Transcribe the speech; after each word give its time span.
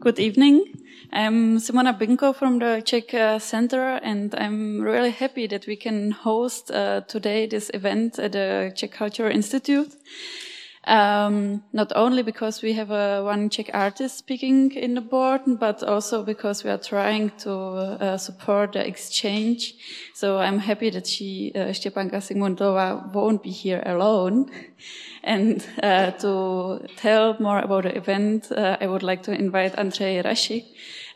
Good 0.00 0.18
evening. 0.18 0.64
I'm 1.10 1.56
Simona 1.56 1.98
Binko 1.98 2.34
from 2.34 2.58
the 2.58 2.82
Czech 2.84 3.14
uh, 3.14 3.38
Center, 3.38 3.98
and 4.02 4.34
I'm 4.34 4.82
really 4.82 5.10
happy 5.10 5.46
that 5.46 5.66
we 5.66 5.76
can 5.76 6.10
host 6.10 6.70
uh, 6.70 7.00
today 7.08 7.46
this 7.46 7.70
event 7.72 8.18
at 8.18 8.32
the 8.32 8.72
Czech 8.76 8.92
Cultural 8.92 9.32
Institute. 9.34 9.96
Um, 10.86 11.62
not 11.74 11.92
only 11.94 12.22
because 12.22 12.62
we 12.62 12.72
have 12.72 12.90
a 12.90 13.22
one 13.22 13.50
Czech 13.50 13.70
artist 13.74 14.16
speaking 14.16 14.72
in 14.72 14.94
the 14.94 15.02
board, 15.02 15.42
but 15.44 15.82
also 15.82 16.22
because 16.22 16.64
we 16.64 16.70
are 16.70 16.78
trying 16.78 17.30
to 17.40 17.52
uh, 17.52 18.16
support 18.16 18.72
the 18.72 18.86
exchange. 18.86 19.74
So 20.14 20.38
I'm 20.38 20.58
happy 20.58 20.88
that 20.90 21.06
she, 21.06 21.52
uh, 21.54 21.72
Stepanka 21.74 22.22
Sigmundova, 22.22 23.12
won't 23.12 23.42
be 23.42 23.50
here 23.50 23.82
alone. 23.84 24.50
And 25.22 25.62
uh, 25.82 26.12
to 26.12 26.86
tell 26.96 27.36
more 27.38 27.58
about 27.58 27.82
the 27.82 27.94
event, 27.94 28.50
uh, 28.50 28.78
I 28.80 28.86
would 28.86 29.02
like 29.02 29.22
to 29.24 29.32
invite 29.32 29.76
Andrzej 29.76 30.24
Raszyk, 30.24 30.64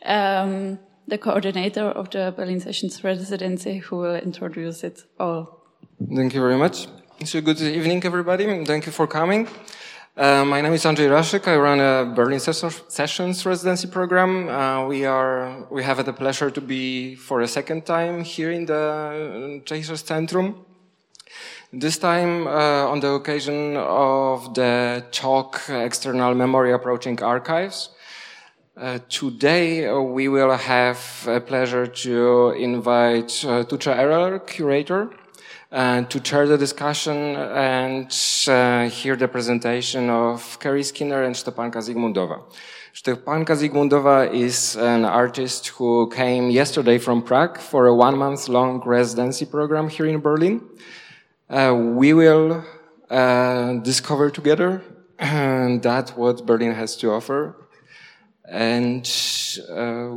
um, 0.05 0.77
the 1.07 1.17
coordinator 1.17 1.85
of 1.85 2.11
the 2.11 2.31
Berlin 2.37 2.59
Sessions 2.59 3.03
Residency, 3.03 3.79
who 3.79 3.97
will 3.97 4.15
introduce 4.15 4.83
it 4.83 5.01
all. 5.19 5.63
Thank 6.15 6.35
you 6.35 6.41
very 6.41 6.57
much. 6.57 6.87
So 7.23 7.39
good 7.39 7.61
evening, 7.61 8.03
everybody. 8.03 8.65
Thank 8.65 8.85
you 8.85 8.91
for 8.91 9.07
coming. 9.07 9.47
Uh, 10.17 10.43
my 10.43 10.59
name 10.59 10.73
is 10.73 10.83
Andrzej 10.83 11.09
Raszyk. 11.09 11.47
I 11.47 11.55
run 11.55 11.79
a 11.79 12.13
Berlin 12.13 12.41
Sessions 12.41 13.45
residency 13.45 13.87
program. 13.87 14.49
Uh, 14.49 14.85
we 14.85 15.05
are 15.05 15.65
we 15.71 15.81
have 15.81 16.05
the 16.05 16.11
pleasure 16.11 16.51
to 16.51 16.59
be 16.59 17.15
for 17.15 17.39
a 17.39 17.47
second 17.47 17.85
time 17.85 18.25
here 18.25 18.51
in 18.51 18.65
the 18.65 19.61
Czechisch 19.63 20.03
Centrum. 20.03 20.55
This 21.71 21.97
time 21.97 22.47
uh, 22.47 22.91
on 22.91 22.99
the 22.99 23.11
occasion 23.11 23.77
of 23.77 24.53
the 24.53 25.05
talk 25.11 25.61
External 25.69 26.35
Memory 26.35 26.73
Approaching 26.73 27.23
Archives. 27.23 27.91
Uh, 28.75 28.99
today 29.07 29.89
we 29.89 30.27
will 30.27 30.51
have 30.51 30.99
a 31.27 31.39
pleasure 31.39 31.87
to 31.87 32.49
invite 32.51 33.45
uh, 33.45 33.63
Tucha 33.63 33.95
Ereler, 33.95 34.45
curator, 34.45 35.09
and 35.75 36.09
to 36.09 36.21
chair 36.21 36.47
the 36.47 36.57
discussion 36.57 37.35
and 37.35 38.07
uh, 38.47 38.87
hear 38.87 39.17
the 39.17 39.27
presentation 39.27 40.09
of 40.09 40.57
Kerry 40.61 40.83
Skinner 40.83 41.23
and 41.23 41.35
Stepanka 41.35 41.79
Zygmundova. 41.85 42.43
Stepanka 42.93 43.53
Zygmundova 43.61 44.33
is 44.33 44.77
an 44.77 45.03
artist 45.03 45.67
who 45.75 46.09
came 46.09 46.49
yesterday 46.49 46.97
from 46.97 47.21
Prague 47.21 47.57
for 47.57 47.87
a 47.87 47.93
one 47.93 48.17
month 48.17 48.47
long 48.47 48.81
residency 48.85 49.45
program 49.45 49.89
here 49.89 50.05
in 50.05 50.21
Berlin. 50.21 50.61
Uh, 51.49 51.75
we 51.75 52.13
will 52.13 52.63
uh, 53.09 53.73
discover 53.73 54.29
together 54.29 54.81
that 55.19 56.13
what 56.15 56.45
Berlin 56.45 56.71
has 56.71 56.95
to 56.95 57.11
offer 57.11 57.64
and 58.47 59.09
uh, 59.69 60.09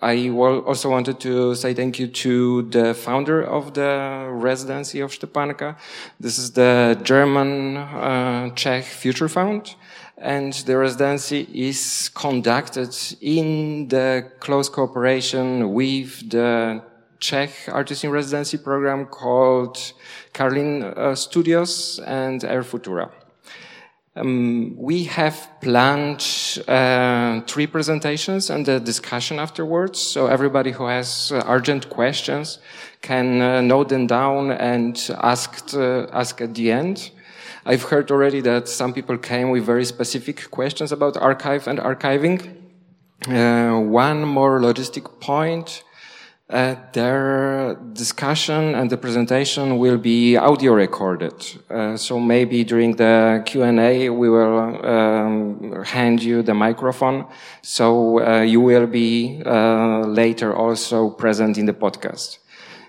I 0.00 0.28
also 0.30 0.90
wanted 0.90 1.20
to 1.20 1.54
say 1.54 1.74
thank 1.74 1.98
you 1.98 2.08
to 2.08 2.62
the 2.62 2.94
founder 2.94 3.42
of 3.42 3.74
the 3.74 4.28
residency 4.30 5.00
of 5.00 5.12
Stepanka. 5.12 5.76
This 6.18 6.38
is 6.38 6.52
the 6.52 6.98
German 7.02 7.76
uh, 7.76 8.50
Czech 8.54 8.84
Future 8.84 9.28
Fund. 9.28 9.74
And 10.20 10.52
the 10.52 10.76
residency 10.76 11.46
is 11.54 12.10
conducted 12.12 12.96
in 13.20 13.86
the 13.86 14.32
close 14.40 14.68
cooperation 14.68 15.72
with 15.72 16.30
the 16.30 16.82
Czech 17.20 17.50
artist 17.68 18.04
in 18.04 18.10
residency 18.10 18.58
program 18.58 19.06
called 19.06 19.76
Karlin 20.32 20.82
uh, 20.82 21.14
Studios 21.14 22.00
and 22.04 22.42
Air 22.44 22.62
Futura. 22.62 23.10
Um, 24.18 24.74
we 24.76 25.04
have 25.04 25.48
planned 25.60 26.24
uh, 26.66 27.40
three 27.46 27.66
presentations 27.66 28.50
and 28.50 28.68
a 28.68 28.80
discussion 28.80 29.38
afterwards. 29.38 30.00
So 30.00 30.26
everybody 30.26 30.72
who 30.72 30.86
has 30.86 31.30
uh, 31.30 31.44
urgent 31.46 31.88
questions 31.88 32.58
can 33.00 33.40
uh, 33.40 33.60
note 33.60 33.88
them 33.90 34.06
down 34.06 34.50
and 34.50 34.98
ask 35.22 35.72
uh, 35.74 36.06
ask 36.12 36.40
at 36.40 36.54
the 36.54 36.72
end. 36.72 37.10
I've 37.64 37.82
heard 37.82 38.10
already 38.10 38.40
that 38.40 38.68
some 38.68 38.92
people 38.92 39.18
came 39.18 39.50
with 39.50 39.64
very 39.64 39.84
specific 39.84 40.50
questions 40.50 40.90
about 40.90 41.16
archive 41.16 41.68
and 41.68 41.78
archiving. 41.78 42.56
Uh, 43.28 43.78
one 43.80 44.24
more 44.24 44.58
logistic 44.58 45.20
point. 45.20 45.84
Uh, 46.50 46.76
their 46.94 47.74
discussion 47.92 48.74
and 48.74 48.88
the 48.88 48.96
presentation 48.96 49.76
will 49.76 49.98
be 49.98 50.34
audio 50.34 50.72
recorded. 50.72 51.34
Uh, 51.68 51.94
so 51.94 52.18
maybe 52.18 52.64
during 52.64 52.96
the 52.96 53.42
Q&A 53.44 54.08
we 54.08 54.30
will 54.30 54.86
um, 54.86 55.84
hand 55.84 56.22
you 56.22 56.42
the 56.42 56.54
microphone. 56.54 57.26
So 57.60 58.24
uh, 58.26 58.40
you 58.40 58.62
will 58.62 58.86
be 58.86 59.42
uh, 59.44 60.00
later 60.06 60.56
also 60.56 61.10
present 61.10 61.58
in 61.58 61.66
the 61.66 61.74
podcast. 61.74 62.38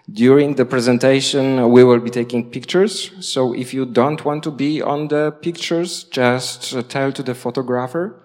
During 0.09 0.55
the 0.55 0.65
presentation, 0.65 1.69
we 1.69 1.83
will 1.83 1.99
be 1.99 2.09
taking 2.09 2.49
pictures. 2.49 3.11
So 3.19 3.53
if 3.53 3.73
you 3.73 3.85
don't 3.85 4.23
want 4.23 4.43
to 4.43 4.51
be 4.51 4.81
on 4.81 5.09
the 5.09 5.31
pictures, 5.41 6.05
just 6.05 6.87
tell 6.87 7.11
to 7.11 7.21
the 7.21 7.35
photographer. 7.35 8.23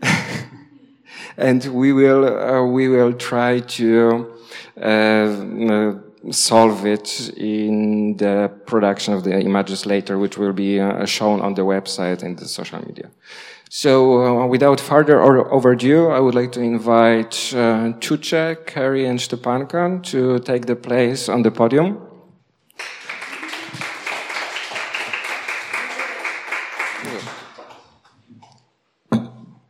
and 1.36 1.64
we 1.66 1.92
will, 1.92 2.24
uh, 2.24 2.64
we 2.64 2.88
will 2.88 3.12
try 3.12 3.58
to 3.58 4.30
uh, 4.32 4.35
solve 6.30 6.86
it 6.86 7.30
in 7.36 8.16
the 8.16 8.50
production 8.66 9.14
of 9.14 9.24
the 9.24 9.38
images 9.38 9.86
later, 9.86 10.18
which 10.18 10.36
will 10.36 10.52
be 10.52 10.80
uh, 10.80 11.04
shown 11.04 11.40
on 11.40 11.54
the 11.54 11.62
website 11.62 12.22
and 12.22 12.38
the 12.38 12.48
social 12.48 12.78
media. 12.84 13.10
So, 13.68 14.22
uh, 14.22 14.46
without 14.46 14.80
further 14.80 15.20
overdue, 15.20 16.08
I 16.08 16.20
would 16.20 16.34
like 16.34 16.52
to 16.52 16.60
invite 16.60 17.52
uh, 17.52 17.92
Tuche, 17.98 18.64
Kerry, 18.66 19.06
and 19.06 19.18
Stepanka 19.18 20.02
to 20.04 20.38
take 20.40 20.66
the 20.66 20.76
place 20.76 21.28
on 21.28 21.42
the 21.42 21.50
podium. 21.50 21.98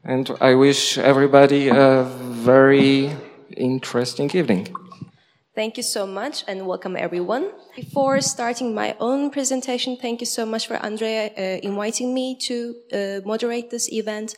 And 0.04 0.30
I 0.40 0.54
wish 0.54 0.98
everybody 0.98 1.68
a 1.68 2.04
very 2.04 3.10
interesting 3.56 4.30
evening. 4.34 4.68
Thank 5.54 5.78
you 5.78 5.82
so 5.82 6.06
much 6.06 6.44
and 6.46 6.66
welcome 6.66 6.96
everyone. 6.96 7.50
Before 7.74 8.20
starting 8.20 8.74
my 8.74 8.94
own 9.00 9.30
presentation, 9.30 9.96
thank 9.96 10.20
you 10.20 10.26
so 10.26 10.44
much 10.44 10.66
for 10.66 10.74
Andrea 10.74 11.30
uh, 11.34 11.60
inviting 11.62 12.12
me 12.12 12.36
to 12.40 12.74
uh, 12.92 13.20
moderate 13.24 13.70
this 13.70 13.90
event. 13.90 14.36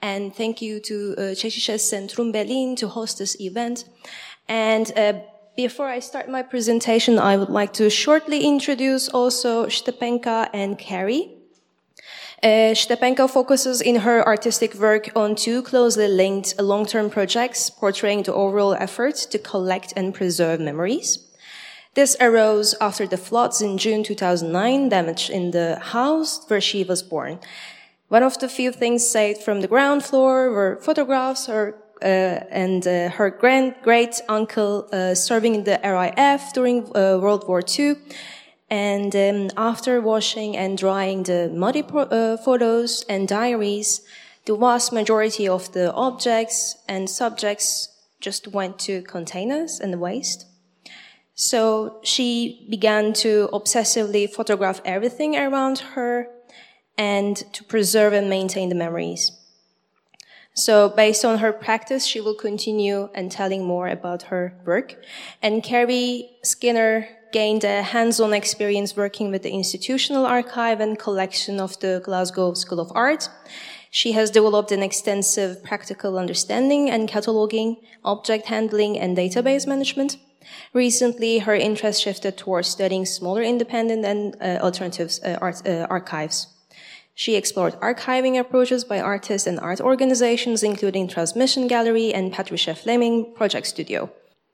And 0.00 0.32
thank 0.32 0.62
you 0.62 0.78
to 0.80 1.14
uh, 1.18 1.22
Centrum 1.34 2.32
Berlin 2.32 2.76
to 2.76 2.86
host 2.86 3.18
this 3.18 3.40
event. 3.40 3.84
And 4.48 4.96
uh, 4.96 5.14
before 5.56 5.88
I 5.88 5.98
start 5.98 6.28
my 6.28 6.42
presentation, 6.42 7.18
I 7.18 7.36
would 7.36 7.50
like 7.50 7.72
to 7.72 7.90
shortly 7.90 8.44
introduce 8.44 9.08
also 9.08 9.66
Stepanka 9.66 10.48
and 10.54 10.78
Kerry. 10.78 11.39
Uh, 12.42 12.72
Stepanka 12.72 13.28
focuses 13.28 13.82
in 13.82 13.96
her 13.96 14.26
artistic 14.26 14.74
work 14.74 15.10
on 15.14 15.34
two 15.34 15.62
closely 15.62 16.08
linked 16.08 16.58
long-term 16.58 17.10
projects 17.10 17.68
portraying 17.68 18.22
the 18.22 18.32
overall 18.32 18.72
effort 18.80 19.14
to 19.30 19.38
collect 19.38 19.92
and 19.94 20.14
preserve 20.14 20.58
memories. 20.58 21.18
This 21.92 22.16
arose 22.18 22.74
after 22.80 23.06
the 23.06 23.18
floods 23.18 23.60
in 23.60 23.76
June 23.76 24.02
2009 24.02 24.88
damaged 24.88 25.28
in 25.28 25.50
the 25.50 25.78
house 25.80 26.42
where 26.48 26.62
she 26.62 26.82
was 26.82 27.02
born. 27.02 27.40
One 28.08 28.22
of 28.22 28.38
the 28.38 28.48
few 28.48 28.72
things 28.72 29.06
saved 29.06 29.42
from 29.42 29.60
the 29.60 29.68
ground 29.68 30.02
floor 30.02 30.50
were 30.50 30.78
photographs 30.80 31.46
or 31.46 31.76
uh, 32.02 32.40
and 32.50 32.86
uh, 32.86 33.10
her 33.10 33.28
grand 33.28 33.74
great 33.82 34.22
uncle 34.30 34.88
uh, 34.90 35.14
serving 35.14 35.54
in 35.54 35.64
the 35.64 35.78
RAF 35.84 36.54
during 36.54 36.84
uh, 36.96 37.18
World 37.20 37.46
War 37.46 37.60
II 37.60 37.96
and 38.70 39.14
um, 39.16 39.50
after 39.56 40.00
washing 40.00 40.56
and 40.56 40.78
drying 40.78 41.24
the 41.24 41.50
muddy 41.52 41.82
uh, 41.92 42.36
photos 42.36 43.04
and 43.08 43.26
diaries, 43.26 44.02
the 44.46 44.56
vast 44.56 44.92
majority 44.92 45.48
of 45.48 45.72
the 45.72 45.92
objects 45.92 46.76
and 46.88 47.10
subjects 47.10 47.88
just 48.20 48.46
went 48.48 48.78
to 48.78 49.02
containers 49.02 49.80
and 49.80 50.00
waste. 50.00 50.46
So 51.34 52.00
she 52.04 52.66
began 52.70 53.12
to 53.14 53.48
obsessively 53.52 54.30
photograph 54.30 54.80
everything 54.84 55.36
around 55.36 55.78
her 55.94 56.28
and 56.96 57.36
to 57.54 57.64
preserve 57.64 58.12
and 58.12 58.28
maintain 58.30 58.68
the 58.68 58.74
memories. 58.74 59.32
So 60.54 60.90
based 60.90 61.24
on 61.24 61.38
her 61.38 61.52
practice, 61.52 62.04
she 62.04 62.20
will 62.20 62.34
continue 62.34 63.08
and 63.14 63.32
telling 63.32 63.64
more 63.64 63.88
about 63.88 64.24
her 64.24 64.60
work. 64.66 65.02
And 65.42 65.62
Carrie 65.62 66.30
Skinner 66.42 67.08
gained 67.32 67.64
a 67.64 67.82
hands-on 67.82 68.32
experience 68.32 68.96
working 68.96 69.30
with 69.30 69.42
the 69.42 69.50
institutional 69.50 70.26
archive 70.26 70.80
and 70.80 70.98
collection 70.98 71.60
of 71.60 71.78
the 71.80 72.00
Glasgow 72.04 72.54
School 72.54 72.80
of 72.80 72.92
Art. 72.94 73.28
She 73.90 74.12
has 74.12 74.30
developed 74.30 74.72
an 74.72 74.82
extensive 74.82 75.62
practical 75.64 76.18
understanding 76.18 76.88
and 76.90 77.08
cataloging, 77.08 77.76
object 78.04 78.46
handling, 78.46 78.98
and 78.98 79.16
database 79.16 79.66
management. 79.66 80.16
Recently, 80.72 81.40
her 81.40 81.54
interest 81.54 82.02
shifted 82.02 82.36
towards 82.36 82.68
studying 82.68 83.04
smaller 83.04 83.42
independent 83.42 84.04
and 84.04 84.36
uh, 84.40 84.62
alternative 84.62 85.12
uh, 85.24 85.36
art, 85.40 85.66
uh, 85.66 85.86
archives. 85.90 86.46
She 87.14 87.34
explored 87.36 87.74
archiving 87.80 88.38
approaches 88.38 88.84
by 88.84 89.00
artists 89.00 89.46
and 89.46 89.60
art 89.60 89.80
organizations, 89.80 90.62
including 90.62 91.06
Transmission 91.06 91.66
Gallery 91.66 92.14
and 92.14 92.32
Patricia 92.32 92.74
Fleming 92.74 93.34
Project 93.34 93.66
Studio. 93.66 94.10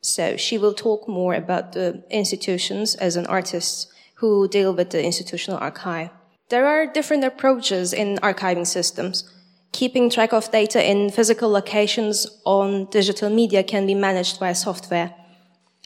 So 0.07 0.37
she 0.37 0.57
will 0.57 0.73
talk 0.73 1.09
more 1.09 1.35
about 1.35 1.73
the 1.73 2.05
institutions 2.11 2.95
as 2.95 3.17
an 3.17 3.27
artist 3.27 3.89
who 4.21 4.47
deal 4.47 4.73
with 4.73 4.91
the 4.91 5.05
institutional 5.05 5.59
archive. 5.59 6.11
There 6.49 6.65
are 6.65 6.87
different 6.87 7.25
approaches 7.25 7.93
in 7.93 8.19
archiving 8.19 8.69
systems. 8.69 9.29
Keeping 9.73 10.09
track 10.09 10.33
of 10.33 10.53
data 10.53 10.81
in 10.81 11.11
physical 11.11 11.51
locations 11.51 12.25
on 12.45 12.85
digital 12.85 13.31
media 13.31 13.65
can 13.65 13.85
be 13.85 13.97
managed 13.97 14.39
by 14.39 14.53
software. 14.53 15.13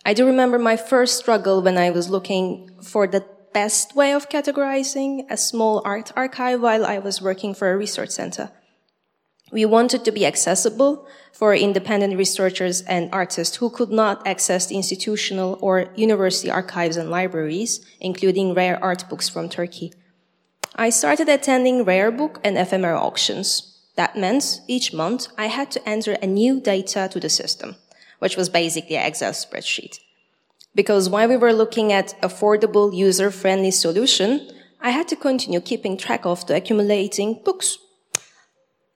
I 0.05 0.13
do 0.13 0.27
remember 0.27 0.59
my 0.59 0.77
first 0.77 1.17
struggle 1.17 1.63
when 1.63 1.79
I 1.79 1.89
was 1.89 2.11
looking 2.11 2.71
for 2.83 3.07
the 3.07 3.25
best 3.55 3.97
way 3.97 4.13
of 4.13 4.29
categorizing 4.29 5.25
a 5.31 5.39
small 5.39 5.81
art 5.83 6.13
archive 6.15 6.61
while 6.61 6.85
I 6.85 6.99
was 6.99 7.23
working 7.23 7.55
for 7.55 7.73
a 7.73 7.77
research 7.77 8.11
center. 8.11 8.51
We 9.52 9.64
wanted 9.64 10.05
to 10.05 10.12
be 10.12 10.26
accessible 10.26 11.06
for 11.32 11.55
independent 11.55 12.17
researchers 12.17 12.82
and 12.82 13.08
artists 13.12 13.56
who 13.56 13.70
could 13.70 13.91
not 13.91 14.26
access 14.26 14.67
the 14.67 14.76
institutional 14.76 15.58
or 15.61 15.87
university 15.97 16.50
archives 16.50 16.97
and 16.97 17.11
libraries, 17.11 17.81
including 18.00 18.55
rare 18.55 18.82
art 18.82 19.08
books 19.08 19.29
from 19.29 19.49
Turkey. 19.49 19.93
I 20.76 20.91
started 20.91 21.29
attending 21.29 21.85
rare 21.85 22.11
book 22.11 22.41
and 22.44 22.56
ephemera 22.56 22.99
auctions. 22.99 23.79
That 23.97 24.17
meant 24.17 24.61
each 24.69 24.93
month 24.93 25.26
I 25.37 25.47
had 25.47 25.70
to 25.73 25.88
enter 25.88 26.12
a 26.12 26.26
new 26.26 26.61
data 26.61 27.08
to 27.11 27.20
the 27.20 27.29
system, 27.29 27.76
which 28.19 28.37
was 28.37 28.49
basically 28.49 28.97
an 28.97 29.06
Excel 29.06 29.32
spreadsheet. 29.32 29.99
Because 30.75 31.11
while 31.11 31.29
we 31.29 31.37
were 31.37 31.52
looking 31.52 31.93
at 31.93 32.14
affordable, 32.23 32.94
user-friendly 32.94 33.73
solution, 33.73 34.49
I 34.81 34.91
had 34.91 35.08
to 35.08 35.17
continue 35.17 35.61
keeping 35.61 35.97
track 35.97 36.25
of 36.25 36.47
the 36.47 36.55
accumulating 36.55 37.41
books. 37.44 37.79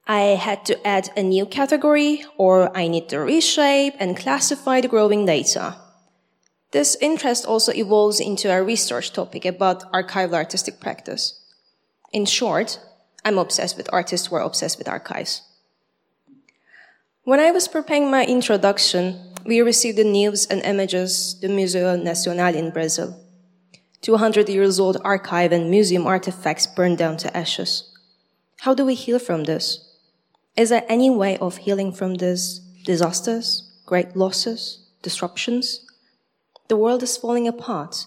I 0.07 0.37
had 0.37 0.67
to 0.67 0.87
add 0.87 1.11
a 1.17 1.23
new 1.23 1.47
category 1.47 2.25
or 2.37 2.77
I 2.77 2.89
need 2.89 3.09
to 3.09 3.21
reshape 3.21 3.95
and 3.99 4.17
classify 4.17 4.83
the 4.83 4.89
growing 4.89 5.25
data. 5.25 5.77
This 6.73 6.95
interest 7.01 7.47
also 7.47 7.73
evolves 7.73 8.21
into 8.21 8.53
a 8.53 8.63
research 8.63 9.15
topic 9.15 9.47
about 9.47 9.91
archival 9.93 10.35
artistic 10.35 10.79
practice. 10.79 11.41
In 12.13 12.27
short, 12.27 12.81
I'm 13.25 13.39
obsessed 13.39 13.79
with 13.79 13.89
artists 13.93 14.27
who 14.27 14.37
are 14.37 14.43
obsessed 14.43 14.77
with 14.77 14.89
archives. 14.89 15.41
When 17.23 17.41
I 17.41 17.53
was 17.53 17.67
preparing 17.67 18.11
my 18.11 18.27
introduction, 18.27 19.33
we 19.47 19.63
received 19.63 19.97
the 19.97 20.05
news 20.05 20.47
and 20.47 20.61
images 20.63 21.41
the 21.41 21.49
Museo 21.49 21.97
Nacional 21.97 22.55
in 22.55 22.71
Brazil. 22.71 23.19
200 24.03 24.51
years 24.51 24.79
old 24.79 25.01
archive 25.03 25.53
and 25.53 25.71
museum 25.71 26.07
artifacts 26.07 26.67
burned 26.67 26.99
down 26.99 27.17
to 27.17 27.35
ashes. 27.35 27.91
How 28.61 28.75
do 28.75 28.85
we 28.85 28.95
heal 28.95 29.19
from 29.19 29.45
this? 29.45 29.94
Is 30.57 30.69
there 30.69 30.85
any 30.89 31.11
way 31.11 31.37
of 31.39 31.57
healing 31.59 31.91
from 31.93 32.15
these 32.15 32.61
disasters, 32.85 33.73
great 33.87 34.15
losses, 34.15 34.87
disruptions? 35.03 35.85
The 36.69 36.77
world 36.77 37.03
is 37.03 37.17
falling 37.17 37.49
apart. 37.49 38.07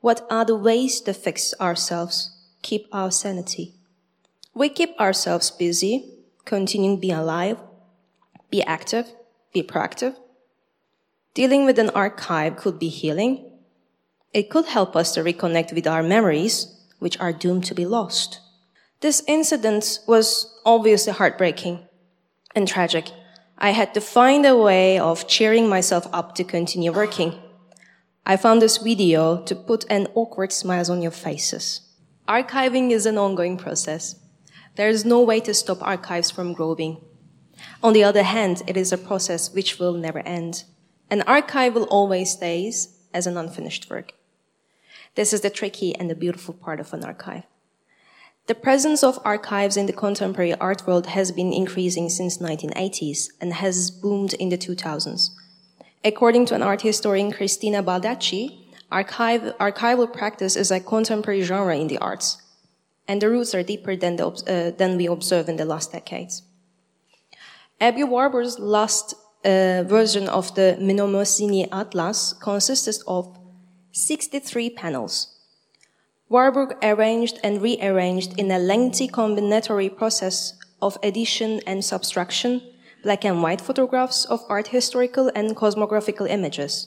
What 0.00 0.26
are 0.30 0.44
the 0.44 0.54
ways 0.54 1.00
to 1.02 1.14
fix 1.14 1.54
ourselves, 1.58 2.36
keep 2.60 2.88
our 2.92 3.10
sanity? 3.10 3.72
We 4.52 4.68
keep 4.68 5.00
ourselves 5.00 5.50
busy, 5.50 6.12
continuing 6.44 7.00
be 7.00 7.10
alive, 7.10 7.56
be 8.50 8.62
active, 8.62 9.06
be 9.54 9.62
proactive. 9.62 10.14
Dealing 11.32 11.64
with 11.64 11.78
an 11.78 11.88
archive 11.90 12.56
could 12.56 12.78
be 12.78 12.88
healing. 12.88 13.50
It 14.34 14.50
could 14.50 14.66
help 14.66 14.94
us 14.94 15.14
to 15.14 15.24
reconnect 15.24 15.72
with 15.72 15.86
our 15.86 16.02
memories, 16.02 16.66
which 16.98 17.18
are 17.18 17.32
doomed 17.32 17.64
to 17.64 17.74
be 17.74 17.86
lost. 17.86 18.40
This 19.02 19.20
incident 19.26 19.98
was 20.06 20.56
obviously 20.64 21.12
heartbreaking 21.12 21.80
and 22.54 22.68
tragic. 22.68 23.10
I 23.58 23.70
had 23.70 23.94
to 23.94 24.00
find 24.00 24.46
a 24.46 24.56
way 24.56 24.96
of 24.96 25.26
cheering 25.26 25.68
myself 25.68 26.06
up 26.12 26.36
to 26.36 26.44
continue 26.44 26.92
working. 26.92 27.34
I 28.24 28.36
found 28.36 28.62
this 28.62 28.76
video 28.76 29.42
to 29.42 29.56
put 29.56 29.84
an 29.90 30.06
awkward 30.14 30.52
smile 30.52 30.88
on 30.92 31.02
your 31.02 31.10
faces. 31.10 31.80
Archiving 32.28 32.92
is 32.92 33.04
an 33.04 33.18
ongoing 33.18 33.56
process. 33.56 34.14
There 34.76 34.88
is 34.88 35.04
no 35.04 35.20
way 35.20 35.40
to 35.40 35.52
stop 35.52 35.82
archives 35.82 36.30
from 36.30 36.52
growing. 36.52 37.04
On 37.82 37.94
the 37.94 38.04
other 38.04 38.22
hand, 38.22 38.62
it 38.68 38.76
is 38.76 38.92
a 38.92 38.98
process 38.98 39.52
which 39.52 39.80
will 39.80 39.94
never 39.94 40.20
end. 40.20 40.62
An 41.10 41.22
archive 41.22 41.74
will 41.74 41.90
always 41.90 42.30
stays 42.30 43.00
as 43.12 43.26
an 43.26 43.36
unfinished 43.36 43.90
work. 43.90 44.12
This 45.16 45.32
is 45.32 45.40
the 45.40 45.50
tricky 45.50 45.92
and 45.92 46.08
the 46.08 46.14
beautiful 46.14 46.54
part 46.54 46.78
of 46.78 46.92
an 46.92 47.02
archive. 47.02 47.42
The 48.48 48.56
presence 48.56 49.04
of 49.04 49.20
archives 49.24 49.76
in 49.76 49.86
the 49.86 49.92
contemporary 49.92 50.54
art 50.54 50.84
world 50.84 51.06
has 51.06 51.30
been 51.30 51.52
increasing 51.52 52.08
since 52.08 52.38
1980s 52.38 53.28
and 53.40 53.52
has 53.54 53.90
boomed 53.90 54.34
in 54.34 54.48
the 54.48 54.58
2000s. 54.58 55.30
According 56.04 56.46
to 56.46 56.56
an 56.56 56.62
art 56.62 56.82
historian, 56.82 57.30
Cristina 57.30 57.84
Baldacci, 57.84 58.58
archive, 58.90 59.42
archival 59.60 60.12
practice 60.12 60.56
is 60.56 60.72
a 60.72 60.80
contemporary 60.80 61.42
genre 61.42 61.76
in 61.76 61.86
the 61.86 61.98
arts, 61.98 62.42
and 63.06 63.22
the 63.22 63.30
roots 63.30 63.54
are 63.54 63.62
deeper 63.62 63.94
than, 63.94 64.16
the, 64.16 64.26
uh, 64.26 64.76
than 64.76 64.96
we 64.96 65.06
observe 65.06 65.48
in 65.48 65.56
the 65.56 65.64
last 65.64 65.92
decades. 65.92 66.42
Aby 67.80 68.02
Warburg's 68.02 68.58
last 68.58 69.14
uh, 69.44 69.84
version 69.86 70.28
of 70.28 70.52
the 70.56 70.76
Mnemosyne 70.80 71.68
Atlas 71.70 72.32
consisted 72.32 72.96
of 73.06 73.38
63 73.92 74.70
panels. 74.70 75.31
Warburg 76.32 76.78
arranged 76.82 77.38
and 77.44 77.60
rearranged 77.60 78.38
in 78.38 78.50
a 78.50 78.58
lengthy 78.58 79.06
combinatory 79.06 79.94
process 79.94 80.54
of 80.80 80.96
addition 81.02 81.60
and 81.66 81.84
subtraction 81.84 82.62
black 83.02 83.22
and 83.26 83.42
white 83.42 83.60
photographs 83.60 84.24
of 84.24 84.42
art 84.48 84.68
historical 84.68 85.30
and 85.34 85.54
cosmographical 85.54 86.26
images. 86.26 86.86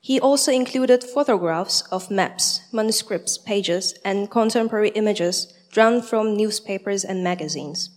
He 0.00 0.18
also 0.18 0.50
included 0.50 1.04
photographs 1.04 1.82
of 1.92 2.10
maps, 2.10 2.62
manuscripts, 2.72 3.36
pages, 3.36 3.92
and 4.02 4.30
contemporary 4.30 4.92
images 4.94 5.52
drawn 5.70 6.00
from 6.00 6.34
newspapers 6.34 7.04
and 7.04 7.22
magazines. 7.22 7.90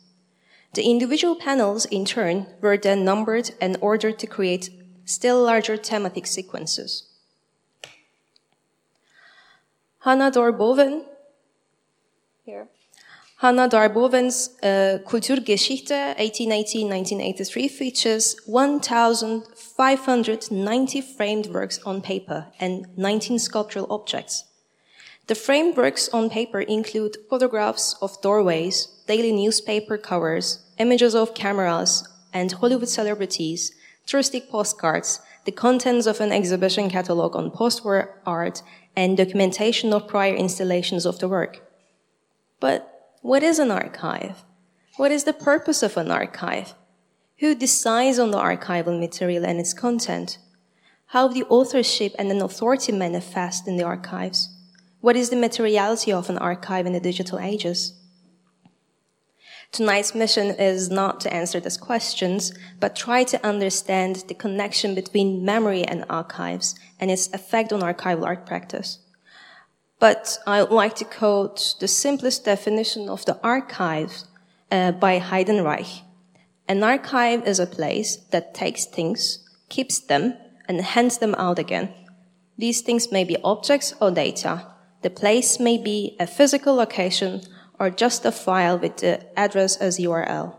The 0.74 0.84
individual 0.84 1.38
panels, 1.38 1.86
in 1.86 2.04
turn, 2.04 2.48
were 2.60 2.76
then 2.76 3.06
numbered 3.06 3.52
and 3.62 3.78
ordered 3.80 4.20
to 4.20 4.28
create 4.28 4.70
still 5.06 5.42
larger 5.44 5.78
thematic 5.78 6.28
sequences. 6.28 7.11
Hannah 10.04 10.32
Dorboven, 10.32 11.04
here. 12.44 12.68
Hannah 13.38 13.70
Darboven's 13.70 14.50
uh, 14.64 14.98
Kulturgeschichte 15.06 16.18
1880-1983 16.18 17.70
features 17.70 18.36
1,590 18.48 21.02
framed 21.02 21.46
works 21.48 21.80
on 21.86 22.02
paper 22.02 22.48
and 22.60 22.88
19 22.98 23.38
sculptural 23.38 23.86
objects. 23.92 24.46
The 25.28 25.36
framed 25.36 25.78
works 25.78 26.10
on 26.10 26.32
paper 26.32 26.62
include 26.62 27.18
photographs 27.30 27.94
of 28.02 28.20
doorways, 28.24 28.88
daily 29.06 29.32
newspaper 29.32 30.00
covers, 30.00 30.66
images 30.80 31.14
of 31.14 31.36
cameras 31.36 32.10
and 32.34 32.52
Hollywood 32.52 32.90
celebrities, 32.90 33.72
touristic 34.08 34.50
postcards, 34.50 35.20
the 35.46 35.52
contents 35.52 36.08
of 36.08 36.22
an 36.22 36.32
exhibition 36.32 36.90
catalog 36.90 37.36
on 37.36 37.52
post-war 37.52 38.20
art, 38.26 38.64
and 38.96 39.18
documentation 39.18 39.94
of 39.94 40.08
prior 40.08 40.34
installations 40.34 41.06
of 41.06 41.20
the 41.20 41.28
work. 41.28 41.62
But 42.60 42.88
what 43.22 43.44
is 43.44 43.60
an 43.60 43.72
archive? 43.72 44.44
What 44.98 45.12
is 45.12 45.24
the 45.24 45.34
purpose 45.34 45.84
of 45.84 45.98
an 45.98 46.12
archive? 46.12 46.74
Who 47.40 47.56
decides 47.56 48.20
on 48.20 48.32
the 48.32 48.38
archival 48.38 49.00
material 49.00 49.46
and 49.46 49.60
its 49.60 49.74
content? 49.74 50.38
How 51.08 51.28
the 51.28 51.44
authorship 51.44 52.14
and 52.20 52.32
an 52.32 52.42
authority 52.42 52.92
manifest 52.92 53.68
in 53.68 53.78
the 53.78 53.84
archives? 53.84 54.50
What 55.02 55.16
is 55.16 55.30
the 55.30 55.36
materiality 55.36 56.14
of 56.14 56.30
an 56.30 56.38
archive 56.38 56.86
in 56.86 56.94
the 56.94 57.00
digital 57.00 57.40
ages? 57.40 57.94
Tonight's 59.72 60.14
mission 60.14 60.48
is 60.48 60.90
not 60.90 61.22
to 61.22 61.34
answer 61.34 61.62
these 61.62 61.78
questions, 61.78 62.54
but 62.82 62.94
try 62.94 63.24
to 63.24 63.46
understand 63.46 64.26
the 64.28 64.34
connection 64.34 64.94
between 64.94 65.46
memory 65.46 65.84
and 65.86 66.04
archives 66.10 66.76
and 67.00 67.10
its 67.10 67.32
effect 67.34 67.72
on 67.72 67.80
archival 67.80 68.26
art 68.26 68.46
practice. 68.46 69.00
But 69.98 70.40
I 70.46 70.62
would 70.62 70.72
like 70.72 70.96
to 70.96 71.06
quote 71.06 71.76
the 71.80 71.88
simplest 71.88 72.44
definition 72.44 73.08
of 73.08 73.24
the 73.24 73.40
archive 73.42 74.24
uh, 74.70 74.92
by 74.92 75.20
Heidenreich. 75.20 76.02
An 76.68 76.84
archive 76.84 77.48
is 77.48 77.60
a 77.60 77.66
place 77.66 78.18
that 78.32 78.54
takes 78.54 78.84
things, 78.84 79.48
keeps 79.70 80.00
them, 80.00 80.36
and 80.68 80.82
hands 80.82 81.20
them 81.20 81.34
out 81.36 81.60
again. 81.60 81.94
These 82.58 82.82
things 82.82 83.10
may 83.12 83.24
be 83.24 83.38
objects 83.42 83.94
or 84.02 84.12
data. 84.12 84.68
The 85.02 85.10
place 85.10 85.60
may 85.60 85.78
be 85.78 86.18
a 86.20 86.28
physical 86.28 86.76
location 86.76 87.42
or 87.82 87.90
just 87.90 88.24
a 88.24 88.32
file 88.32 88.78
with 88.78 88.98
the 88.98 89.20
address 89.36 89.76
as 89.78 89.98
URL. 89.98 90.56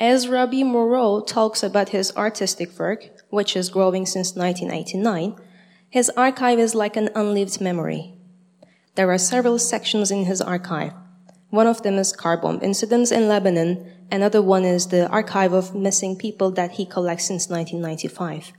As 0.00 0.28
Rabih 0.28 0.64
Mroué 0.64 1.26
talks 1.26 1.62
about 1.62 1.90
his 1.90 2.10
artistic 2.16 2.78
work, 2.78 3.04
which 3.28 3.54
is 3.54 3.68
growing 3.68 4.06
since 4.06 4.34
1989, 4.34 5.36
his 5.90 6.08
archive 6.16 6.58
is 6.58 6.74
like 6.74 6.96
an 6.96 7.10
unlived 7.14 7.60
memory. 7.60 8.14
There 8.94 9.10
are 9.10 9.18
several 9.18 9.58
sections 9.58 10.10
in 10.10 10.24
his 10.24 10.40
archive. 10.40 10.94
One 11.50 11.66
of 11.66 11.82
them 11.82 11.96
is 11.96 12.16
car 12.16 12.38
bomb 12.38 12.60
incidents 12.62 13.12
in 13.12 13.28
Lebanon. 13.28 13.92
Another 14.10 14.40
one 14.40 14.64
is 14.64 14.86
the 14.86 15.06
archive 15.10 15.52
of 15.52 15.74
missing 15.74 16.16
people 16.16 16.50
that 16.52 16.72
he 16.72 16.86
collects 16.86 17.26
since 17.26 17.50
1995. 17.50 18.54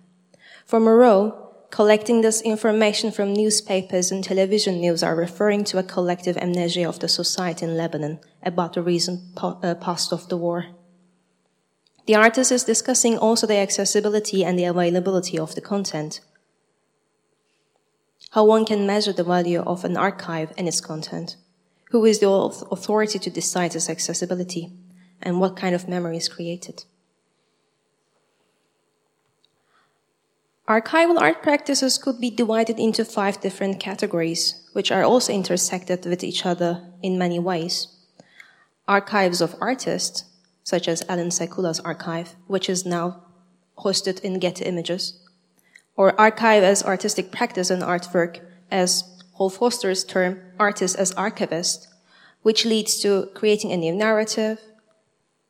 For 0.68 0.80
Moreau, 0.80 1.41
collecting 1.72 2.22
this 2.22 2.42
information 2.42 3.12
from 3.12 3.34
newspapers 3.34 4.12
and 4.12 4.24
television 4.24 4.80
news 4.80 5.02
are 5.02 5.16
referring 5.16 5.64
to 5.64 5.78
a 5.78 5.84
collective 5.84 6.38
amnesia 6.38 6.88
of 6.88 7.00
the 7.00 7.08
society 7.08 7.66
in 7.66 7.78
Lebanon 7.78 8.20
about 8.44 8.74
the 8.74 8.82
recent 8.82 9.22
uh, 9.38 9.74
past 9.76 10.14
of 10.14 10.28
the 10.30 10.38
war. 10.38 10.68
The 12.06 12.16
artist 12.16 12.52
is 12.52 12.66
discussing 12.66 13.18
also 13.18 13.48
the 13.48 13.58
accessibility 13.58 14.44
and 14.44 14.60
the 14.60 14.66
availability 14.66 15.40
of 15.40 15.56
the 15.56 15.62
content. 15.62 16.20
How 18.32 18.46
one 18.46 18.66
can 18.66 18.86
measure 18.86 19.14
the 19.14 19.24
value 19.24 19.62
of 19.62 19.86
an 19.86 19.98
archive 19.98 20.52
and 20.58 20.68
its 20.68 20.82
content. 20.82 21.38
Who 21.92 22.06
is 22.06 22.20
the 22.20 22.30
authority 22.30 23.20
to 23.20 23.30
decide 23.30 23.76
its 23.76 23.90
accessibility? 23.90 24.72
And 25.22 25.40
what 25.40 25.56
kind 25.56 25.76
of 25.76 25.88
memory 25.88 26.18
is 26.18 26.30
created? 26.30 26.86
Archival 30.72 31.20
art 31.20 31.44
practices 31.44 31.98
could 31.98 32.22
be 32.22 32.30
divided 32.30 32.80
into 32.80 33.04
five 33.04 33.42
different 33.42 33.78
categories, 33.82 34.70
which 34.72 34.90
are 34.90 35.04
also 35.04 35.34
intersected 35.34 36.06
with 36.06 36.24
each 36.24 36.46
other 36.46 36.82
in 37.04 37.18
many 37.18 37.40
ways. 37.40 37.88
Archives 38.88 39.42
of 39.42 39.54
artists, 39.60 40.24
such 40.64 40.88
as 40.88 41.04
Allan 41.10 41.28
Sekula's 41.28 41.82
archive, 41.82 42.38
which 42.48 42.70
is 42.70 42.86
now 42.86 43.22
hosted 43.80 44.22
in 44.22 44.40
Getty 44.40 44.64
Images, 44.64 45.20
or 45.98 46.18
archive 46.18 46.64
as 46.64 46.86
artistic 46.86 47.34
practice 47.34 47.70
and 47.70 47.84
artwork, 47.84 48.40
as 48.72 49.04
Hal 49.38 49.50
Foster's 49.50 50.06
term, 50.06 50.40
artist 50.58 50.98
as 50.98 51.12
archivist, 51.16 51.90
which 52.44 52.64
leads 52.64 52.98
to 53.02 53.30
creating 53.34 53.74
a 53.74 53.78
new 53.78 53.94
narrative, 53.94 54.62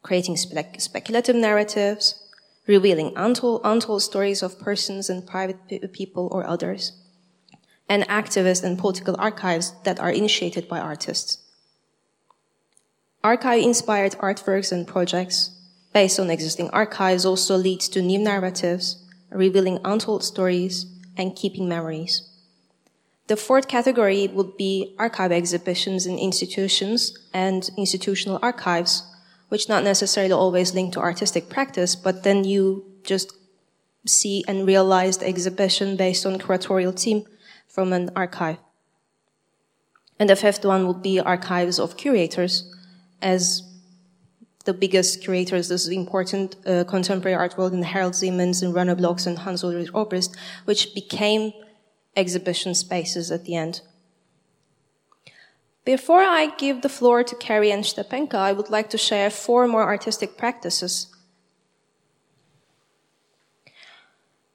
creating 0.02 0.36
spe- 0.36 0.80
speculative 0.80 1.36
narratives, 1.36 2.21
revealing 2.72 3.12
untold, 3.18 3.60
untold 3.66 4.02
stories 4.02 4.42
of 4.42 4.58
persons 4.58 5.10
and 5.10 5.28
private 5.28 5.92
people 5.92 6.30
or 6.32 6.48
others, 6.48 6.94
and 7.90 8.08
activist 8.08 8.64
and 8.64 8.80
political 8.80 9.16
archives 9.20 9.74
that 9.84 10.00
are 10.00 10.10
initiated 10.22 10.70
by 10.70 10.80
artists. 10.80 11.40
Archive-inspired 13.24 14.14
artworks 14.14 14.72
and 14.72 14.88
projects 14.88 15.38
based 15.94 16.18
on 16.18 16.30
existing 16.30 16.70
archives 16.70 17.26
also 17.26 17.58
leads 17.58 17.90
to 17.90 18.02
new 18.02 18.18
narratives, 18.18 19.04
revealing 19.30 19.78
untold 19.84 20.24
stories 20.24 20.86
and 21.18 21.36
keeping 21.36 21.68
memories. 21.68 22.14
The 23.28 23.36
fourth 23.36 23.68
category 23.68 24.28
would 24.28 24.56
be 24.56 24.96
archive 24.98 25.34
exhibitions 25.34 26.06
in 26.06 26.18
institutions 26.18 27.18
and 27.34 27.70
institutional 27.78 28.40
archives, 28.42 29.04
which 29.52 29.68
not 29.68 29.84
necessarily 29.84 30.32
always 30.32 30.74
link 30.74 30.94
to 30.94 31.02
artistic 31.02 31.50
practice, 31.50 31.94
but 31.94 32.24
then 32.24 32.46
you 32.46 32.86
just 33.04 33.34
see 34.08 34.46
and 34.48 34.66
realize 34.66 35.18
the 35.18 35.28
exhibition 35.28 35.98
based 35.98 36.26
on 36.26 36.40
curatorial 36.40 36.96
team 36.96 37.26
from 37.68 37.92
an 37.92 38.10
archive. 38.16 38.60
And 40.18 40.30
the 40.30 40.38
fifth 40.38 40.64
one 40.64 40.88
would 40.88 41.02
be 41.02 41.20
archives 41.20 41.80
of 41.80 41.98
curators, 41.98 42.74
as 43.22 43.62
the 44.64 44.74
biggest 44.74 45.22
curators, 45.22 45.68
this 45.68 45.86
important 45.90 46.56
uh, 46.66 46.86
contemporary 46.86 47.36
art 47.36 47.58
world 47.58 47.74
in 47.74 47.84
Harald 47.84 48.14
Szeemann 48.14 48.64
and 48.64 48.74
Rainer 48.74 48.96
Blochs 48.96 49.28
and 49.28 49.40
Hans 49.40 49.66
Ulrich 49.66 49.92
Obrist, 49.92 50.34
which 50.64 50.96
became 50.96 51.52
exhibition 52.16 52.74
spaces 52.74 53.30
at 53.32 53.44
the 53.44 53.56
end. 53.56 53.82
Before 55.84 56.22
I 56.22 56.54
give 56.58 56.82
the 56.82 56.90
floor 56.90 57.24
to 57.24 57.36
Carrie 57.36 57.72
and 57.72 57.84
Stepanka, 57.84 58.36
I 58.36 58.52
would 58.52 58.70
like 58.70 58.90
to 58.92 58.98
share 58.98 59.32
four 59.32 59.68
more 59.68 59.84
artistic 59.84 60.38
practices. 60.38 61.08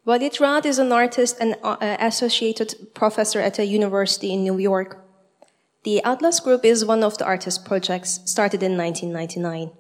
Walid 0.05 0.41
Raad 0.41 0.65
is 0.65 0.79
an 0.79 0.93
artist 0.93 1.37
and 1.41 1.57
uh, 1.65 1.97
associated 1.99 2.95
professor 2.95 3.41
at 3.41 3.59
a 3.59 3.67
university 3.67 4.33
in 4.33 4.45
New 4.45 4.57
York. 4.57 5.05
The 5.83 6.01
Atlas 6.05 6.39
Group 6.39 6.65
is 6.65 6.85
one 6.85 7.03
of 7.03 7.19
the 7.19 7.25
artist 7.25 7.65
projects 7.65 8.21
started 8.25 8.63
in 8.63 8.77
1999. 8.77 9.73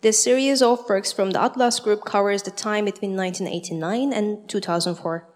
This 0.00 0.22
series 0.22 0.62
of 0.62 0.88
works 0.88 1.12
from 1.12 1.32
the 1.32 1.42
Atlas 1.42 1.80
Group 1.80 2.06
covers 2.06 2.44
the 2.44 2.50
time 2.50 2.86
between 2.86 3.14
1989 3.14 4.12
and 4.14 4.48
2004. 4.48 5.28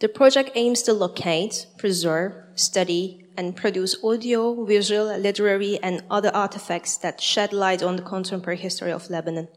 The 0.00 0.08
project 0.08 0.50
aims 0.54 0.82
to 0.82 0.92
locate, 0.92 1.66
preserve, 1.76 2.32
study, 2.54 3.24
and 3.36 3.56
produce 3.56 3.96
audio, 4.04 4.64
visual, 4.64 5.06
literary, 5.18 5.78
and 5.82 6.04
other 6.08 6.30
artifacts 6.32 6.96
that 6.98 7.20
shed 7.20 7.52
light 7.52 7.82
on 7.82 7.96
the 7.96 8.02
contemporary 8.02 8.58
history 8.58 8.92
of 8.92 9.10
Lebanon. 9.10 9.48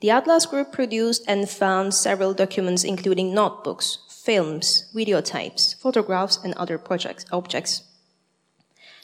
The 0.00 0.10
Atlas 0.10 0.46
Group 0.46 0.70
produced 0.70 1.24
and 1.26 1.48
found 1.48 1.92
several 1.94 2.34
documents, 2.34 2.84
including 2.84 3.34
notebooks, 3.34 3.98
films, 4.08 4.92
videotapes, 4.94 5.74
photographs, 5.80 6.38
and 6.44 6.54
other 6.54 6.78
projects, 6.78 7.24
objects. 7.32 7.82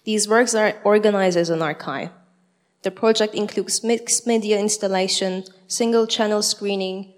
These 0.05 0.29
works 0.29 0.55
are 0.55 0.81
organized 0.85 1.37
as 1.37 1.51
an 1.51 1.63
archive. 1.63 2.11
The 2.83 2.91
project 2.91 3.35
includes 3.35 3.83
mixed 3.83 4.27
media 4.27 4.59
installation, 4.59 5.45
single 5.67 6.07
channel 6.07 6.43
screening, 6.43 7.12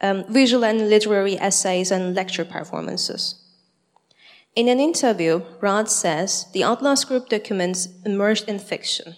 um, 0.00 0.24
visual 0.28 0.64
and 0.64 0.88
literary 0.88 1.38
essays, 1.38 1.90
and 1.90 2.14
lecture 2.14 2.44
performances. 2.44 3.34
In 4.54 4.68
an 4.68 4.80
interview, 4.80 5.42
Raad 5.60 5.88
says 5.88 6.46
the 6.52 6.62
Atlas 6.62 7.04
Group 7.04 7.28
documents 7.28 7.88
emerged 8.04 8.48
in 8.48 8.58
fiction. 8.58 9.16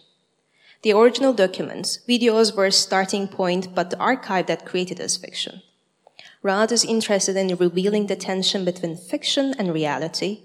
The 0.83 0.93
original 0.93 1.33
documents, 1.33 1.99
videos 2.09 2.57
were 2.57 2.67
a 2.67 2.73
starting 2.73 3.29
point, 3.29 3.75
but 3.75 3.91
the 3.91 3.99
archive 3.99 4.47
that 4.47 4.65
created 4.65 4.99
this 4.99 5.17
fiction. 5.17 5.63
Raad 6.43 6.73
is 6.73 6.85
interested 6.85 7.37
in 7.37 7.57
revealing 7.57 8.07
the 8.07 8.17
tension 8.17 8.65
between 8.65 8.97
fiction 8.97 9.55
and 9.59 9.75
reality, 9.75 10.43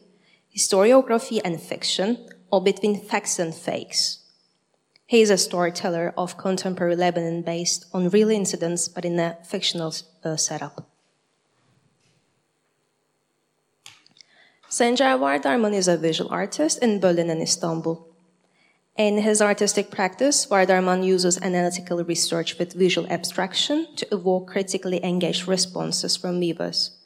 historiography 0.54 1.40
and 1.44 1.60
fiction, 1.62 2.28
or 2.52 2.62
between 2.62 3.00
facts 3.00 3.40
and 3.40 3.56
fakes. 3.56 4.20
He 5.08 5.22
is 5.22 5.30
a 5.30 5.38
storyteller 5.38 6.14
of 6.18 6.38
contemporary 6.38 6.96
Lebanon 6.96 7.44
based 7.44 7.86
on 7.94 8.10
real 8.10 8.30
incidents 8.30 8.88
but 8.88 9.06
in 9.06 9.20
a 9.20 9.38
fictional 9.44 9.94
uh, 10.24 10.36
setup. 10.36 10.90
Sencer 14.68 15.18
Vardarman 15.18 15.74
is 15.74 15.88
a 15.88 15.96
visual 15.96 16.30
artist 16.32 16.84
in 16.84 17.00
Berlin 17.00 17.30
and 17.30 17.42
Istanbul. 17.42 18.08
In 18.98 19.20
his 19.20 19.42
artistic 19.42 19.92
practice, 19.92 20.46
Vardarman 20.46 21.06
uses 21.06 21.38
analytical 21.42 22.04
research 22.04 22.58
with 22.58 22.74
visual 22.74 23.08
abstraction 23.10 23.88
to 23.98 24.08
evoke 24.12 24.48
critically 24.48 25.04
engaged 25.04 25.48
responses 25.48 26.18
from 26.18 26.40
viewers. 26.40 26.98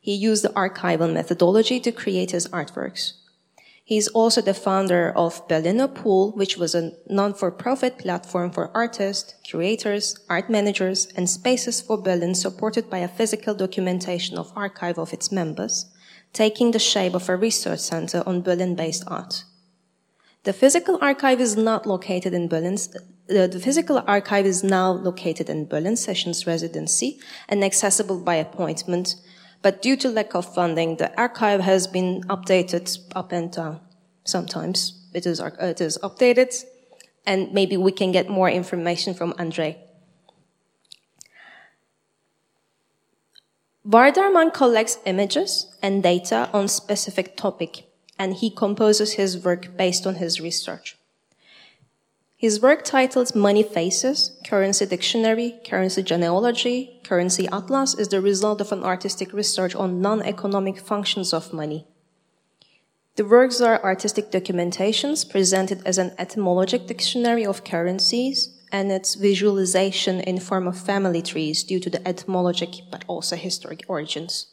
He 0.00 0.14
used 0.14 0.44
the 0.44 0.50
archival 0.50 1.12
methodology 1.12 1.80
to 1.80 1.92
create 1.92 2.30
his 2.30 2.46
artworks. 2.48 3.19
He 3.90 3.96
is 3.96 4.06
also 4.06 4.40
the 4.40 4.54
founder 4.54 5.10
of 5.16 5.42
Berliner 5.48 5.88
Pool, 5.88 6.30
which 6.36 6.56
was 6.56 6.76
a 6.76 6.92
non-for-profit 7.08 7.98
platform 7.98 8.52
for 8.52 8.70
artists, 8.72 9.34
curators, 9.42 10.16
art 10.28 10.48
managers, 10.48 11.08
and 11.16 11.28
spaces 11.28 11.80
for 11.80 12.00
Berlin 12.00 12.36
supported 12.36 12.88
by 12.88 12.98
a 12.98 13.08
physical 13.08 13.52
documentation 13.52 14.38
of 14.38 14.52
archive 14.54 14.96
of 14.96 15.12
its 15.12 15.32
members, 15.32 15.86
taking 16.32 16.70
the 16.70 16.78
shape 16.78 17.14
of 17.14 17.28
a 17.28 17.34
research 17.34 17.80
center 17.80 18.22
on 18.26 18.42
Berlin-based 18.42 19.02
art. 19.08 19.42
The 20.44 20.52
physical 20.52 20.96
archive 21.02 21.40
is 21.40 21.56
not 21.56 21.84
located 21.84 22.32
in 22.32 22.46
Berlin. 22.46 22.78
The 23.26 23.60
physical 23.60 24.04
archive 24.06 24.46
is 24.46 24.62
now 24.62 24.92
located 24.92 25.50
in 25.50 25.66
Berlin 25.66 25.96
Sessions 25.96 26.46
Residency 26.46 27.18
and 27.48 27.64
accessible 27.64 28.20
by 28.20 28.36
appointment 28.36 29.16
but 29.62 29.82
due 29.82 29.96
to 29.96 30.08
lack 30.08 30.34
of 30.34 30.52
funding, 30.54 30.96
the 30.96 31.18
archive 31.20 31.60
has 31.60 31.86
been 31.86 32.22
updated 32.24 32.98
up 33.14 33.32
and 33.32 33.52
down. 33.52 33.80
Sometimes 34.24 35.08
it 35.12 35.26
is, 35.26 35.40
it 35.40 35.80
is 35.80 35.98
updated, 36.02 36.64
and 37.26 37.52
maybe 37.52 37.76
we 37.76 37.92
can 37.92 38.12
get 38.12 38.28
more 38.28 38.48
information 38.50 39.14
from 39.14 39.34
Andre. 39.38 39.76
Vardarman 43.86 44.52
collects 44.52 44.98
images 45.04 45.74
and 45.82 46.02
data 46.02 46.48
on 46.52 46.68
specific 46.68 47.36
topic, 47.36 47.90
and 48.18 48.34
he 48.34 48.50
composes 48.50 49.14
his 49.14 49.42
work 49.42 49.76
based 49.76 50.06
on 50.06 50.16
his 50.16 50.40
research. 50.40 50.96
His 52.40 52.62
work 52.62 52.84
titled 52.84 53.34
Money 53.34 53.62
Faces, 53.62 54.30
Currency 54.46 54.86
Dictionary, 54.86 55.60
Currency 55.62 56.02
Genealogy, 56.02 56.98
Currency 57.04 57.46
Atlas 57.52 57.92
is 57.92 58.08
the 58.08 58.22
result 58.22 58.62
of 58.62 58.72
an 58.72 58.82
artistic 58.82 59.34
research 59.34 59.74
on 59.74 60.00
non-economic 60.00 60.78
functions 60.78 61.34
of 61.34 61.52
money. 61.52 61.86
The 63.16 63.26
works 63.26 63.60
are 63.60 63.84
artistic 63.84 64.30
documentations 64.30 65.28
presented 65.28 65.82
as 65.84 65.98
an 65.98 66.12
etymologic 66.18 66.86
dictionary 66.86 67.44
of 67.44 67.62
currencies 67.62 68.58
and 68.72 68.90
its 68.90 69.16
visualization 69.16 70.20
in 70.20 70.40
form 70.40 70.66
of 70.66 70.80
family 70.80 71.20
trees 71.20 71.62
due 71.62 71.78
to 71.80 71.90
the 71.90 72.00
etymologic 72.08 72.90
but 72.90 73.04
also 73.06 73.36
historic 73.36 73.82
origins. 73.86 74.46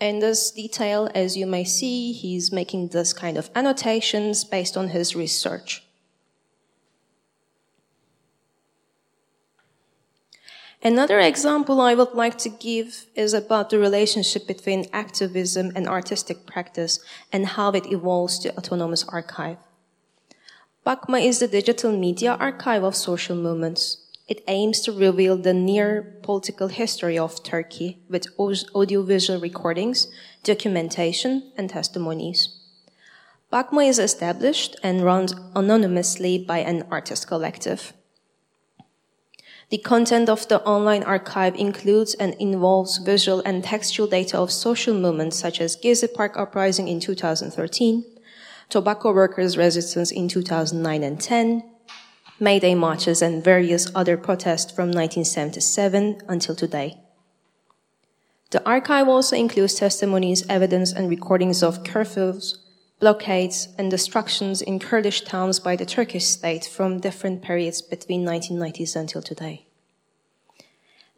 In 0.00 0.20
this 0.20 0.50
detail, 0.50 1.10
as 1.14 1.36
you 1.36 1.46
may 1.46 1.64
see, 1.64 2.12
he's 2.12 2.50
making 2.50 2.88
this 2.88 3.12
kind 3.12 3.36
of 3.36 3.50
annotations 3.54 4.44
based 4.44 4.78
on 4.78 4.88
his 4.88 5.14
research. 5.14 5.84
Another 10.82 11.20
example 11.20 11.78
I 11.82 11.94
would 11.94 12.14
like 12.14 12.38
to 12.38 12.48
give 12.48 13.04
is 13.14 13.34
about 13.34 13.68
the 13.68 13.78
relationship 13.78 14.46
between 14.46 14.86
activism 14.94 15.72
and 15.76 15.86
artistic 15.86 16.46
practice 16.46 17.00
and 17.30 17.44
how 17.46 17.72
it 17.72 17.92
evolves 17.92 18.38
to 18.40 18.56
autonomous 18.56 19.04
archive. 19.08 19.58
BAKMA 20.86 21.22
is 21.22 21.38
the 21.38 21.48
digital 21.48 21.92
media 21.92 22.32
archive 22.40 22.82
of 22.82 22.96
social 22.96 23.36
movements. 23.36 24.06
It 24.26 24.42
aims 24.48 24.80
to 24.82 24.92
reveal 24.92 25.36
the 25.36 25.52
near 25.52 26.18
political 26.22 26.68
history 26.68 27.18
of 27.18 27.42
Turkey 27.42 27.98
with 28.08 28.28
audiovisual 28.38 29.38
recordings, 29.38 30.08
documentation, 30.44 31.52
and 31.58 31.68
testimonies. 31.68 32.56
BAKMA 33.52 33.86
is 33.86 33.98
established 33.98 34.76
and 34.82 35.04
run 35.04 35.28
anonymously 35.54 36.38
by 36.38 36.60
an 36.60 36.86
artist 36.90 37.26
collective. 37.26 37.92
The 39.70 39.78
content 39.78 40.28
of 40.28 40.48
the 40.48 40.60
online 40.62 41.04
archive 41.04 41.54
includes 41.54 42.14
and 42.14 42.34
involves 42.40 42.98
visual 42.98 43.40
and 43.46 43.62
textual 43.62 44.08
data 44.08 44.36
of 44.36 44.50
social 44.50 44.94
movements 44.94 45.38
such 45.38 45.60
as 45.60 45.76
Gezi 45.76 46.12
Park 46.12 46.36
uprising 46.36 46.88
in 46.88 46.98
2013, 46.98 48.04
tobacco 48.68 49.12
workers' 49.12 49.56
resistance 49.56 50.10
in 50.10 50.26
2009 50.26 51.04
and 51.04 51.20
10, 51.20 51.62
May 52.40 52.58
Day 52.58 52.74
marches 52.74 53.22
and 53.22 53.44
various 53.44 53.86
other 53.94 54.16
protests 54.16 54.72
from 54.72 54.88
1977 54.88 56.22
until 56.26 56.56
today. 56.56 56.98
The 58.50 58.66
archive 58.66 59.06
also 59.06 59.36
includes 59.36 59.74
testimonies, 59.74 60.44
evidence, 60.48 60.92
and 60.92 61.08
recordings 61.08 61.62
of 61.62 61.84
curfews, 61.84 62.56
blockades, 63.00 63.68
and 63.78 63.90
destructions 63.90 64.60
in 64.62 64.78
Kurdish 64.78 65.22
towns 65.22 65.58
by 65.58 65.74
the 65.74 65.86
Turkish 65.86 66.26
state 66.26 66.66
from 66.66 67.00
different 67.00 67.42
periods 67.42 67.80
between 67.82 68.24
1990s 68.24 68.94
until 68.94 69.22
today. 69.22 69.66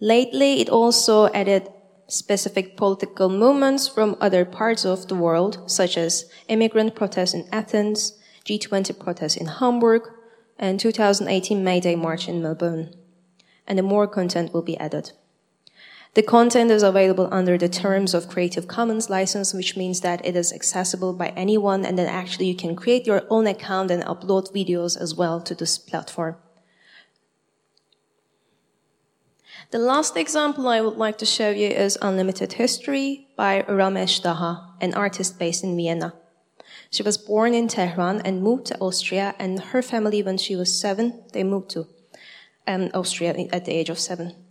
Lately, 0.01 0.61
it 0.61 0.69
also 0.69 1.27
added 1.33 1.69
specific 2.07 2.77
political 2.77 3.29
movements 3.29 3.89
from 3.89 4.17
other 4.21 4.45
parts 4.45 4.85
of 4.85 5.09
the 5.09 5.15
world, 5.15 5.71
such 5.71 5.97
as 5.97 6.31
immigrant 6.49 6.95
protests 6.95 7.35
in 7.35 7.49
Athens, 7.53 8.19
G20 8.45 8.99
protests 8.99 9.37
in 9.37 9.47
Hamburg, 9.47 10.03
and 10.59 10.79
2018 10.79 11.65
May 11.65 11.81
Day 11.81 11.97
March 11.97 12.29
in 12.29 12.43
Melbourne. 12.43 12.95
And 13.67 13.83
more 13.83 14.07
content 14.07 14.53
will 14.53 14.63
be 14.63 14.79
added. 14.79 15.13
The 16.15 16.23
content 16.23 16.71
is 16.71 16.83
available 16.83 17.29
under 17.33 17.57
the 17.57 17.71
terms 17.71 18.13
of 18.13 18.29
Creative 18.29 18.69
Commons 18.69 19.09
license, 19.09 19.55
which 19.55 19.79
means 19.79 20.01
that 20.01 20.25
it 20.27 20.37
is 20.37 20.53
accessible 20.53 21.15
by 21.15 21.29
anyone 21.29 21.87
and 21.87 21.99
then 21.99 22.07
actually 22.07 22.49
you 22.49 22.55
can 22.55 22.77
create 22.77 23.07
your 23.07 23.23
own 23.31 23.47
account 23.47 23.91
and 23.91 24.03
upload 24.03 24.53
videos 24.53 25.01
as 25.01 25.15
well 25.15 25.41
to 25.41 25.55
this 25.55 25.79
platform. 25.79 26.37
The 29.71 29.79
last 29.79 30.19
example 30.19 30.69
I 30.69 30.83
would 30.83 30.99
like 30.99 31.17
to 31.17 31.25
show 31.25 31.49
you 31.49 31.69
is 31.69 31.97
Unlimited 32.03 32.53
History 32.55 33.29
by 33.35 33.63
Ramesch 33.63 34.21
Daha, 34.21 34.75
an 34.83 34.93
artist 34.93 35.39
based 35.39 35.65
in 35.65 35.75
Vienna. 35.75 36.13
She 36.91 37.03
was 37.03 37.17
born 37.17 37.55
in 37.55 37.69
Tehran 37.69 38.21
and 38.21 38.43
moved 38.43 38.67
to 38.67 38.79
Austria, 38.81 39.35
and 39.39 39.59
her 39.59 39.81
family, 39.81 40.23
when 40.23 40.37
she 40.37 40.57
was 40.57 40.79
seven, 40.79 41.23
they 41.33 41.43
moved 41.43 41.71
to 41.71 41.87
um, 42.67 42.91
Austria 42.93 43.35
at 43.51 43.65
the 43.65 43.73
age 43.73 43.89
of 43.89 43.99
seven. 43.99 44.42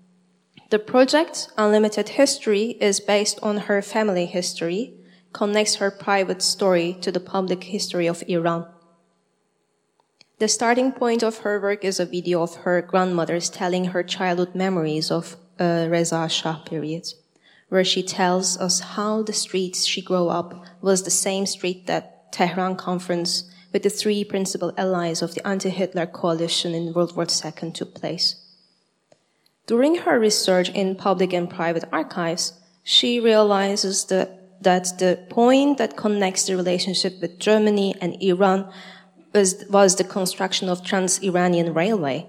The 0.71 0.79
project, 0.79 1.49
Unlimited 1.57 2.07
History, 2.07 2.77
is 2.79 3.01
based 3.01 3.37
on 3.43 3.67
her 3.67 3.81
family 3.81 4.25
history, 4.25 4.93
connects 5.33 5.75
her 5.75 5.91
private 5.91 6.41
story 6.41 6.97
to 7.01 7.11
the 7.11 7.19
public 7.19 7.65
history 7.65 8.07
of 8.07 8.23
Iran. 8.25 8.65
The 10.39 10.47
starting 10.47 10.93
point 10.93 11.23
of 11.23 11.39
her 11.39 11.59
work 11.59 11.83
is 11.83 11.99
a 11.99 12.05
video 12.05 12.41
of 12.41 12.55
her 12.63 12.81
grandmother's 12.81 13.49
telling 13.49 13.91
her 13.91 14.01
childhood 14.01 14.55
memories 14.55 15.11
of 15.11 15.35
uh, 15.59 15.87
Reza 15.89 16.29
Shah 16.29 16.59
period, 16.59 17.05
where 17.67 17.83
she 17.83 18.01
tells 18.01 18.57
us 18.57 18.79
how 18.95 19.23
the 19.23 19.33
streets 19.33 19.85
she 19.85 20.01
grew 20.01 20.29
up 20.29 20.53
was 20.79 21.03
the 21.03 21.11
same 21.11 21.45
street 21.45 21.85
that 21.87 22.31
Tehran 22.31 22.77
conference 22.77 23.43
with 23.73 23.83
the 23.83 23.89
three 23.89 24.23
principal 24.23 24.71
allies 24.77 25.21
of 25.21 25.35
the 25.35 25.45
anti-Hitler 25.45 26.05
coalition 26.05 26.73
in 26.73 26.93
World 26.93 27.13
War 27.17 27.25
II 27.25 27.71
took 27.71 27.93
place. 27.93 28.40
During 29.67 29.95
her 29.95 30.19
research 30.19 30.69
in 30.69 30.95
public 30.95 31.33
and 31.33 31.49
private 31.49 31.85
archives, 31.91 32.53
she 32.83 33.19
realizes 33.19 34.05
that, 34.05 34.61
that 34.63 34.97
the 34.99 35.19
point 35.29 35.77
that 35.77 35.97
connects 35.97 36.45
the 36.45 36.55
relationship 36.55 37.21
with 37.21 37.39
Germany 37.39 37.95
and 38.01 38.21
Iran 38.21 38.71
was, 39.33 39.63
was 39.69 39.95
the 39.95 40.03
construction 40.03 40.67
of 40.67 40.83
Trans-Iranian 40.83 41.73
Railway. 41.73 42.27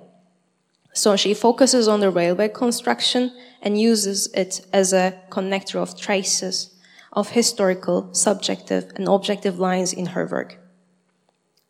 So 0.92 1.16
she 1.16 1.35
focuses 1.35 1.88
on 1.88 2.01
the 2.01 2.11
railway 2.11 2.49
construction 2.49 3.33
and 3.62 3.81
uses 3.81 4.31
it 4.35 4.66
as 4.73 4.92
a 4.92 5.18
connector 5.31 5.77
of 5.77 5.99
traces 5.99 6.73
of 7.12 7.31
historical, 7.31 8.12
subjective, 8.14 8.90
and 8.97 9.07
objective 9.09 9.59
lines 9.59 9.92
in 9.92 10.07
her 10.07 10.27
work. 10.27 10.59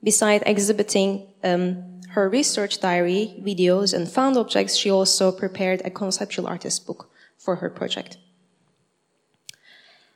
Besides 0.02 0.44
exhibiting 0.46 1.28
um, 1.42 1.91
her 2.12 2.28
research 2.28 2.80
diary, 2.80 3.34
videos, 3.40 3.94
and 3.94 4.10
found 4.10 4.36
objects, 4.36 4.76
she 4.76 4.90
also 4.90 5.32
prepared 5.32 5.80
a 5.84 5.90
conceptual 5.90 6.46
artist 6.46 6.86
book 6.86 7.10
for 7.38 7.56
her 7.56 7.70
project. 7.70 8.18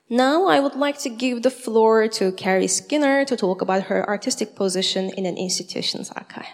Now 0.08 0.46
I 0.46 0.60
would 0.60 0.76
like 0.76 0.98
to 1.00 1.08
give 1.08 1.42
the 1.42 1.50
floor 1.50 2.06
to 2.08 2.32
Carrie 2.32 2.68
Skinner 2.68 3.24
to 3.24 3.36
talk 3.36 3.60
about 3.60 3.84
her 3.84 4.08
artistic 4.08 4.54
position 4.54 5.10
in 5.16 5.26
an 5.26 5.36
institution's 5.36 6.10
archive. 6.10 6.46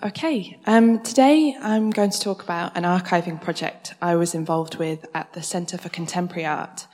Okay, 0.00 0.60
um, 0.64 1.02
today 1.02 1.56
I'm 1.60 1.90
going 1.90 2.10
to 2.10 2.20
talk 2.20 2.44
about 2.44 2.76
an 2.76 2.84
archiving 2.84 3.42
project 3.42 3.94
I 4.00 4.14
was 4.14 4.32
involved 4.32 4.76
with 4.76 5.04
at 5.12 5.32
the 5.32 5.42
Centre 5.42 5.76
for 5.76 5.88
Contemporary 5.88 6.46
Art, 6.46 6.86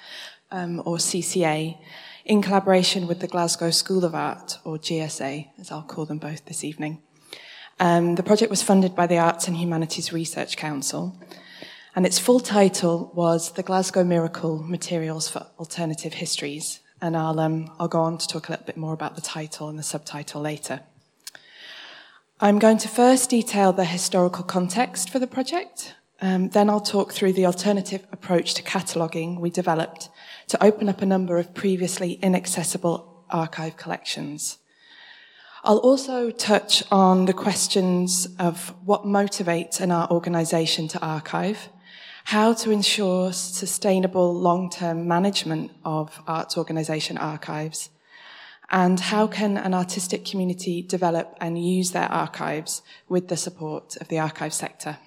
um, 0.51 0.81
or 0.87 0.97
CCA, 0.97 1.77
in 2.25 2.41
collaboration 2.41 3.07
with 3.07 3.21
the 3.21 3.27
Glasgow 3.27 3.71
School 3.71 4.07
of 4.07 4.15
Art, 4.15 4.57
or 4.65 4.79
GSA, 4.79 5.51
as 5.61 5.71
I'll 5.71 5.83
call 5.83 6.07
them 6.07 6.17
both 6.17 6.47
this 6.47 6.65
evening. 6.65 7.03
Um, 7.79 8.15
the 8.15 8.23
project 8.23 8.49
was 8.49 8.63
funded 8.63 8.97
by 8.97 9.07
the 9.07 9.19
Arts 9.19 9.49
and 9.49 9.59
Humanities 9.59 10.11
Research 10.11 10.57
Council, 10.57 11.21
and 11.95 12.07
its 12.07 12.19
full 12.19 12.41
title 12.41 13.13
was 13.15 13.53
The 13.53 13.63
Glasgow 13.63 14.03
Miracle 14.03 14.63
Materials 14.63 15.29
for 15.29 15.47
Alternative 15.59 16.15
Histories. 16.15 16.81
And 17.03 17.19
I'll, 17.19 17.39
um, 17.39 17.71
I'll 17.79 17.87
go 17.87 18.01
on 18.01 18.17
to 18.17 18.27
talk 18.27 18.49
a 18.49 18.53
little 18.53 18.65
bit 18.65 18.79
more 18.79 18.95
about 18.95 19.15
the 19.15 19.21
title 19.21 19.69
and 19.69 19.79
the 19.79 19.83
subtitle 19.83 20.41
later. 20.41 20.81
I'm 22.41 22.59
going 22.59 22.79
to 22.79 22.89
first 22.89 23.31
detail 23.31 23.73
the 23.73 23.85
historical 23.85 24.43
context 24.43 25.09
for 25.09 25.21
the 25.21 25.27
project. 25.27 25.95
Um, 26.21 26.49
then 26.49 26.69
I'll 26.69 26.81
talk 26.81 27.13
through 27.13 27.35
the 27.35 27.47
alternative 27.47 28.05
approach 28.11 28.55
to 28.55 28.63
cataloguing 28.63 29.41
we 29.41 29.51
developed 29.51 30.09
to 30.49 30.63
open 30.63 30.89
up 30.89 31.01
a 31.01 31.07
number 31.07 31.39
of 31.39 31.55
previously 31.55 32.15
inaccessible 32.15 33.25
archive 33.31 33.77
collections. 33.77 34.59
I'll 35.63 35.79
also 35.79 36.33
touch 36.33 36.83
on 36.91 37.27
the 37.27 37.33
questions 37.33 38.29
of 38.41 38.75
what 38.85 39.05
motivates 39.05 39.81
an 39.81 39.93
art 39.93 40.11
organisation 40.11 40.89
to 40.89 41.01
archive, 41.01 41.69
how 42.25 42.53
to 42.55 42.73
ensure 42.73 43.33
sustainable 43.33 44.35
long-term 44.35 45.07
management 45.07 45.71
of 45.85 46.21
arts 46.27 46.59
organisation 46.59 47.17
archives, 47.17 47.91
and 48.71 48.99
how 48.99 49.27
can 49.27 49.57
an 49.57 49.75
artistic 49.75 50.25
community 50.25 50.83
develop 50.83 51.37
and 51.41 51.63
use 51.63 51.93
their 51.93 52.11
archives 52.11 52.83
with 53.09 53.29
the 53.29 53.37
support 53.37 53.97
of 53.97 54.09
the 54.09 54.19
archive 54.19 54.55
sector? 54.55 54.99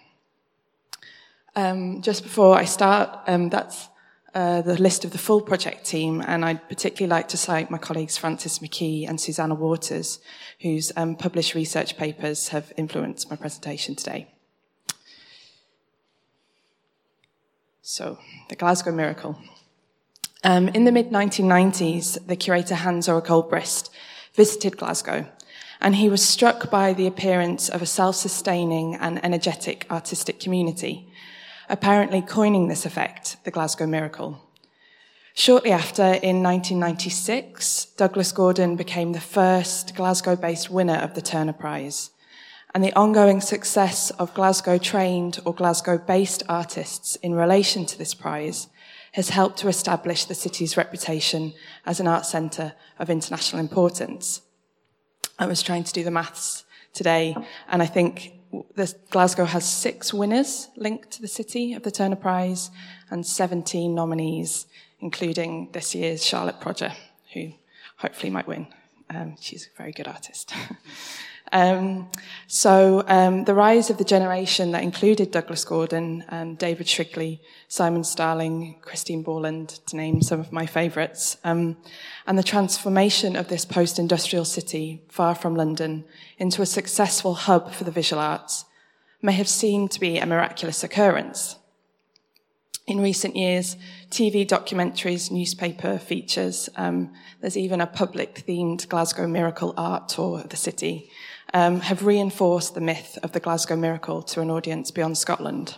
Um, 1.56 2.02
just 2.02 2.24
before 2.24 2.56
I 2.56 2.66
start, 2.66 3.10
um, 3.28 3.50
that's 3.50 3.90
uh, 4.36 4.62
the 4.62 4.80
list 4.80 5.04
of 5.04 5.12
the 5.12 5.18
full 5.18 5.42
project 5.42 5.84
team, 5.86 6.24
and 6.28 6.46
I'd 6.46 6.70
particularly 6.70 7.10
like 7.10 7.28
to 7.30 7.38
cite 7.38 7.72
my 7.72 7.80
colleagues 7.80 8.18
Francis 8.18 8.60
McKee 8.60 9.10
and 9.10 9.20
Susanna 9.20 9.56
Waters, 9.56 10.20
whose 10.62 10.92
um, 10.96 11.16
published 11.16 11.56
research 11.56 11.98
papers 11.98 12.50
have 12.50 12.72
influenced 12.78 13.32
my 13.32 13.36
presentation 13.36 13.96
today. 13.96 14.28
So, 17.82 18.20
the 18.50 18.56
Glasgow 18.56 18.92
Miracle. 18.92 19.40
Um, 20.48 20.70
in 20.70 20.86
the 20.86 20.94
mid 20.94 21.10
1990s, 21.10 22.26
the 22.26 22.38
curator 22.38 22.76
Hans 22.76 23.10
Ulrich 23.10 23.26
Obrist 23.26 23.90
visited 24.34 24.78
Glasgow, 24.78 25.28
and 25.82 25.94
he 25.94 26.08
was 26.08 26.26
struck 26.26 26.72
by 26.72 26.94
the 26.94 27.06
appearance 27.06 27.68
of 27.68 27.82
a 27.82 27.86
self 27.86 28.16
sustaining 28.16 28.96
and 28.96 29.20
energetic 29.26 29.86
artistic 29.92 30.40
community, 30.40 31.12
apparently 31.68 32.22
coining 32.22 32.70
this 32.70 32.86
effect, 32.86 33.36
the 33.44 33.52
Glasgow 33.52 33.86
Miracle. 33.86 34.40
Shortly 35.34 35.72
after, 35.72 36.04
in 36.04 36.42
1996, 36.42 37.88
Douglas 37.98 38.32
Gordon 38.32 38.78
became 38.78 39.12
the 39.12 39.20
first 39.20 39.96
Glasgow 39.96 40.38
based 40.38 40.70
winner 40.70 40.96
of 40.96 41.14
the 41.14 41.22
Turner 41.22 41.52
Prize. 41.52 42.12
And 42.74 42.82
the 42.82 42.94
ongoing 42.94 43.42
success 43.42 44.12
of 44.12 44.34
Glasgow 44.34 44.78
trained 44.78 45.42
or 45.44 45.54
Glasgow 45.54 45.98
based 45.98 46.44
artists 46.48 47.18
in 47.18 47.36
relation 47.36 47.86
to 47.88 47.98
this 47.98 48.14
prize 48.14 48.70
has 49.18 49.30
helped 49.30 49.58
to 49.58 49.68
establish 49.68 50.26
the 50.26 50.36
city's 50.36 50.78
reputation 50.78 51.54
as 51.88 52.00
an 52.00 52.08
art 52.08 52.24
centre 52.24 52.74
of 53.00 53.10
international 53.10 53.60
importance. 53.60 54.42
I 55.40 55.48
was 55.48 55.64
trying 55.64 55.86
to 55.86 55.92
do 55.92 56.04
the 56.04 56.12
maths 56.12 56.66
today, 56.94 57.36
and 57.68 57.82
I 57.82 57.88
think 57.88 58.34
this, 58.76 58.94
Glasgow 59.10 59.46
has 59.46 59.68
six 59.68 60.14
winners 60.14 60.70
linked 60.76 61.10
to 61.12 61.22
the 61.22 61.28
city 61.28 61.74
of 61.74 61.82
the 61.82 61.90
Turner 61.90 62.16
Prize 62.16 62.70
and 63.10 63.26
17 63.26 63.94
nominees 63.94 64.68
including 65.00 65.70
this 65.74 65.94
year's 65.94 66.26
Charlotte 66.26 66.60
Prodger, 66.60 66.94
who 67.34 67.54
hopefully 67.98 68.30
might 68.30 68.48
win. 68.48 68.68
Um, 69.10 69.36
she's 69.40 69.68
a 69.68 69.78
very 69.78 69.92
good 69.92 70.08
artist. 70.08 70.54
um, 71.52 72.10
so 72.48 73.04
um, 73.08 73.46
the 73.46 73.54
rise 73.54 73.90
of 73.90 73.98
the 73.98 74.04
generation 74.04 74.72
that 74.72 74.84
included 74.84 75.32
Douglas 75.32 75.64
Gordon, 75.64 76.26
and 76.30 76.58
David 76.58 76.88
Shrigley, 76.88 77.42
Simon 77.68 78.04
Starling, 78.04 78.80
Christine 78.82 79.24
Borland, 79.24 79.70
to 79.88 79.96
name 79.96 80.22
some 80.22 80.40
of 80.40 80.52
my 80.52 80.66
favourites, 80.66 81.38
um, 81.44 81.78
and 82.26 82.38
the 82.38 82.44
transformation 82.44 83.36
of 83.36 83.48
this 83.48 83.66
post-industrial 83.66 84.46
city 84.46 85.04
far 85.10 85.36
from 85.36 85.56
London 85.56 86.06
into 86.38 86.62
a 86.62 86.66
successful 86.66 87.34
hub 87.34 87.74
for 87.74 87.84
the 87.84 87.92
visual 87.92 88.22
arts 88.22 88.66
may 89.22 89.34
have 89.34 89.48
seemed 89.48 89.92
to 89.92 90.00
be 90.00 90.18
a 90.18 90.26
miraculous 90.26 90.84
occurrence. 90.84 91.56
In 92.88 93.02
recent 93.02 93.36
years, 93.36 93.76
TV 94.10 94.48
documentaries, 94.48 95.30
newspaper 95.30 95.98
features, 95.98 96.70
um, 96.78 97.14
there's 97.42 97.58
even 97.58 97.82
a 97.82 97.88
public 97.88 98.46
themed 98.48 98.88
Glasgow 98.88 99.28
Miracle 99.28 99.74
art 99.76 100.08
tour 100.08 100.40
of 100.40 100.50
the 100.50 100.56
city, 100.56 101.10
um, 101.54 101.80
have 101.82 102.06
reinforced 102.06 102.74
the 102.74 102.82
myth 102.82 103.18
of 103.24 103.32
the 103.32 103.40
Glasgow 103.40 103.76
Miracle 103.76 104.22
to 104.24 104.42
an 104.42 104.50
audience 104.50 104.92
beyond 104.92 105.18
Scotland. 105.18 105.78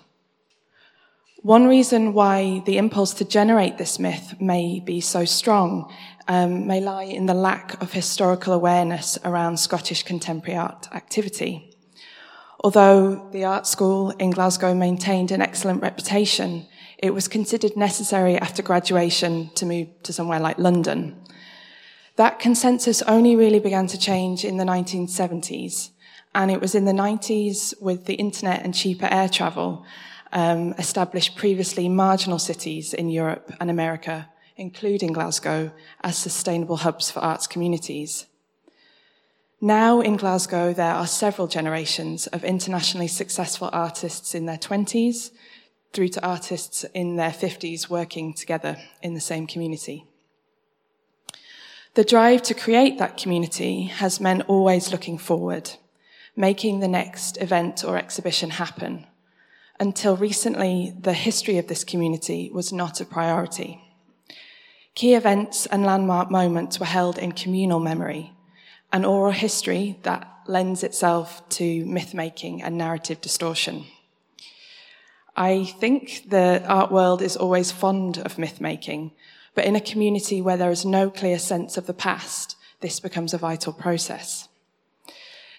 One 1.42 1.68
reason 1.68 2.14
why 2.14 2.62
the 2.66 2.78
impulse 2.78 3.14
to 3.14 3.26
generate 3.26 3.78
this 3.78 3.98
myth 3.98 4.36
may 4.42 4.82
be 4.82 5.00
so 5.00 5.24
strong 5.24 5.90
um, 6.28 6.68
may 6.68 6.82
lie 6.82 7.04
in 7.04 7.28
the 7.28 7.34
lack 7.34 7.82
of 7.82 7.94
historical 7.94 8.52
awareness 8.52 9.18
around 9.24 9.58
Scottish 9.58 10.04
contemporary 10.04 10.58
art 10.58 10.90
activity. 10.94 11.78
Although 12.60 13.30
the 13.32 13.46
art 13.46 13.66
school 13.68 14.12
in 14.12 14.32
Glasgow 14.32 14.74
maintained 14.74 15.32
an 15.32 15.42
excellent 15.42 15.82
reputation, 15.82 16.68
it 16.98 17.14
was 17.14 17.30
considered 17.30 17.78
necessary 17.78 18.38
after 18.38 18.62
graduation 18.62 19.50
to 19.56 19.66
move 19.66 19.88
to 20.04 20.12
somewhere 20.12 20.42
like 20.42 20.58
London. 20.58 21.19
That 22.20 22.38
consensus 22.38 23.02
only 23.04 23.38
really 23.38 23.60
began 23.60 23.88
to 23.88 23.98
change 23.98 24.44
in 24.44 24.58
the 24.58 24.66
1970s, 24.66 25.92
and 26.36 26.52
it 26.52 26.60
was 26.60 26.76
in 26.76 26.84
the 26.84 26.92
90s 26.92 27.82
with 27.82 28.08
the 28.08 28.16
internet 28.16 28.62
and 28.62 28.76
cheaper 28.76 29.08
air 29.10 29.30
travel 29.30 29.86
um, 30.34 30.74
established 30.74 31.38
previously 31.38 31.88
marginal 31.88 32.38
cities 32.38 32.94
in 32.94 33.10
Europe 33.10 33.54
and 33.62 33.70
America, 33.70 34.28
including 34.58 35.14
Glasgow, 35.14 35.72
as 36.02 36.18
sustainable 36.18 36.76
hubs 36.76 37.10
for 37.10 37.22
arts 37.22 37.48
communities. 37.48 38.26
Now 39.62 40.02
in 40.02 40.18
Glasgow, 40.18 40.74
there 40.74 40.96
are 40.96 41.08
several 41.08 41.48
generations 41.48 42.28
of 42.28 42.44
internationally 42.44 43.08
successful 43.08 43.70
artists 43.72 44.36
in 44.36 44.46
their 44.46 44.58
20s 44.58 45.32
through 45.94 46.10
to 46.10 46.28
artists 46.28 46.84
in 46.94 47.16
their 47.16 47.32
50s 47.32 47.90
working 47.90 48.34
together 48.34 48.76
in 49.02 49.14
the 49.14 49.22
same 49.22 49.48
community. 49.48 50.09
The 51.96 52.04
drive 52.04 52.44
to 52.44 52.54
create 52.54 53.00
that 53.00 53.18
community 53.18 53.86
has 53.86 54.22
meant 54.22 54.48
always 54.48 54.92
looking 54.92 55.18
forward, 55.18 55.72
making 56.36 56.80
the 56.80 56.88
next 56.88 57.42
event 57.42 57.84
or 57.84 57.98
exhibition 57.98 58.52
happen. 58.52 59.08
Until 59.80 60.16
recently, 60.16 60.94
the 61.00 61.14
history 61.14 61.58
of 61.58 61.68
this 61.68 61.84
community 61.84 62.52
was 62.54 62.72
not 62.72 63.02
a 63.02 63.06
priority. 63.06 63.82
Key 64.94 65.16
events 65.16 65.66
and 65.66 65.84
landmark 65.84 66.30
moments 66.30 66.80
were 66.80 66.86
held 66.86 67.18
in 67.18 67.32
communal 67.32 67.80
memory, 67.80 68.34
an 68.94 69.04
oral 69.04 69.32
history 69.32 69.98
that 70.04 70.28
lends 70.46 70.84
itself 70.84 71.48
to 71.50 71.86
myth 71.86 72.14
making 72.14 72.62
and 72.62 72.78
narrative 72.78 73.20
distortion. 73.22 73.86
I 75.36 75.64
think 75.64 76.30
the 76.30 76.64
art 76.68 76.92
world 76.92 77.22
is 77.22 77.38
always 77.38 77.72
fond 77.72 78.18
of 78.20 78.38
myth 78.38 78.60
making, 78.60 79.12
but 79.60 79.66
in 79.66 79.76
a 79.76 79.82
community 79.82 80.42
where 80.42 80.56
there 80.56 80.72
is 80.72 80.86
no 80.86 81.10
clear 81.10 81.38
sense 81.38 81.76
of 81.76 81.86
the 81.86 81.94
past, 81.94 82.56
this 82.80 83.02
becomes 83.02 83.34
a 83.34 83.38
vital 83.38 83.74
process. 83.74 84.48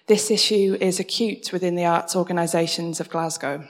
This 0.07 0.31
issue 0.31 0.75
is 0.81 0.99
acute 0.99 1.53
within 1.53 1.75
the 1.75 1.85
arts 1.85 2.15
organisations 2.15 2.99
of 2.99 3.11
Glasgow. 3.11 3.67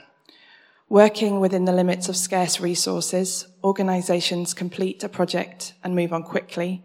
Working 0.88 1.38
within 1.38 1.66
the 1.66 1.72
limits 1.74 2.08
of 2.08 2.16
scarce 2.16 2.60
resources, 2.60 3.46
organisations 3.62 4.54
complete 4.54 5.04
a 5.04 5.08
project 5.10 5.74
and 5.84 5.94
move 5.94 6.14
on 6.14 6.22
quickly, 6.22 6.82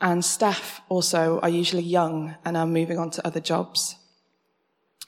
and 0.00 0.24
staff 0.24 0.80
also 0.88 1.40
are 1.40 1.48
usually 1.48 1.82
young 1.82 2.36
and 2.44 2.56
are 2.56 2.64
moving 2.64 3.00
on 3.00 3.10
to 3.10 3.26
other 3.26 3.40
jobs. 3.40 3.96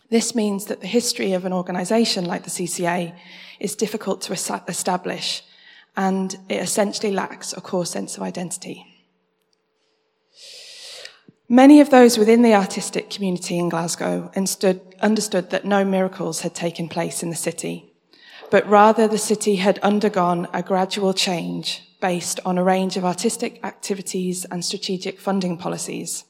This 0.08 0.34
means 0.34 0.64
that 0.64 0.80
the 0.80 0.88
history 0.88 1.34
of 1.34 1.44
an 1.44 1.52
organisation 1.52 2.24
like 2.24 2.42
the 2.42 2.50
CCA 2.50 3.16
is 3.60 3.76
difficult 3.76 4.22
to 4.22 4.32
establish 4.32 5.44
and 5.96 6.36
it 6.48 6.62
essentially 6.62 7.12
lacks 7.12 7.52
a 7.52 7.60
core 7.60 7.86
sense 7.86 8.16
of 8.16 8.22
identity. 8.22 8.86
Many 11.48 11.80
of 11.80 11.90
those 11.90 12.16
within 12.16 12.42
the 12.42 12.54
artistic 12.54 13.10
community 13.10 13.58
in 13.58 13.68
Glasgow 13.68 14.30
understood, 14.36 15.50
that 15.50 15.64
no 15.64 15.84
miracles 15.84 16.42
had 16.42 16.54
taken 16.54 16.88
place 16.88 17.24
in 17.24 17.30
the 17.30 17.36
city, 17.36 17.92
but 18.50 18.68
rather 18.68 19.08
the 19.08 19.18
city 19.18 19.56
had 19.56 19.80
undergone 19.80 20.46
a 20.52 20.62
gradual 20.62 21.12
change 21.12 21.82
based 22.00 22.38
on 22.44 22.56
a 22.56 22.62
range 22.62 22.96
of 22.96 23.04
artistic 23.04 23.58
activities 23.64 24.44
and 24.44 24.64
strategic 24.64 25.18
funding 25.18 25.56
policies. 25.56 26.24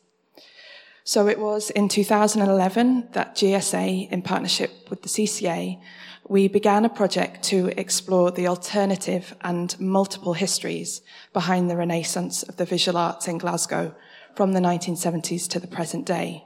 So 1.04 1.28
it 1.28 1.38
was 1.38 1.70
in 1.70 1.88
2011 1.88 3.08
that 3.12 3.36
GSA, 3.36 4.10
in 4.10 4.22
partnership 4.22 4.88
with 4.88 5.02
the 5.02 5.08
CCA, 5.08 5.80
we 6.30 6.46
began 6.46 6.84
a 6.84 6.88
project 6.88 7.42
to 7.42 7.72
explore 7.76 8.30
the 8.30 8.46
alternative 8.46 9.34
and 9.40 9.78
multiple 9.80 10.34
histories 10.34 11.02
behind 11.32 11.68
the 11.68 11.76
renaissance 11.76 12.44
of 12.44 12.56
the 12.56 12.64
visual 12.64 12.96
arts 12.96 13.26
in 13.26 13.36
Glasgow 13.36 13.92
from 14.36 14.52
the 14.52 14.60
1970s 14.60 15.48
to 15.48 15.58
the 15.58 15.66
present 15.66 16.06
day 16.06 16.44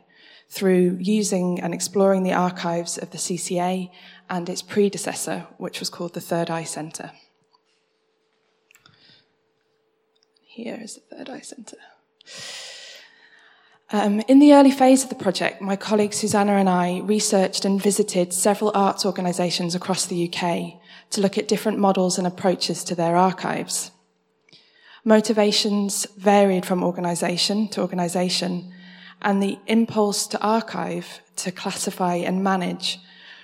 through 0.48 0.96
using 0.98 1.60
and 1.60 1.74
exploring 1.74 2.22
the 2.22 2.32
archives 2.32 2.96
of 2.96 3.10
the 3.10 3.18
CCA 3.18 3.90
and 4.30 4.48
its 4.48 4.62
predecessor, 4.62 5.46
which 5.58 5.80
was 5.80 5.90
called 5.90 6.14
the 6.14 6.20
Third 6.20 6.48
Eye 6.48 6.64
Centre. 6.64 7.12
Here 10.40 10.78
is 10.80 10.94
the 10.94 11.16
Third 11.16 11.28
Eye 11.28 11.40
Centre. 11.40 11.76
Um, 13.94 14.18
in 14.26 14.40
the 14.40 14.54
early 14.54 14.72
phase 14.72 15.04
of 15.04 15.08
the 15.08 15.14
project, 15.14 15.62
my 15.62 15.76
colleague 15.76 16.14
Susanna 16.14 16.54
and 16.54 16.68
I 16.68 16.98
researched 17.04 17.64
and 17.64 17.80
visited 17.80 18.32
several 18.32 18.72
arts 18.74 19.06
organisations 19.06 19.76
across 19.76 20.04
the 20.04 20.28
UK 20.28 20.80
to 21.10 21.20
look 21.20 21.38
at 21.38 21.46
different 21.46 21.78
models 21.78 22.18
and 22.18 22.26
approaches 22.26 22.82
to 22.82 22.96
their 22.96 23.14
archives. 23.14 23.92
Motivations 25.04 26.08
varied 26.18 26.66
from 26.66 26.82
organisation 26.82 27.68
to 27.68 27.82
organisation, 27.82 28.72
and 29.22 29.40
the 29.40 29.60
impulse 29.68 30.26
to 30.26 30.40
archive, 30.42 31.20
to 31.36 31.52
classify 31.52 32.16
and 32.16 32.42
manage, 32.42 32.98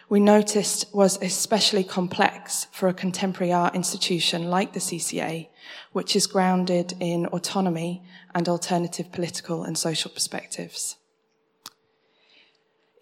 we 0.09 0.19
noticed 0.19 0.93
was 0.93 1.23
especially 1.23 1.85
complex 1.85 2.67
for 2.73 2.89
a 2.89 2.93
contemporary 2.93 3.53
art 3.53 3.77
institution 3.77 4.51
like 4.51 4.73
the 4.73 4.81
CCA, 4.81 5.47
which 5.93 6.17
is 6.17 6.27
grounded 6.27 6.95
in 6.99 7.27
autonomy 7.27 8.03
and 8.35 8.49
alternative 8.49 9.13
political 9.13 9.65
and 9.65 9.77
social 9.77 10.11
perspectives. 10.11 10.97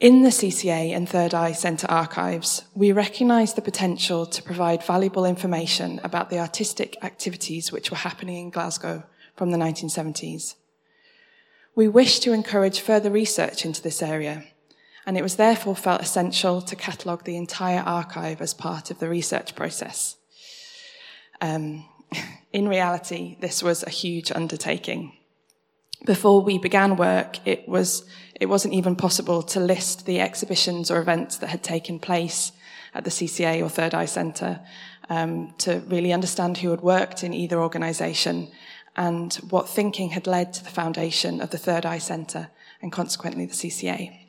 In 0.01 0.23
the 0.23 0.29
CCA 0.29 0.95
and 0.95 1.09
Third 1.09 1.35
Eye 1.35 1.51
Centre 1.51 1.91
archives, 1.91 2.62
we 2.73 2.93
recognise 2.93 3.55
the 3.55 3.62
potential 3.62 4.27
to 4.27 4.43
provide 4.45 4.85
valuable 4.85 5.25
information 5.25 6.01
about 6.05 6.31
the 6.31 6.38
artistic 6.38 6.97
activities 7.03 7.73
which 7.73 7.91
were 7.91 7.97
happening 7.97 8.37
in 8.37 8.51
Glasgow 8.51 9.03
from 9.35 9.51
the 9.51 9.59
1970s. 9.59 10.55
We 11.75 11.88
wish 11.88 12.21
to 12.21 12.33
encourage 12.33 12.79
further 12.79 13.11
research 13.11 13.64
into 13.64 13.83
this 13.83 14.01
area, 14.01 14.45
and 15.05 15.19
it 15.19 15.23
was 15.23 15.35
therefore 15.35 15.75
felt 15.75 16.01
essential 16.01 16.62
to 16.62 16.77
catalogue 16.77 17.25
the 17.25 17.37
entire 17.37 17.81
archive 17.81 18.41
as 18.41 18.55
part 18.55 18.93
of 18.93 19.01
the 19.01 19.09
research 19.09 19.57
process. 19.57 20.17
Um, 21.41 21.88
in 22.53 22.69
reality, 22.69 23.37
this 23.41 23.64
was 23.64 23.83
a 23.83 23.91
huge 23.91 24.31
undertaking 24.31 25.18
before 26.05 26.43
we 26.43 26.59
began 26.59 26.97
work, 26.97 27.47
it 27.47 27.69
was 27.69 28.05
it 28.41 28.47
wasn't 28.47 28.75
even 28.75 28.95
possible 28.95 29.43
to 29.43 29.59
list 29.59 30.07
the 30.07 30.21
exhibitions 30.21 30.91
or 30.91 31.01
events 31.01 31.39
that 31.39 31.49
had 31.49 31.63
taken 31.63 31.99
place 31.99 32.53
at 32.95 33.05
the 33.05 33.11
CCA 33.11 33.63
or 33.63 33.69
Third 33.69 33.95
Eye 33.95 34.05
Centre 34.05 34.61
um, 35.11 35.55
to 35.59 35.81
really 35.89 36.13
understand 36.13 36.59
who 36.59 36.71
had 36.71 36.81
worked 36.81 37.25
in 37.25 37.35
either 37.35 37.61
organisation 37.61 38.49
and 38.97 39.35
what 39.51 39.69
thinking 39.69 40.11
had 40.11 40.27
led 40.27 40.53
to 40.53 40.63
the 40.63 40.71
foundation 40.71 41.41
of 41.41 41.51
the 41.51 41.59
Third 41.59 41.85
Eye 41.85 41.99
Centre 41.99 42.51
and 42.81 42.93
consequently 42.93 43.47
the 43.47 43.55
CCA. 43.55 44.29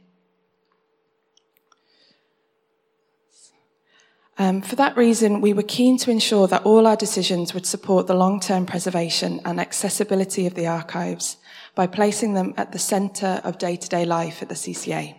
Um, 4.39 4.61
for 4.61 4.77
that 4.77 4.95
reason, 4.95 5.41
we 5.41 5.51
were 5.51 5.63
keen 5.63 5.97
to 5.97 6.11
ensure 6.11 6.47
that 6.47 6.63
all 6.63 6.87
our 6.87 6.95
decisions 6.95 7.53
would 7.53 7.65
support 7.65 8.07
the 8.07 8.13
long-term 8.13 8.65
preservation 8.65 9.41
and 9.43 9.59
accessibility 9.59 10.47
of 10.47 10.55
the 10.55 10.65
archives 10.65 11.35
by 11.79 11.87
placing 11.87 12.33
them 12.33 12.53
at 12.57 12.73
the 12.73 12.77
centre 12.77 13.39
of 13.45 13.57
day-to-day 13.57 14.03
life 14.03 14.41
at 14.41 14.49
the 14.49 14.53
CCA. 14.63 15.15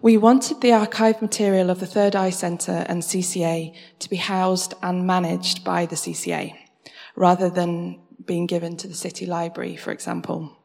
We 0.00 0.16
wanted 0.16 0.60
the 0.60 0.70
archive 0.72 1.20
material 1.20 1.70
of 1.70 1.80
the 1.80 1.88
Third 1.88 2.14
Eye 2.14 2.30
Centre 2.30 2.86
and 2.88 3.02
CCA 3.02 3.74
to 3.98 4.08
be 4.08 4.14
housed 4.14 4.74
and 4.80 5.08
managed 5.08 5.64
by 5.64 5.86
the 5.86 5.96
CCA, 5.96 6.54
rather 7.16 7.50
than 7.50 7.98
being 8.24 8.46
given 8.46 8.76
to 8.76 8.86
the 8.86 8.94
City 8.94 9.26
Library, 9.26 9.74
for 9.74 9.90
example. 9.90 10.56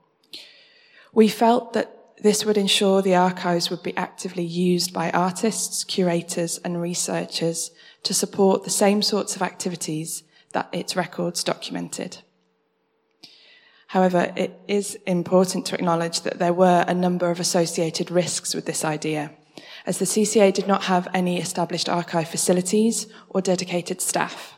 We 1.13 1.29
felt 1.29 1.73
that 1.73 2.19
this 2.21 2.45
would 2.45 2.59
ensure 2.59 3.01
the 3.01 3.15
archives 3.15 3.71
would 3.71 3.81
be 3.81 3.97
actively 3.97 4.45
used 4.45 4.93
by 4.93 5.09
artists, 5.09 5.83
curators, 5.83 6.59
and 6.59 6.79
researchers 6.79 7.71
to 8.03 8.13
support 8.13 8.65
the 8.65 8.69
same 8.69 9.01
sorts 9.01 9.35
of 9.35 9.41
activities 9.41 10.21
that 10.53 10.69
its 10.71 10.95
records 10.95 11.43
documented. 11.43 12.19
However, 13.89 14.31
it 14.35 14.59
is 14.67 14.99
important 15.07 15.65
to 15.65 15.75
acknowledge 15.75 16.21
that 16.21 16.37
there 16.37 16.53
were 16.53 16.85
a 16.87 16.93
number 16.93 17.31
of 17.31 17.39
associated 17.39 18.11
risks 18.11 18.53
with 18.53 18.67
this 18.67 18.85
idea, 18.85 19.31
as 19.83 19.97
the 19.97 20.05
CCA 20.05 20.53
did 20.53 20.67
not 20.67 20.83
have 20.83 21.07
any 21.11 21.39
established 21.39 21.89
archive 21.89 22.29
facilities 22.29 23.07
or 23.29 23.41
dedicated 23.41 23.99
staff. 23.99 24.53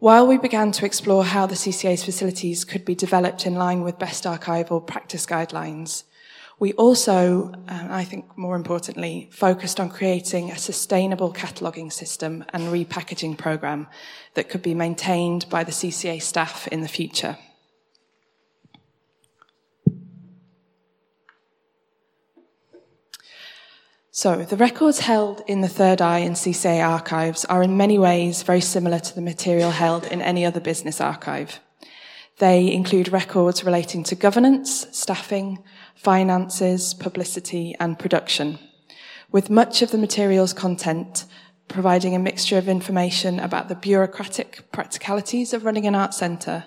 While 0.00 0.26
we 0.26 0.36
began 0.36 0.72
to 0.72 0.84
explore 0.84 1.24
how 1.24 1.46
the 1.46 1.54
CCA's 1.54 2.04
facilities 2.04 2.64
could 2.64 2.84
be 2.84 2.96
developed 2.96 3.46
in 3.46 3.54
line 3.54 3.82
with 3.82 4.00
best 4.00 4.24
archival 4.24 4.84
practice 4.84 5.24
guidelines, 5.24 6.02
we 6.58 6.72
also, 6.72 7.52
uh, 7.68 7.86
I 7.88 8.02
think 8.02 8.36
more 8.36 8.56
importantly, 8.56 9.28
focused 9.30 9.78
on 9.78 9.90
creating 9.90 10.50
a 10.50 10.58
sustainable 10.58 11.32
cataloguing 11.32 11.92
system 11.92 12.44
and 12.52 12.64
repackaging 12.64 13.38
programme 13.38 13.86
that 14.34 14.48
could 14.48 14.62
be 14.62 14.74
maintained 14.74 15.48
by 15.48 15.62
the 15.62 15.70
CCA 15.70 16.20
staff 16.20 16.66
in 16.66 16.80
the 16.80 16.88
future. 16.88 17.38
So, 24.18 24.46
the 24.46 24.56
records 24.56 25.00
held 25.00 25.42
in 25.46 25.60
the 25.60 25.68
Third 25.68 26.00
Eye 26.00 26.20
and 26.20 26.36
CCA 26.36 26.82
archives 26.82 27.44
are 27.44 27.62
in 27.62 27.76
many 27.76 27.98
ways 27.98 28.42
very 28.44 28.62
similar 28.62 28.98
to 28.98 29.14
the 29.14 29.20
material 29.20 29.70
held 29.70 30.06
in 30.06 30.22
any 30.22 30.46
other 30.46 30.58
business 30.58 31.02
archive. 31.02 31.60
They 32.38 32.72
include 32.72 33.12
records 33.12 33.62
relating 33.62 34.04
to 34.04 34.14
governance, 34.14 34.86
staffing, 34.90 35.62
finances, 35.94 36.94
publicity, 36.94 37.76
and 37.78 37.98
production, 37.98 38.58
with 39.32 39.50
much 39.50 39.82
of 39.82 39.90
the 39.90 39.98
material's 39.98 40.54
content 40.54 41.26
providing 41.68 42.14
a 42.14 42.18
mixture 42.18 42.56
of 42.56 42.70
information 42.70 43.38
about 43.38 43.68
the 43.68 43.74
bureaucratic 43.74 44.72
practicalities 44.72 45.52
of 45.52 45.66
running 45.66 45.86
an 45.86 45.94
art 45.94 46.14
centre 46.14 46.64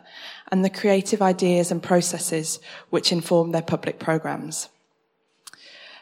and 0.52 0.64
the 0.64 0.70
creative 0.70 1.20
ideas 1.20 1.72
and 1.72 1.82
processes 1.82 2.60
which 2.92 3.12
inform 3.12 3.54
their 3.54 3.64
public 3.64 3.98
programmes. 3.98 4.70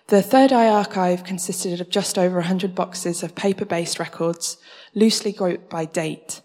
The 0.07 0.21
Third 0.21 0.53
Eye 0.53 0.69
archive 0.69 1.25
consisted 1.25 1.81
of 1.81 1.89
just 1.89 2.17
over 2.17 2.35
100 2.35 2.73
boxes 2.73 3.23
of 3.23 3.35
paper 3.35 3.65
based 3.65 3.99
records, 3.99 4.55
loosely 4.95 5.33
grouped 5.33 5.69
by 5.69 5.83
date. 5.83 6.39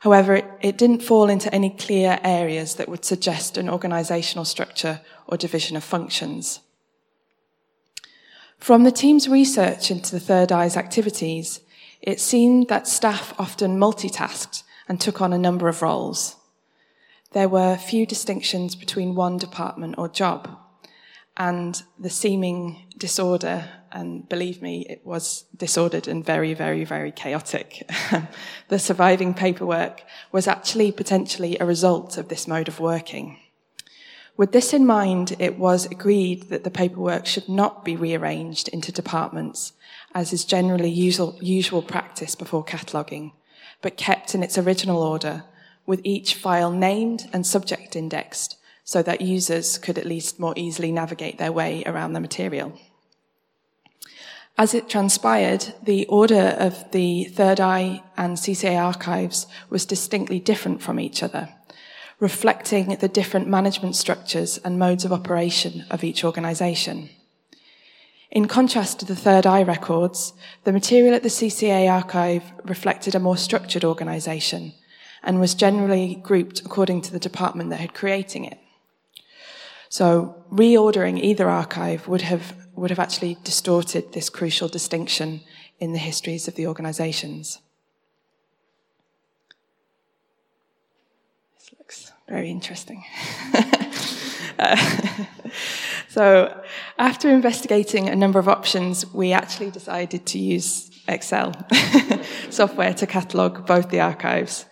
However, 0.00 0.42
it, 0.60 0.76
didn't 0.76 1.04
fall 1.04 1.30
into 1.30 1.52
any 1.54 1.70
clear 1.70 2.18
areas 2.24 2.74
that 2.74 2.88
would 2.88 3.04
suggest 3.04 3.56
an 3.56 3.68
organisational 3.68 4.44
structure 4.44 5.02
or 5.28 5.36
division 5.36 5.76
of 5.76 5.84
functions. 5.84 6.58
From 8.58 8.82
the 8.82 8.90
team's 8.90 9.28
research 9.28 9.88
into 9.88 10.10
the 10.10 10.20
Third 10.20 10.50
Eye's 10.50 10.76
activities, 10.76 11.60
it 12.02 12.18
seemed 12.18 12.66
that 12.68 12.88
staff 12.88 13.32
often 13.38 13.78
multitasked 13.78 14.64
and 14.88 15.00
took 15.00 15.20
on 15.20 15.32
a 15.32 15.38
number 15.38 15.68
of 15.68 15.80
roles. 15.80 16.34
There 17.30 17.48
were 17.48 17.76
few 17.76 18.04
distinctions 18.04 18.74
between 18.74 19.14
one 19.14 19.38
department 19.38 19.94
or 19.96 20.08
job 20.08 20.58
and 21.36 21.82
the 21.98 22.10
seeming 22.10 22.86
disorder, 22.96 23.68
and 23.92 24.28
believe 24.28 24.62
me, 24.62 24.86
it 24.88 25.04
was 25.04 25.44
disordered 25.56 26.08
and 26.08 26.24
very, 26.24 26.54
very, 26.54 26.84
very 26.84 27.12
chaotic. 27.12 27.88
the 28.68 28.78
surviving 28.78 29.34
paperwork 29.34 30.02
was 30.32 30.48
actually 30.48 30.92
potentially 30.92 31.56
a 31.58 31.66
result 31.66 32.16
of 32.16 32.28
this 32.28 32.48
mode 32.48 32.68
of 32.68 32.80
working. 32.80 33.38
With 34.36 34.52
this 34.52 34.72
in 34.72 34.86
mind, 34.86 35.36
it 35.38 35.58
was 35.58 35.86
agreed 35.86 36.44
that 36.44 36.64
the 36.64 36.70
paperwork 36.70 37.26
should 37.26 37.48
not 37.48 37.84
be 37.84 37.96
rearranged 37.96 38.68
into 38.68 38.92
departments, 38.92 39.72
as 40.14 40.32
is 40.32 40.44
generally 40.44 40.90
usual, 40.90 41.38
usual 41.40 41.82
practice 41.82 42.34
before 42.34 42.64
cataloguing, 42.64 43.32
but 43.82 43.96
kept 43.96 44.34
in 44.34 44.42
its 44.42 44.58
original 44.58 45.02
order, 45.02 45.44
with 45.86 46.00
each 46.04 46.34
file 46.34 46.70
named 46.70 47.28
and 47.32 47.46
subject 47.46 47.96
indexed 47.96 48.56
so 48.86 49.02
that 49.02 49.20
users 49.20 49.78
could 49.78 49.98
at 49.98 50.06
least 50.06 50.38
more 50.38 50.54
easily 50.56 50.92
navigate 50.92 51.38
their 51.38 51.50
way 51.50 51.82
around 51.84 52.12
the 52.12 52.20
material. 52.20 52.72
As 54.56 54.72
it 54.72 54.88
transpired, 54.88 55.74
the 55.82 56.06
order 56.06 56.56
of 56.58 56.90
the 56.92 57.24
Third 57.24 57.60
Eye 57.60 58.04
and 58.16 58.38
CCA 58.38 58.80
archives 58.80 59.48
was 59.68 59.84
distinctly 59.84 60.38
different 60.38 60.80
from 60.80 61.00
each 61.00 61.22
other, 61.22 61.48
reflecting 62.20 62.94
the 62.94 63.08
different 63.08 63.48
management 63.48 63.96
structures 63.96 64.56
and 64.58 64.78
modes 64.78 65.04
of 65.04 65.12
operation 65.12 65.84
of 65.90 66.04
each 66.04 66.24
organisation. 66.24 67.10
In 68.30 68.46
contrast 68.46 69.00
to 69.00 69.04
the 69.04 69.16
Third 69.16 69.46
Eye 69.46 69.64
records, 69.64 70.32
the 70.62 70.72
material 70.72 71.14
at 71.14 71.24
the 71.24 71.28
CCA 71.28 71.90
archive 71.90 72.44
reflected 72.64 73.16
a 73.16 73.20
more 73.20 73.36
structured 73.36 73.84
organisation 73.84 74.74
and 75.24 75.40
was 75.40 75.54
generally 75.54 76.14
grouped 76.22 76.60
according 76.60 77.02
to 77.02 77.12
the 77.12 77.18
department 77.18 77.70
that 77.70 77.80
had 77.80 77.92
creating 77.92 78.44
it. 78.44 78.58
So 79.88 80.44
reordering 80.50 81.20
either 81.20 81.48
archive 81.48 82.08
would 82.08 82.22
have, 82.22 82.56
would 82.74 82.90
have 82.90 82.98
actually 82.98 83.36
distorted 83.44 84.12
this 84.12 84.28
crucial 84.28 84.68
distinction 84.68 85.40
in 85.78 85.92
the 85.92 85.98
histories 85.98 86.48
of 86.48 86.54
the 86.54 86.66
organizations. 86.66 87.60
This 91.58 91.70
looks 91.78 92.12
very 92.28 92.50
interesting. 92.50 93.04
uh, 94.58 95.24
so 96.08 96.64
after 96.98 97.28
investigating 97.28 98.08
a 98.08 98.16
number 98.16 98.38
of 98.38 98.48
options, 98.48 99.12
we 99.12 99.32
actually 99.32 99.70
decided 99.70 100.26
to 100.26 100.38
use 100.38 100.90
Excel 101.08 101.54
software 102.50 102.94
to 102.94 103.06
catalogue 103.06 103.66
both 103.66 103.90
the 103.90 104.00
archives. 104.00 104.66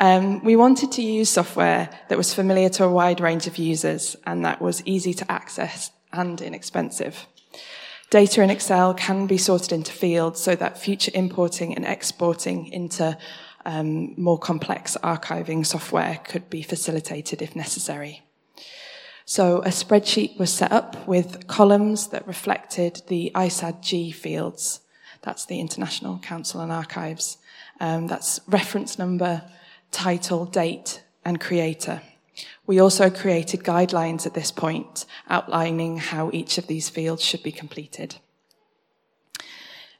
Um, 0.00 0.42
we 0.44 0.56
wanted 0.56 0.92
to 0.92 1.02
use 1.02 1.30
software 1.30 1.88
that 2.08 2.18
was 2.18 2.34
familiar 2.34 2.68
to 2.70 2.84
a 2.84 2.90
wide 2.90 3.20
range 3.20 3.46
of 3.46 3.58
users 3.58 4.16
and 4.26 4.44
that 4.44 4.60
was 4.60 4.82
easy 4.84 5.14
to 5.14 5.30
access 5.30 5.90
and 6.12 6.40
inexpensive. 6.40 7.26
Data 8.10 8.42
in 8.42 8.50
Excel 8.50 8.94
can 8.94 9.26
be 9.26 9.38
sorted 9.38 9.72
into 9.72 9.92
fields 9.92 10.40
so 10.40 10.54
that 10.54 10.78
future 10.78 11.10
importing 11.14 11.74
and 11.74 11.84
exporting 11.84 12.66
into 12.68 13.16
um, 13.64 14.14
more 14.20 14.38
complex 14.38 14.96
archiving 15.02 15.64
software 15.64 16.20
could 16.24 16.50
be 16.50 16.62
facilitated 16.62 17.40
if 17.40 17.56
necessary. 17.56 18.22
So 19.24 19.58
a 19.60 19.68
spreadsheet 19.68 20.38
was 20.38 20.52
set 20.52 20.70
up 20.70 21.08
with 21.08 21.46
columns 21.46 22.08
that 22.08 22.26
reflected 22.26 23.02
the 23.08 23.32
ISAD-G 23.34 24.12
fields. 24.12 24.80
That's 25.22 25.46
the 25.46 25.60
International 25.60 26.18
Council 26.18 26.60
on 26.60 26.70
Archives. 26.70 27.38
Um, 27.80 28.06
that's 28.06 28.38
reference 28.46 28.98
number, 28.98 29.42
title, 29.94 30.44
date, 30.44 31.02
and 31.24 31.40
creator. 31.40 32.02
We 32.66 32.80
also 32.80 33.10
created 33.10 33.62
guidelines 33.62 34.26
at 34.26 34.34
this 34.34 34.50
point 34.50 35.06
outlining 35.30 35.98
how 35.98 36.30
each 36.32 36.58
of 36.58 36.66
these 36.66 36.88
fields 36.88 37.22
should 37.22 37.42
be 37.42 37.52
completed. 37.52 38.16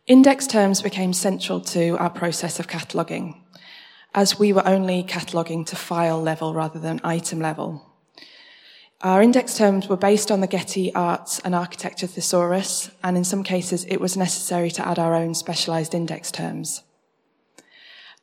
Index 0.06 0.46
terms 0.46 0.82
became 0.82 1.12
central 1.12 1.60
to 1.60 1.96
our 1.98 2.10
process 2.10 2.58
of 2.58 2.66
cataloguing, 2.66 3.40
as 4.14 4.38
we 4.38 4.52
were 4.52 4.66
only 4.66 5.02
cataloguing 5.02 5.64
to 5.66 5.76
file 5.76 6.20
level 6.20 6.52
rather 6.52 6.78
than 6.78 7.00
item 7.04 7.40
level. 7.40 7.90
Our 9.00 9.22
index 9.22 9.56
terms 9.56 9.88
were 9.88 9.96
based 9.96 10.30
on 10.30 10.40
the 10.40 10.46
Getty 10.46 10.94
Arts 10.94 11.38
and 11.40 11.54
Architecture 11.54 12.06
Thesaurus, 12.06 12.90
and 13.02 13.16
in 13.16 13.24
some 13.24 13.42
cases 13.42 13.84
it 13.84 14.00
was 14.00 14.16
necessary 14.16 14.70
to 14.72 14.86
add 14.86 14.98
our 14.98 15.14
own 15.14 15.34
specialised 15.34 15.94
index 15.94 16.30
terms. 16.30 16.82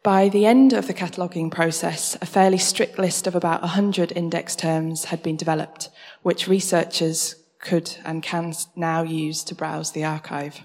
By 0.04 0.30
the 0.30 0.48
end 0.48 0.74
of 0.74 0.88
the 0.88 0.96
cataloguing 0.96 1.52
process, 1.52 2.18
a 2.22 2.26
fairly 2.26 2.58
strict 2.58 2.98
list 2.98 3.28
of 3.28 3.36
about 3.36 3.62
100 3.62 4.12
index 4.14 4.56
terms 4.56 5.06
had 5.06 5.22
been 5.22 5.38
developed, 5.38 5.90
which 6.24 6.48
researchers 6.48 7.36
could 7.60 7.98
and 8.04 8.24
can 8.24 8.54
now 8.76 9.04
use 9.04 9.44
to 9.44 9.54
browse 9.54 9.92
the 9.92 10.04
archive. 10.04 10.62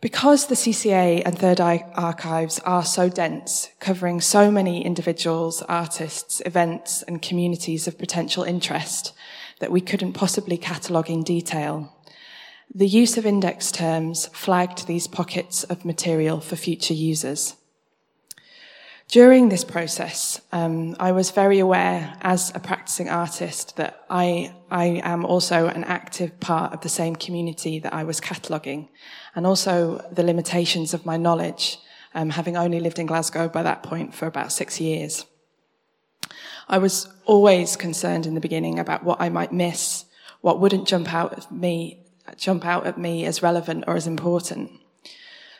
Because 0.00 0.46
the 0.46 0.56
CCA 0.56 1.22
and 1.24 1.38
Third 1.38 1.60
Eye 1.60 1.86
archives 1.94 2.58
are 2.60 2.84
so 2.84 3.08
dense, 3.08 3.70
covering 3.78 4.20
so 4.20 4.50
many 4.50 4.84
individuals, 4.84 5.62
artists, 5.62 6.42
events, 6.44 7.02
and 7.02 7.22
communities 7.22 7.86
of 7.86 7.96
potential 7.96 8.42
interest 8.42 9.12
that 9.60 9.70
we 9.70 9.80
couldn't 9.80 10.14
possibly 10.14 10.58
catalogue 10.58 11.08
in 11.08 11.22
detail, 11.22 11.95
the 12.74 12.86
use 12.86 13.16
of 13.16 13.24
index 13.24 13.72
terms 13.72 14.26
flagged 14.28 14.86
these 14.86 15.06
pockets 15.06 15.64
of 15.64 15.84
material 15.84 16.40
for 16.40 16.56
future 16.56 16.94
users. 16.94 17.56
During 19.08 19.48
this 19.48 19.62
process, 19.62 20.40
um, 20.50 20.96
I 20.98 21.12
was 21.12 21.30
very 21.30 21.60
aware 21.60 22.16
as 22.22 22.50
a 22.56 22.58
practicing 22.58 23.08
artist 23.08 23.76
that 23.76 24.04
I, 24.10 24.52
I 24.68 25.00
am 25.04 25.24
also 25.24 25.68
an 25.68 25.84
active 25.84 26.40
part 26.40 26.72
of 26.72 26.80
the 26.80 26.88
same 26.88 27.14
community 27.14 27.78
that 27.78 27.94
I 27.94 28.02
was 28.02 28.20
cataloguing, 28.20 28.88
and 29.36 29.46
also 29.46 30.04
the 30.10 30.24
limitations 30.24 30.92
of 30.92 31.06
my 31.06 31.16
knowledge, 31.16 31.78
um, 32.14 32.30
having 32.30 32.56
only 32.56 32.80
lived 32.80 32.98
in 32.98 33.06
Glasgow 33.06 33.48
by 33.48 33.62
that 33.62 33.84
point 33.84 34.12
for 34.12 34.26
about 34.26 34.50
six 34.50 34.80
years. 34.80 35.24
I 36.68 36.78
was 36.78 37.08
always 37.26 37.76
concerned 37.76 38.26
in 38.26 38.34
the 38.34 38.40
beginning 38.40 38.80
about 38.80 39.04
what 39.04 39.20
I 39.20 39.28
might 39.28 39.52
miss, 39.52 40.04
what 40.40 40.60
wouldn't 40.60 40.88
jump 40.88 41.14
out 41.14 41.32
at 41.32 41.52
me, 41.52 42.05
jump 42.36 42.64
out 42.64 42.86
at 42.86 42.98
me 42.98 43.24
as 43.24 43.42
relevant 43.42 43.84
or 43.86 43.96
as 43.96 44.06
important. 44.06 44.70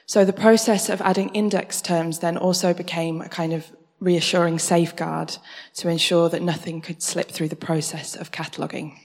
So 0.07 0.24
the 0.24 0.33
process 0.33 0.88
of 0.88 1.00
adding 1.00 1.31
index 1.31 1.81
terms 1.81 2.20
then 2.20 2.37
also 2.37 2.72
became 2.72 3.20
a 3.20 3.29
kind 3.29 3.52
of 3.52 3.70
reassuring 3.98 4.59
safeguard 4.59 5.37
to 5.74 5.88
ensure 5.88 6.29
that 6.29 6.42
nothing 6.42 6.81
could 6.81 7.02
slip 7.02 7.31
through 7.31 7.48
the 7.48 7.57
process 7.57 8.14
of 8.14 8.31
cataloguing. 8.31 8.98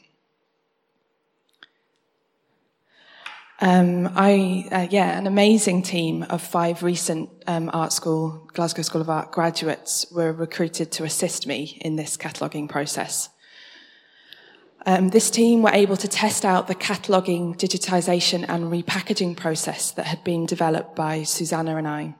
Um, 3.63 4.09
I, 4.15 4.67
uh, 4.71 4.87
yeah, 4.89 5.17
an 5.17 5.27
amazing 5.27 5.83
team 5.83 6.23
of 6.23 6.41
five 6.41 6.81
recent 6.81 7.29
um, 7.45 7.69
art 7.71 7.93
school, 7.93 8.49
Glasgow 8.53 8.81
School 8.81 9.01
of 9.01 9.09
Art 9.09 9.31
graduates 9.31 10.11
were 10.11 10.33
recruited 10.33 10.91
to 10.93 11.03
assist 11.03 11.45
me 11.45 11.77
in 11.81 11.95
this 11.95 12.17
cataloguing 12.17 12.67
process. 12.67 13.29
Um, 14.85 15.09
this 15.09 15.29
team 15.29 15.61
were 15.61 15.71
able 15.71 15.97
to 15.97 16.07
test 16.07 16.43
out 16.43 16.67
the 16.67 16.73
cataloguing, 16.75 17.55
digitisation 17.55 18.45
and 18.49 18.71
repackaging 18.71 19.37
process 19.37 19.91
that 19.91 20.07
had 20.07 20.23
been 20.23 20.47
developed 20.47 20.95
by 20.95 21.21
Susanna 21.21 21.77
and 21.77 21.87
I, 21.87 22.15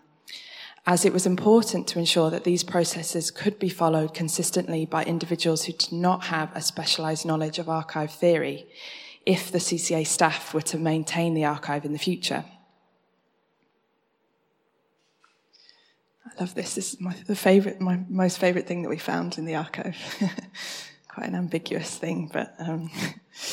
as 0.86 1.04
it 1.04 1.12
was 1.12 1.26
important 1.26 1.88
to 1.88 2.00
ensure 2.00 2.30
that 2.30 2.43
these 2.43 2.63
processes 2.63 3.32
could 3.32 3.58
be 3.58 3.69
followed 3.69 4.13
consistently 4.13 4.86
by 4.86 5.04
individuals 5.06 5.63
who 5.63 5.74
did 5.74 5.91
not 5.91 6.26
have 6.26 6.56
a 6.56 6.62
specialised 6.62 7.26
knowledge 7.26 7.58
of 7.58 7.67
archive 7.67 8.12
theory 8.12 8.67
if 9.26 9.52
the 9.52 9.58
CCA 9.58 10.06
staff 10.06 10.54
were 10.54 10.62
to 10.62 10.78
maintain 10.78 11.34
the 11.34 11.45
archive 11.45 11.84
in 11.84 11.93
the 11.93 12.00
future. 12.00 12.45
I 16.26 16.39
love 16.39 16.54
this. 16.54 16.76
This 16.76 16.93
is 16.93 17.02
my, 17.02 17.15
the 17.26 17.36
favorite, 17.36 17.82
my 17.82 18.00
most 18.08 18.38
favorite 18.38 18.67
thing 18.67 18.84
that 18.84 18.89
we 18.89 18.97
found 18.97 19.39
in 19.39 19.45
the 19.45 19.56
archive. 19.56 19.97
quite 21.13 21.28
an 21.28 21.36
ambiguous 21.36 21.97
thing, 21.97 22.30
but. 22.32 22.54
Um, 22.60 22.89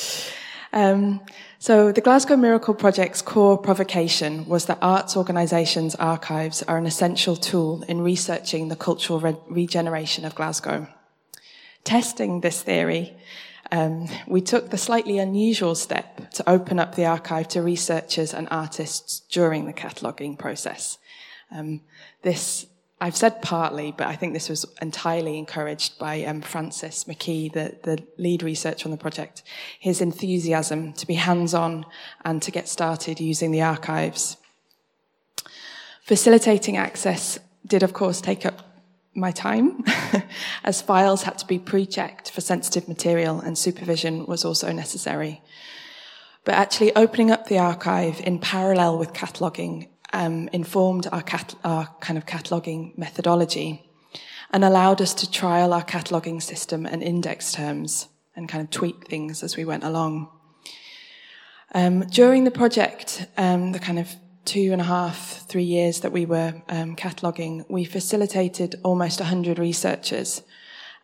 um, 0.72 1.20
so, 1.58 1.90
the 1.90 2.00
Glasgow 2.00 2.36
Miracle 2.36 2.74
Project's 2.74 3.20
core 3.20 3.58
provocation 3.58 4.46
was 4.46 4.66
that 4.66 4.78
arts 4.80 5.16
organisations' 5.16 5.96
archives 5.96 6.62
are 6.62 6.78
an 6.78 6.86
essential 6.86 7.34
tool 7.34 7.82
in 7.88 8.00
researching 8.00 8.68
the 8.68 8.76
cultural 8.76 9.18
re- 9.18 9.36
regeneration 9.48 10.24
of 10.24 10.36
Glasgow. 10.36 10.86
Testing 11.82 12.42
this 12.42 12.62
theory, 12.62 13.16
um, 13.72 14.08
we 14.28 14.40
took 14.40 14.70
the 14.70 14.78
slightly 14.78 15.18
unusual 15.18 15.74
step 15.74 16.30
to 16.32 16.48
open 16.48 16.78
up 16.78 16.94
the 16.94 17.06
archive 17.06 17.48
to 17.48 17.62
researchers 17.62 18.32
and 18.32 18.46
artists 18.50 19.20
during 19.30 19.66
the 19.66 19.72
cataloguing 19.72 20.36
process. 20.36 20.98
Um, 21.50 21.80
this 22.22 22.66
I've 23.00 23.16
said 23.16 23.42
partly, 23.42 23.92
but 23.96 24.08
I 24.08 24.16
think 24.16 24.32
this 24.32 24.48
was 24.48 24.66
entirely 24.82 25.38
encouraged 25.38 25.98
by 25.98 26.24
um, 26.24 26.40
Francis 26.40 27.04
McKee, 27.04 27.52
the, 27.52 27.76
the 27.84 28.04
lead 28.16 28.42
researcher 28.42 28.88
on 28.88 28.90
the 28.90 28.96
project. 28.96 29.44
His 29.78 30.00
enthusiasm 30.00 30.92
to 30.94 31.06
be 31.06 31.14
hands-on 31.14 31.86
and 32.24 32.42
to 32.42 32.50
get 32.50 32.68
started 32.68 33.20
using 33.20 33.52
the 33.52 33.62
archives. 33.62 34.36
Facilitating 36.02 36.76
access 36.76 37.38
did, 37.64 37.84
of 37.84 37.92
course, 37.92 38.20
take 38.20 38.44
up 38.44 38.68
my 39.14 39.30
time, 39.30 39.84
as 40.64 40.82
files 40.82 41.22
had 41.22 41.38
to 41.38 41.46
be 41.46 41.58
pre-checked 41.58 42.30
for 42.30 42.40
sensitive 42.40 42.88
material 42.88 43.40
and 43.40 43.56
supervision 43.56 44.26
was 44.26 44.44
also 44.44 44.72
necessary. 44.72 45.40
But 46.44 46.54
actually 46.54 46.96
opening 46.96 47.30
up 47.30 47.46
the 47.46 47.58
archive 47.58 48.20
in 48.20 48.38
parallel 48.38 48.98
with 48.98 49.12
cataloguing 49.12 49.88
um, 50.12 50.48
informed 50.52 51.06
our, 51.12 51.22
cat- 51.22 51.54
our 51.64 51.88
kind 52.00 52.18
of 52.18 52.26
cataloguing 52.26 52.96
methodology 52.96 53.84
and 54.50 54.64
allowed 54.64 55.00
us 55.00 55.14
to 55.14 55.30
trial 55.30 55.72
our 55.72 55.82
cataloguing 55.82 56.40
system 56.40 56.86
and 56.86 57.02
index 57.02 57.52
terms 57.52 58.08
and 58.34 58.48
kind 58.48 58.62
of 58.62 58.70
tweak 58.70 59.06
things 59.06 59.42
as 59.42 59.56
we 59.56 59.64
went 59.64 59.84
along. 59.84 60.28
Um, 61.74 62.00
during 62.06 62.44
the 62.44 62.50
project, 62.50 63.26
um, 63.36 63.72
the 63.72 63.78
kind 63.78 63.98
of 63.98 64.14
two 64.46 64.72
and 64.72 64.80
a 64.80 64.84
half, 64.84 65.46
three 65.48 65.64
years 65.64 66.00
that 66.00 66.12
we 66.12 66.24
were 66.24 66.62
um, 66.70 66.96
cataloguing, 66.96 67.66
we 67.68 67.84
facilitated 67.84 68.76
almost 68.82 69.20
100 69.20 69.58
researchers. 69.58 70.42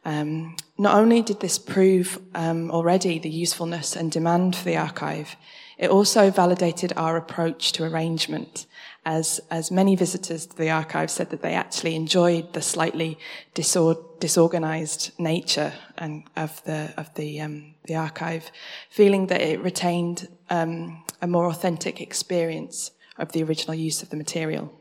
Um, 0.07 0.57
not 0.79 0.97
only 0.97 1.21
did 1.21 1.41
this 1.41 1.59
prove 1.59 2.19
um, 2.35 2.71
already 2.71 3.19
the 3.19 3.29
usefulness 3.29 3.97
and 3.97 4.11
demand 4.11 4.57
for 4.57 4.65
the 4.65 4.79
archive, 4.79 5.37
it 5.77 5.91
also 5.91 6.31
validated 6.31 6.95
our 6.97 7.17
approach 7.17 7.73
to 7.73 7.85
arrangement 7.85 8.67
as, 9.05 9.41
as 9.51 9.71
many 9.71 9.97
visitors 9.97 10.47
to 10.47 10.57
the 10.57 10.71
archive 10.71 11.11
said 11.11 11.31
that 11.31 11.43
they 11.43 11.55
actually 11.55 11.95
enjoyed 11.95 12.53
the 12.53 12.63
slightly 12.63 13.19
disor- 13.55 14.03
disorganized 14.19 15.13
nature 15.19 15.73
and 15.99 16.25
of 16.37 16.63
the, 16.65 16.93
of 16.97 17.13
the, 17.15 17.41
um, 17.41 17.75
the 17.87 17.95
archive, 17.95 18.51
feeling 18.91 19.27
that 19.27 19.41
it 19.41 19.61
retained 19.61 20.29
um, 20.51 21.05
a 21.21 21.27
more 21.27 21.47
authentic 21.47 22.01
experience 22.01 22.93
of 23.19 23.33
the 23.33 23.43
original 23.43 23.75
use 23.75 24.03
of 24.03 24.11
the 24.11 24.17
material. 24.17 24.73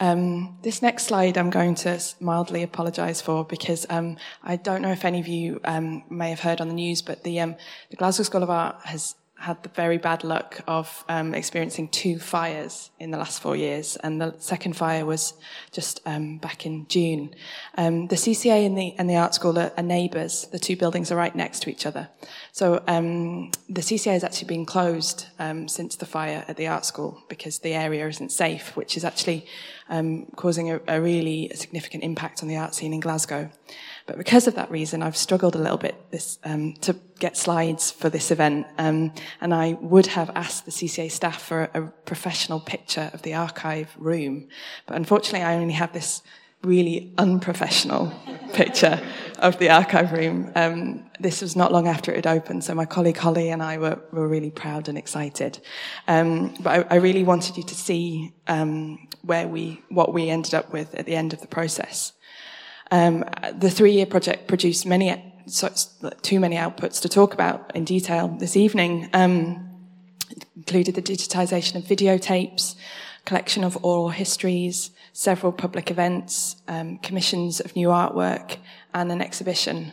Um, 0.00 0.58
this 0.62 0.82
next 0.82 1.04
slide 1.04 1.36
I'm 1.38 1.50
going 1.50 1.74
to 1.76 2.00
mildly 2.18 2.62
apologise 2.62 3.20
for 3.20 3.44
because 3.44 3.86
um, 3.88 4.16
I 4.42 4.56
don't 4.56 4.82
know 4.82 4.90
if 4.90 5.04
any 5.04 5.20
of 5.20 5.28
you 5.28 5.60
um, 5.64 6.02
may 6.10 6.30
have 6.30 6.40
heard 6.40 6.60
on 6.60 6.68
the 6.68 6.74
news, 6.74 7.02
but 7.02 7.22
the, 7.22 7.40
um, 7.40 7.56
the 7.90 7.96
Glasgow 7.96 8.24
School 8.24 8.42
of 8.42 8.50
Art 8.50 8.76
has 8.84 9.14
had 9.42 9.60
the 9.64 9.68
very 9.70 9.98
bad 9.98 10.22
luck 10.22 10.60
of 10.68 11.04
um, 11.08 11.34
experiencing 11.34 11.88
two 11.88 12.20
fires 12.20 12.90
in 13.00 13.10
the 13.10 13.18
last 13.18 13.42
four 13.42 13.56
years, 13.56 13.96
and 13.96 14.20
the 14.20 14.34
second 14.38 14.76
fire 14.76 15.04
was 15.04 15.34
just 15.72 16.00
um, 16.06 16.38
back 16.38 16.64
in 16.64 16.86
June. 16.86 17.34
Um, 17.76 18.06
the 18.06 18.14
CCA 18.14 18.64
and 18.64 18.78
the 18.78 18.94
and 18.98 19.10
the 19.10 19.16
art 19.16 19.34
school 19.34 19.58
are, 19.58 19.72
are, 19.76 19.82
neighbours. 19.82 20.46
The 20.52 20.60
two 20.60 20.76
buildings 20.76 21.10
are 21.10 21.16
right 21.16 21.34
next 21.34 21.60
to 21.62 21.70
each 21.70 21.86
other. 21.86 22.08
So 22.54 22.82
um, 22.86 23.50
the 23.70 23.80
CCA 23.80 24.12
has 24.12 24.24
actually 24.24 24.48
been 24.48 24.66
closed 24.66 25.26
um, 25.38 25.68
since 25.68 25.96
the 25.96 26.04
fire 26.04 26.44
at 26.46 26.58
the 26.58 26.66
art 26.66 26.84
school 26.84 27.22
because 27.30 27.60
the 27.60 27.72
area 27.72 28.06
isn't 28.06 28.30
safe, 28.30 28.76
which 28.76 28.94
is 28.94 29.06
actually 29.06 29.46
um, 29.88 30.26
causing 30.36 30.70
a, 30.70 30.78
a 30.86 31.00
really 31.00 31.50
significant 31.54 32.04
impact 32.04 32.42
on 32.42 32.50
the 32.50 32.58
art 32.58 32.74
scene 32.74 32.92
in 32.92 33.00
Glasgow. 33.00 33.50
But 34.04 34.18
because 34.18 34.46
of 34.46 34.54
that 34.56 34.70
reason, 34.70 35.02
I've 35.02 35.16
struggled 35.16 35.54
a 35.54 35.58
little 35.58 35.78
bit 35.78 35.94
this, 36.10 36.38
um, 36.44 36.74
to 36.82 36.94
get 37.18 37.38
slides 37.38 37.90
for 37.90 38.10
this 38.10 38.30
event. 38.30 38.66
Um, 38.76 39.14
and 39.40 39.54
I 39.54 39.78
would 39.80 40.08
have 40.08 40.28
asked 40.34 40.66
the 40.66 40.72
CCA 40.72 41.10
staff 41.10 41.40
for 41.40 41.70
a, 41.72 41.84
a, 41.84 41.86
professional 42.04 42.60
picture 42.60 43.10
of 43.14 43.22
the 43.22 43.32
archive 43.32 43.96
room. 43.96 44.48
But 44.86 44.96
unfortunately, 44.96 45.42
I 45.42 45.54
only 45.56 45.74
have 45.74 45.94
this 45.94 46.20
really 46.62 47.12
unprofessional 47.18 48.12
picture 48.52 49.00
of 49.38 49.58
the 49.58 49.70
archive 49.70 50.12
room. 50.12 50.52
Um, 50.54 51.10
this 51.18 51.42
was 51.42 51.56
not 51.56 51.72
long 51.72 51.88
after 51.88 52.12
it 52.12 52.24
had 52.24 52.26
opened, 52.26 52.64
so 52.64 52.74
my 52.74 52.84
colleague 52.84 53.16
Holly 53.16 53.50
and 53.50 53.62
I 53.62 53.78
were, 53.78 53.98
were 54.12 54.28
really 54.28 54.50
proud 54.50 54.88
and 54.88 54.96
excited. 54.96 55.58
Um, 56.06 56.54
but 56.60 56.86
I, 56.92 56.94
I, 56.94 56.98
really 56.98 57.24
wanted 57.24 57.56
you 57.56 57.64
to 57.64 57.74
see 57.74 58.32
um, 58.46 59.08
where 59.22 59.48
we, 59.48 59.82
what 59.88 60.14
we 60.14 60.30
ended 60.30 60.54
up 60.54 60.72
with 60.72 60.94
at 60.94 61.06
the 61.06 61.16
end 61.16 61.32
of 61.32 61.40
the 61.40 61.48
process. 61.48 62.12
Um, 62.90 63.24
the 63.54 63.70
three-year 63.70 64.06
project 64.06 64.46
produced 64.46 64.86
many, 64.86 65.10
too 66.22 66.40
many 66.40 66.56
outputs 66.56 67.00
to 67.00 67.08
talk 67.08 67.34
about 67.34 67.74
in 67.74 67.84
detail 67.84 68.28
this 68.28 68.56
evening. 68.56 69.08
Um, 69.12 69.68
included 70.56 70.94
the 70.94 71.02
digitization 71.02 71.76
of 71.76 71.84
videotapes, 71.84 72.76
collection 73.24 73.64
of 73.64 73.82
oral 73.84 74.10
histories, 74.10 74.90
several 75.12 75.52
public 75.52 75.90
events, 75.90 76.56
um, 76.68 76.98
commissions 76.98 77.60
of 77.60 77.76
new 77.76 77.88
artwork, 77.88 78.56
and 78.94 79.12
an 79.12 79.20
exhibition. 79.20 79.92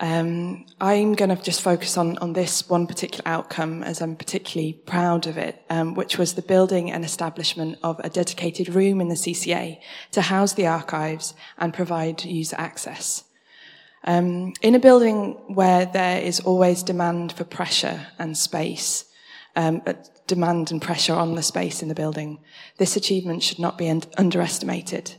Um, 0.00 0.66
I'm 0.80 1.14
going 1.14 1.34
to 1.34 1.40
just 1.40 1.62
focus 1.62 1.96
on, 1.96 2.18
on 2.18 2.32
this 2.32 2.68
one 2.68 2.86
particular 2.86 3.22
outcome 3.26 3.82
as 3.84 4.02
I'm 4.02 4.16
particularly 4.16 4.72
proud 4.72 5.26
of 5.26 5.38
it, 5.38 5.62
um, 5.70 5.94
which 5.94 6.18
was 6.18 6.34
the 6.34 6.42
building 6.42 6.90
and 6.90 7.04
establishment 7.04 7.78
of 7.82 8.00
a 8.00 8.10
dedicated 8.10 8.68
room 8.68 9.00
in 9.00 9.08
the 9.08 9.14
CCA 9.14 9.78
to 10.10 10.22
house 10.22 10.52
the 10.52 10.66
archives 10.66 11.34
and 11.58 11.72
provide 11.72 12.24
user 12.24 12.56
access. 12.58 13.24
Um, 14.02 14.52
in 14.60 14.74
a 14.74 14.80
building 14.80 15.38
where 15.54 15.86
there 15.86 16.20
is 16.20 16.40
always 16.40 16.82
demand 16.82 17.32
for 17.32 17.44
pressure 17.44 18.08
and 18.18 18.36
space, 18.36 19.06
um, 19.56 19.80
demand 20.26 20.70
and 20.70 20.80
pressure 20.80 21.14
on 21.14 21.34
the 21.34 21.42
space 21.42 21.82
in 21.82 21.88
the 21.88 21.94
building. 21.94 22.38
This 22.78 22.96
achievement 22.96 23.42
should 23.42 23.58
not 23.58 23.78
be 23.78 23.88
un- 23.88 24.02
underestimated. 24.16 25.14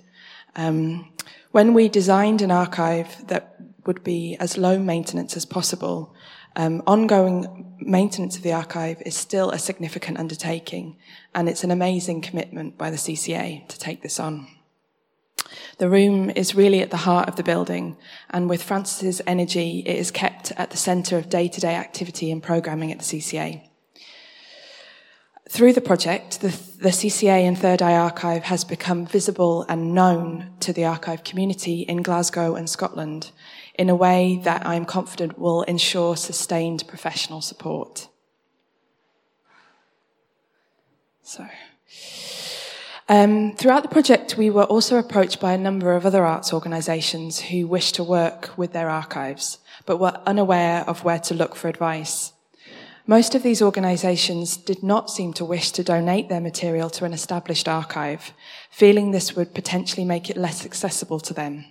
Um, 0.55 1.11
when 1.51 1.73
we 1.73 1.89
designed 1.89 2.41
an 2.41 2.51
archive 2.51 3.27
that 3.27 3.55
would 3.85 4.03
be 4.03 4.35
as 4.39 4.57
low 4.57 4.79
maintenance 4.79 5.37
as 5.37 5.45
possible, 5.45 6.13
um, 6.55 6.81
ongoing 6.87 7.75
maintenance 7.79 8.37
of 8.37 8.43
the 8.43 8.53
archive 8.53 9.01
is 9.05 9.15
still 9.15 9.51
a 9.51 9.59
significant 9.59 10.17
undertaking, 10.17 10.97
and 11.33 11.49
it's 11.49 11.63
an 11.63 11.71
amazing 11.71 12.21
commitment 12.21 12.77
by 12.77 12.89
the 12.89 12.97
CCA 12.97 13.67
to 13.67 13.79
take 13.79 14.01
this 14.01 14.19
on. 14.19 14.47
The 15.77 15.89
room 15.89 16.29
is 16.29 16.55
really 16.55 16.81
at 16.81 16.91
the 16.91 16.97
heart 16.97 17.27
of 17.27 17.35
the 17.35 17.43
building, 17.43 17.97
and 18.29 18.49
with 18.49 18.63
Francis's 18.63 19.21
energy, 19.27 19.83
it 19.85 19.97
is 19.97 20.11
kept 20.11 20.51
at 20.57 20.71
the 20.71 20.77
centre 20.77 21.17
of 21.17 21.29
day 21.29 21.47
to 21.49 21.61
day 21.61 21.75
activity 21.75 22.31
and 22.31 22.41
programming 22.41 22.91
at 22.91 22.99
the 22.99 23.05
CCA. 23.05 23.69
Through 25.47 25.73
the 25.73 25.81
project, 25.81 26.41
the, 26.41 26.47
the, 26.79 26.89
CCA 26.89 27.43
and 27.47 27.57
Third 27.57 27.81
Eye 27.83 27.95
Archive 27.95 28.43
has 28.45 28.63
become 28.63 29.05
visible 29.05 29.63
and 29.69 29.93
known 29.93 30.49
to 30.61 30.73
the 30.73 30.85
archive 30.85 31.23
community 31.23 31.81
in 31.81 32.01
Glasgow 32.01 32.55
and 32.55 32.67
Scotland 32.67 33.31
in 33.75 33.89
a 33.89 33.95
way 33.95 34.39
that 34.43 34.65
I'm 34.65 34.85
confident 34.85 35.37
will 35.37 35.61
ensure 35.63 36.15
sustained 36.15 36.87
professional 36.87 37.41
support. 37.41 38.07
So. 41.21 41.47
Um, 43.07 43.55
throughout 43.55 43.83
the 43.83 43.89
project, 43.89 44.35
we 44.35 44.49
were 44.49 44.63
also 44.63 44.97
approached 44.97 45.39
by 45.39 45.53
a 45.53 45.59
number 45.59 45.93
of 45.93 46.07
other 46.07 46.25
arts 46.25 46.51
organisations 46.51 47.39
who 47.39 47.67
wished 47.67 47.95
to 47.95 48.03
work 48.03 48.57
with 48.57 48.73
their 48.73 48.89
archives, 48.89 49.59
but 49.85 49.99
were 49.99 50.19
unaware 50.25 50.83
of 50.87 51.03
where 51.03 51.19
to 51.19 51.35
look 51.35 51.55
for 51.55 51.67
advice. 51.67 52.33
Most 53.07 53.35
of 53.35 53.43
these 53.43 53.61
organisations 53.61 54.57
did 54.57 54.81
not 54.81 55.11
seem 55.11 55.31
to 55.33 55.45
wish 55.45 55.69
to 55.73 55.83
donate 55.83 56.27
their 56.27 56.41
material 56.41 56.89
to 56.89 57.05
an 57.05 57.13
established 57.13 57.67
archive, 57.67 58.33
feeling 58.71 59.11
this 59.11 59.35
would 59.35 59.53
potentially 59.53 60.03
make 60.03 60.31
it 60.31 60.37
less 60.37 60.65
accessible 60.65 61.19
to 61.19 61.33
them. 61.33 61.65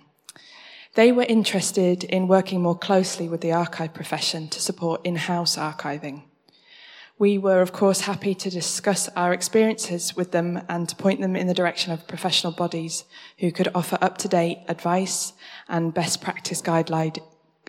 They 0.93 1.11
were 1.11 1.23
interested 1.23 2.05
in 2.05 2.29
working 2.29 2.61
more 2.61 2.77
closely 2.77 3.27
with 3.27 3.41
the 3.41 3.51
archive 3.51 3.93
profession 3.93 4.47
to 4.47 4.61
support 4.61 5.05
in-house 5.05 5.57
archiving. 5.57 6.23
We 7.19 7.37
were, 7.37 7.61
of 7.61 7.73
course, 7.73 8.01
happy 8.01 8.33
to 8.35 8.49
discuss 8.49 9.09
our 9.09 9.33
experiences 9.33 10.15
with 10.15 10.31
them 10.31 10.61
and 10.69 10.87
to 10.87 10.95
point 10.95 11.19
them 11.19 11.35
in 11.35 11.47
the 11.47 11.53
direction 11.53 11.91
of 11.91 12.07
professional 12.07 12.53
bodies 12.53 13.03
who 13.39 13.51
could 13.51 13.67
offer 13.75 13.97
up 13.99 14.17
to 14.19 14.29
date 14.29 14.59
advice 14.69 15.33
and 15.67 15.93
best 15.93 16.21
practice 16.21 16.61
guideline, 16.61 17.17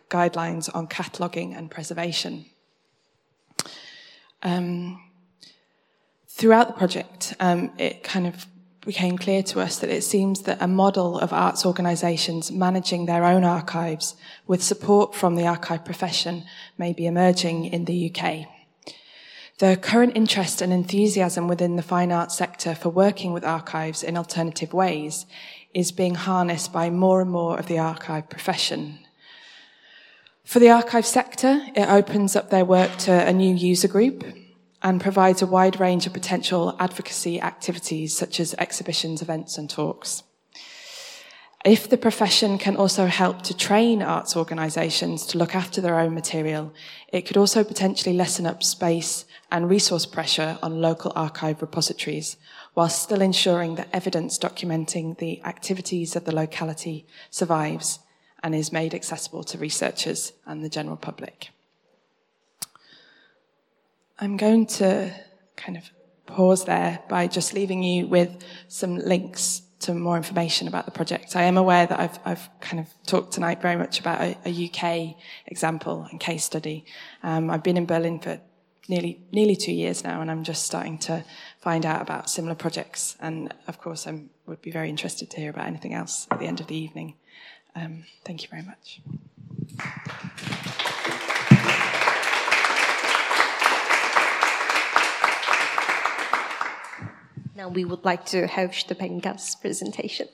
guidelines 0.08 0.72
on 0.72 0.86
cataloguing 0.86 1.52
and 1.52 1.68
preservation. 1.68 2.46
Um, 4.46 5.02
throughout 6.28 6.68
the 6.68 6.74
project, 6.74 7.34
um, 7.40 7.72
it 7.78 8.04
kind 8.04 8.28
of 8.28 8.46
became 8.82 9.18
clear 9.18 9.42
to 9.42 9.60
us 9.60 9.80
that 9.80 9.90
it 9.90 10.04
seems 10.04 10.42
that 10.42 10.62
a 10.62 10.68
model 10.68 11.18
of 11.18 11.32
arts 11.32 11.66
organisations 11.66 12.52
managing 12.52 13.06
their 13.06 13.24
own 13.24 13.42
archives 13.42 14.14
with 14.46 14.62
support 14.62 15.16
from 15.16 15.34
the 15.34 15.48
archive 15.48 15.84
profession 15.84 16.44
may 16.78 16.92
be 16.92 17.06
emerging 17.06 17.64
in 17.64 17.86
the 17.86 18.08
UK. 18.08 18.46
The 19.58 19.76
current 19.76 20.16
interest 20.16 20.62
and 20.62 20.72
enthusiasm 20.72 21.48
within 21.48 21.74
the 21.74 21.82
fine 21.82 22.12
arts 22.12 22.36
sector 22.36 22.76
for 22.76 22.90
working 22.90 23.32
with 23.32 23.44
archives 23.44 24.04
in 24.04 24.16
alternative 24.16 24.72
ways 24.72 25.26
is 25.74 25.90
being 25.90 26.14
harnessed 26.14 26.72
by 26.72 26.88
more 26.88 27.20
and 27.20 27.30
more 27.30 27.58
of 27.58 27.66
the 27.66 27.80
archive 27.80 28.30
profession. 28.30 29.00
For 30.46 30.60
the 30.60 30.70
archive 30.70 31.04
sector, 31.04 31.60
it 31.74 31.88
opens 31.88 32.36
up 32.36 32.50
their 32.50 32.64
work 32.64 32.96
to 32.98 33.10
a 33.10 33.32
new 33.32 33.52
user 33.52 33.88
group 33.88 34.24
and 34.80 35.00
provides 35.00 35.42
a 35.42 35.46
wide 35.46 35.80
range 35.80 36.06
of 36.06 36.12
potential 36.12 36.76
advocacy 36.78 37.40
activities 37.40 38.16
such 38.16 38.38
as 38.38 38.54
exhibitions, 38.56 39.20
events 39.20 39.58
and 39.58 39.68
talks. 39.68 40.22
If 41.64 41.90
the 41.90 41.98
profession 41.98 42.58
can 42.58 42.76
also 42.76 43.06
help 43.06 43.42
to 43.42 43.56
train 43.56 44.02
arts 44.02 44.36
organisations 44.36 45.26
to 45.26 45.38
look 45.38 45.56
after 45.56 45.80
their 45.80 45.98
own 45.98 46.14
material, 46.14 46.72
it 47.12 47.22
could 47.22 47.36
also 47.36 47.64
potentially 47.64 48.14
lessen 48.14 48.46
up 48.46 48.62
space 48.62 49.24
and 49.50 49.68
resource 49.68 50.06
pressure 50.06 50.60
on 50.62 50.80
local 50.80 51.12
archive 51.16 51.60
repositories, 51.60 52.36
while 52.74 52.88
still 52.88 53.20
ensuring 53.20 53.74
that 53.74 53.88
evidence 53.92 54.38
documenting 54.38 55.18
the 55.18 55.42
activities 55.42 56.14
of 56.14 56.24
the 56.24 56.34
locality 56.34 57.04
survives 57.30 57.98
and 58.42 58.54
is 58.54 58.72
made 58.72 58.94
accessible 58.94 59.44
to 59.44 59.58
researchers 59.58 60.32
and 60.46 60.64
the 60.64 60.68
general 60.68 60.96
public. 60.96 61.50
I'm 64.18 64.36
going 64.36 64.66
to 64.66 65.12
kind 65.56 65.76
of 65.76 65.90
pause 66.26 66.64
there 66.64 67.00
by 67.08 67.26
just 67.26 67.54
leaving 67.54 67.82
you 67.82 68.06
with 68.06 68.44
some 68.68 68.96
links 68.96 69.62
to 69.80 69.94
more 69.94 70.16
information 70.16 70.68
about 70.68 70.86
the 70.86 70.90
project. 70.90 71.36
I 71.36 71.42
am 71.42 71.56
aware 71.56 71.86
that 71.86 72.00
I've, 72.00 72.18
I've 72.24 72.48
kind 72.60 72.80
of 72.80 72.88
talked 73.06 73.32
tonight 73.32 73.60
very 73.60 73.76
much 73.76 74.00
about 74.00 74.20
a, 74.20 74.36
a 74.46 74.66
UK 74.68 75.16
example 75.46 76.06
and 76.10 76.18
case 76.18 76.44
study. 76.44 76.84
Um, 77.22 77.50
I've 77.50 77.62
been 77.62 77.76
in 77.76 77.86
Berlin 77.86 78.18
for 78.18 78.40
nearly 78.88 79.20
nearly 79.32 79.56
two 79.56 79.72
years 79.72 80.04
now, 80.04 80.20
and 80.20 80.30
I'm 80.30 80.44
just 80.44 80.64
starting 80.64 80.98
to 80.98 81.24
find 81.60 81.84
out 81.84 82.00
about 82.00 82.30
similar 82.30 82.54
projects. 82.54 83.16
And 83.20 83.52
of 83.66 83.80
course, 83.80 84.06
I 84.06 84.22
would 84.46 84.62
be 84.62 84.70
very 84.70 84.88
interested 84.88 85.30
to 85.30 85.40
hear 85.40 85.50
about 85.50 85.66
anything 85.66 85.92
else 85.92 86.26
at 86.30 86.38
the 86.38 86.46
end 86.46 86.60
of 86.60 86.68
the 86.68 86.76
evening. 86.76 87.14
Um, 87.76 88.04
thank 88.24 88.42
you 88.42 88.48
very 88.48 88.62
much. 88.62 89.00
Now 97.54 97.68
we 97.68 97.84
would 97.84 98.02
like 98.02 98.24
to 98.26 98.46
have 98.46 98.70
Stepanka's 98.70 99.56
presentation. 99.60 100.28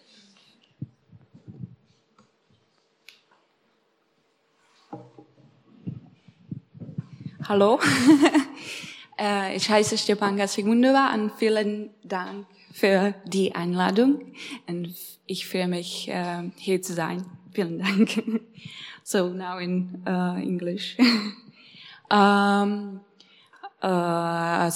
Hallo, 7.48 7.80
äh, 9.18 9.56
ich 9.56 9.68
heiße 9.68 9.98
Stepanka 9.98 10.46
Sigmundova 10.46 11.12
und 11.12 11.32
vielen 11.32 11.90
Dank 12.04 12.46
für 12.72 13.14
die 13.26 13.54
Einladung. 13.54 14.32
Und 14.66 14.94
ich 15.26 15.46
fühle 15.46 15.68
mich 15.68 16.10
uh, 16.10 16.50
hier 16.56 16.82
zu 16.82 16.94
sein. 16.94 17.24
Vielen 17.52 17.78
Dank. 17.78 18.22
so 19.02 19.28
now 19.28 19.58
in 19.58 20.02
uh, 20.06 20.36
English. 20.40 20.96
um, 22.10 23.00
uh, 23.82 24.70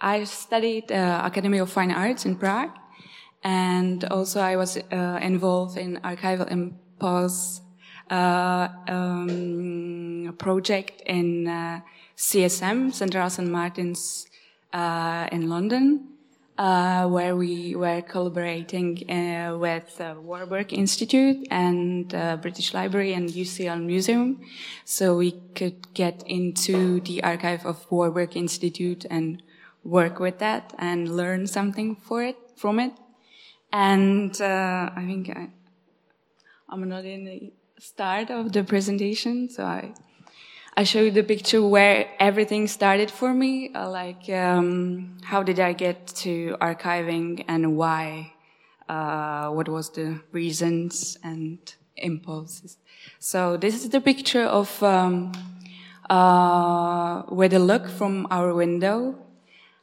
I 0.00 0.24
studied 0.24 0.90
uh, 0.92 1.22
Academy 1.24 1.60
of 1.60 1.70
Fine 1.70 1.92
Arts 1.92 2.24
in 2.24 2.36
Prague, 2.36 2.72
and 3.42 4.04
also 4.04 4.40
I 4.40 4.56
was 4.56 4.76
uh, 4.76 5.18
involved 5.22 5.78
in 5.78 5.98
archival 6.02 6.50
impulse 6.50 7.62
uh, 8.10 8.68
um, 8.88 10.34
project 10.38 11.02
in 11.06 11.46
CSM, 12.16 12.92
Central 12.92 13.30
St. 13.30 13.48
Martin's 13.48 14.26
in 14.74 15.48
London, 15.48 16.17
uh, 16.58 17.06
where 17.06 17.36
we 17.36 17.74
were 17.74 18.02
collaborating 18.02 19.04
with 19.58 20.00
Warburg 20.22 20.72
Institute 20.72 21.46
and 21.50 22.08
British 22.42 22.74
Library 22.74 23.14
and 23.14 23.30
UCL 23.30 23.82
Museum, 23.82 24.40
so 24.84 25.16
we 25.16 25.32
could 25.54 25.94
get 25.94 26.22
into 26.26 27.00
the 27.00 27.22
archive 27.22 27.64
of 27.64 27.90
Warburg 27.90 28.36
Institute 28.36 29.06
and 29.08 29.42
work 29.84 30.18
with 30.18 30.38
that 30.38 30.74
and 30.78 31.16
learn 31.16 31.46
something 31.46 31.96
for 31.96 32.22
it 32.22 32.36
from 32.56 32.78
it. 32.78 32.92
And 33.72 34.40
uh, 34.40 34.90
I 34.94 35.04
think 35.06 35.30
I, 35.30 35.50
I'm 36.68 36.88
not 36.88 37.04
in 37.04 37.24
the 37.24 37.52
start 37.78 38.30
of 38.30 38.52
the 38.52 38.64
presentation, 38.64 39.48
so 39.48 39.64
I 39.64 39.94
I 40.78 40.84
show 40.84 41.00
you 41.00 41.10
the 41.10 41.24
picture 41.24 41.60
where 41.60 42.06
everything 42.20 42.68
started 42.68 43.10
for 43.10 43.34
me. 43.34 43.72
Uh, 43.74 43.90
like 43.90 44.30
um, 44.30 45.16
how 45.24 45.42
did 45.42 45.58
I 45.58 45.72
get 45.72 46.06
to 46.22 46.56
archiving 46.60 47.44
and 47.48 47.76
why? 47.76 48.32
Uh, 48.88 49.48
what 49.48 49.68
was 49.68 49.90
the 49.90 50.20
reasons 50.30 51.18
and 51.24 51.58
impulses? 51.96 52.78
So 53.18 53.56
this 53.56 53.74
is 53.74 53.90
the 53.90 54.00
picture 54.00 54.44
of 54.44 54.80
um, 54.84 55.32
uh, 56.08 57.22
where 57.22 57.48
the 57.48 57.58
look 57.58 57.88
from 57.88 58.28
our 58.30 58.54
window 58.54 59.18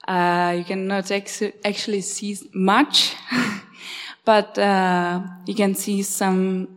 uh, 0.07 0.55
you 0.57 0.63
cannot 0.63 1.11
actually 1.11 2.01
see 2.01 2.37
much, 2.53 3.15
but 4.23 4.57
uh, 4.57 5.19
you 5.45 5.55
can 5.55 5.75
see 5.75 6.03
some 6.03 6.69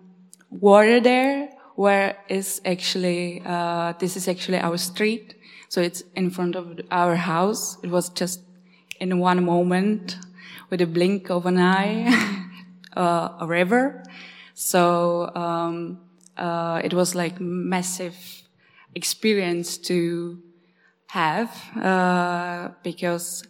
water 0.50 0.98
there 0.98 1.50
where 1.78 2.16
is 2.28 2.60
actually, 2.64 3.40
uh, 3.46 3.92
this 4.00 4.16
is 4.16 4.26
actually 4.26 4.58
our 4.58 4.76
street. 4.76 5.36
So 5.68 5.80
it's 5.80 6.02
in 6.16 6.28
front 6.28 6.56
of 6.56 6.80
our 6.90 7.14
house. 7.14 7.78
It 7.84 7.90
was 7.90 8.08
just 8.08 8.40
in 8.98 9.20
one 9.20 9.44
moment 9.44 10.16
with 10.70 10.80
a 10.80 10.86
blink 10.86 11.30
of 11.30 11.46
an 11.46 11.56
eye, 11.56 12.12
uh, 12.96 13.28
a 13.38 13.46
river. 13.46 14.02
So, 14.54 15.30
um, 15.36 16.00
uh, 16.36 16.80
it 16.82 16.94
was 16.94 17.14
like 17.14 17.40
massive 17.40 18.16
experience 18.96 19.78
to 19.78 20.42
have 21.06 21.50
uh, 21.76 22.70
because 22.82 23.44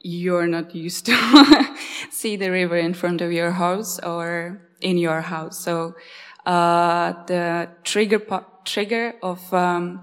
you're 0.00 0.48
not 0.48 0.74
used 0.74 1.06
to 1.06 1.76
see 2.10 2.34
the 2.34 2.50
river 2.50 2.76
in 2.76 2.92
front 2.92 3.20
of 3.20 3.30
your 3.30 3.52
house 3.52 4.00
or 4.00 4.60
in 4.80 4.98
your 4.98 5.20
house. 5.20 5.58
So 5.58 5.94
the 6.44 7.68
trigger 7.84 8.20
trigger 8.64 9.14
of 9.22 9.52
um, 9.52 10.00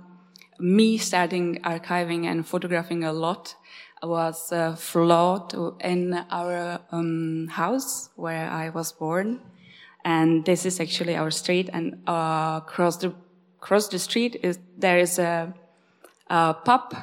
me 0.60 0.98
starting 0.98 1.60
archiving 1.64 2.26
and 2.26 2.46
photographing 2.46 3.04
a 3.04 3.14
lot 3.14 3.56
was 4.02 4.52
a 4.52 4.76
flood 4.76 5.54
in 5.82 6.14
our 6.30 6.80
um, 6.92 7.48
house 7.48 8.10
where 8.16 8.50
I 8.50 8.70
was 8.70 8.92
born, 8.92 9.42
and 10.06 10.46
this 10.46 10.66
is 10.66 10.80
actually 10.80 11.16
our 11.16 11.32
street. 11.32 11.70
And 11.74 12.02
uh, 12.08 12.62
across 12.64 12.98
the 12.98 13.14
across 13.62 13.90
the 13.90 14.00
street 14.00 14.40
is 14.42 14.58
there 14.78 15.00
is 15.00 15.20
a, 15.20 15.54
a 16.30 16.54
pub 16.54 16.96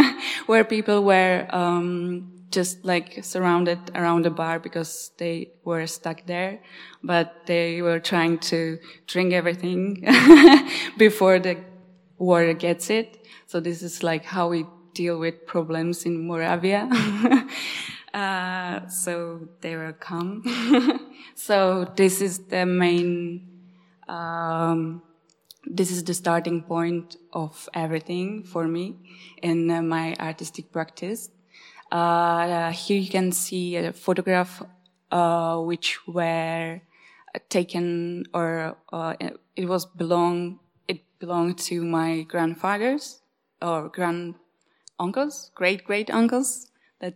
where 0.46 0.64
people 0.64 1.04
were 1.04 1.46
um, 1.50 2.31
just 2.52 2.84
like 2.84 3.24
surrounded 3.24 3.78
around 3.94 4.24
the 4.24 4.30
bar 4.30 4.60
because 4.60 5.10
they 5.18 5.52
were 5.64 5.86
stuck 5.86 6.26
there, 6.26 6.60
but 7.02 7.46
they 7.46 7.82
were 7.82 7.98
trying 7.98 8.38
to 8.38 8.78
drink 9.06 9.32
everything 9.32 10.04
before 10.98 11.38
the 11.38 11.58
water 12.18 12.52
gets 12.52 12.90
it. 12.90 13.26
So 13.46 13.60
this 13.60 13.82
is 13.82 14.02
like 14.02 14.24
how 14.24 14.48
we 14.48 14.66
deal 14.94 15.18
with 15.18 15.46
problems 15.46 16.04
in 16.04 16.26
Moravia. 16.26 16.88
uh, 18.14 18.86
so 18.88 19.48
they 19.60 19.76
were 19.76 19.92
calm. 19.92 20.42
so 21.34 21.90
this 21.96 22.20
is 22.20 22.46
the 22.46 22.66
main, 22.66 23.48
um, 24.08 25.02
this 25.64 25.90
is 25.90 26.04
the 26.04 26.14
starting 26.14 26.62
point 26.62 27.16
of 27.32 27.68
everything 27.74 28.42
for 28.42 28.68
me 28.68 28.96
in 29.42 29.70
uh, 29.70 29.82
my 29.82 30.14
artistic 30.20 30.72
practice. 30.72 31.30
Uh, 31.92 32.72
here 32.72 32.96
you 32.96 33.10
can 33.10 33.30
see 33.32 33.76
a 33.76 33.92
photograph 33.92 34.62
uh, 35.10 35.58
which 35.58 35.98
were 36.08 36.80
taken 37.50 38.24
or 38.32 38.78
uh, 38.92 39.14
it 39.56 39.66
was 39.66 39.84
belong 39.84 40.58
it 40.88 41.02
belonged 41.18 41.58
to 41.58 41.84
my 41.84 42.22
grandfathers 42.22 43.20
or 43.60 43.90
grand 43.90 44.34
uncles, 44.98 45.50
great 45.54 45.84
great 45.84 46.10
uncles 46.10 46.70
that 47.00 47.14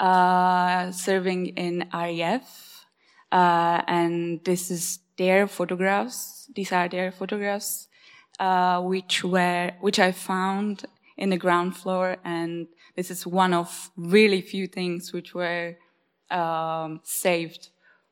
uh, 0.00 0.92
serving 0.92 1.46
in 1.56 1.88
RAF, 1.92 2.86
uh, 3.32 3.80
and 3.88 4.44
this 4.44 4.70
is 4.70 4.98
their 5.16 5.46
photographs. 5.46 6.50
These 6.54 6.72
are 6.72 6.90
their 6.90 7.10
photographs, 7.10 7.88
uh, 8.38 8.82
which 8.82 9.24
were 9.24 9.72
which 9.80 9.98
I 9.98 10.12
found 10.12 10.84
in 11.16 11.30
the 11.30 11.36
ground 11.36 11.76
floor, 11.76 12.16
and 12.24 12.66
this 12.96 13.10
is 13.10 13.26
one 13.26 13.54
of 13.54 13.90
really 13.96 14.40
few 14.40 14.66
things 14.66 15.12
which 15.12 15.34
were 15.34 15.76
um, 16.30 17.00
saved 17.04 17.68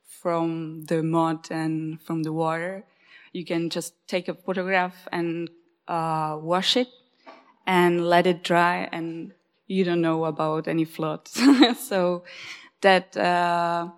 from 0.07 0.83
the 0.85 1.03
mud 1.03 1.49
and 1.51 2.01
from 2.03 2.23
the 2.23 2.33
water. 2.33 2.85
You 3.33 3.45
can 3.45 3.71
just 3.71 3.95
take 4.07 4.29
a 4.29 4.35
photograph 4.35 5.09
and 5.11 5.51
uh, 5.89 6.39
wash 6.41 6.77
it 6.77 6.89
and 7.67 8.07
let 8.09 8.27
it 8.27 8.43
dry, 8.43 8.89
and 8.93 9.33
you 9.67 9.85
don't 9.85 10.01
know 10.01 10.25
about 10.25 10.69
any 10.69 10.85
floods. 10.85 11.41
so 11.79 12.25
that 12.81 13.17
uh, 13.17 13.89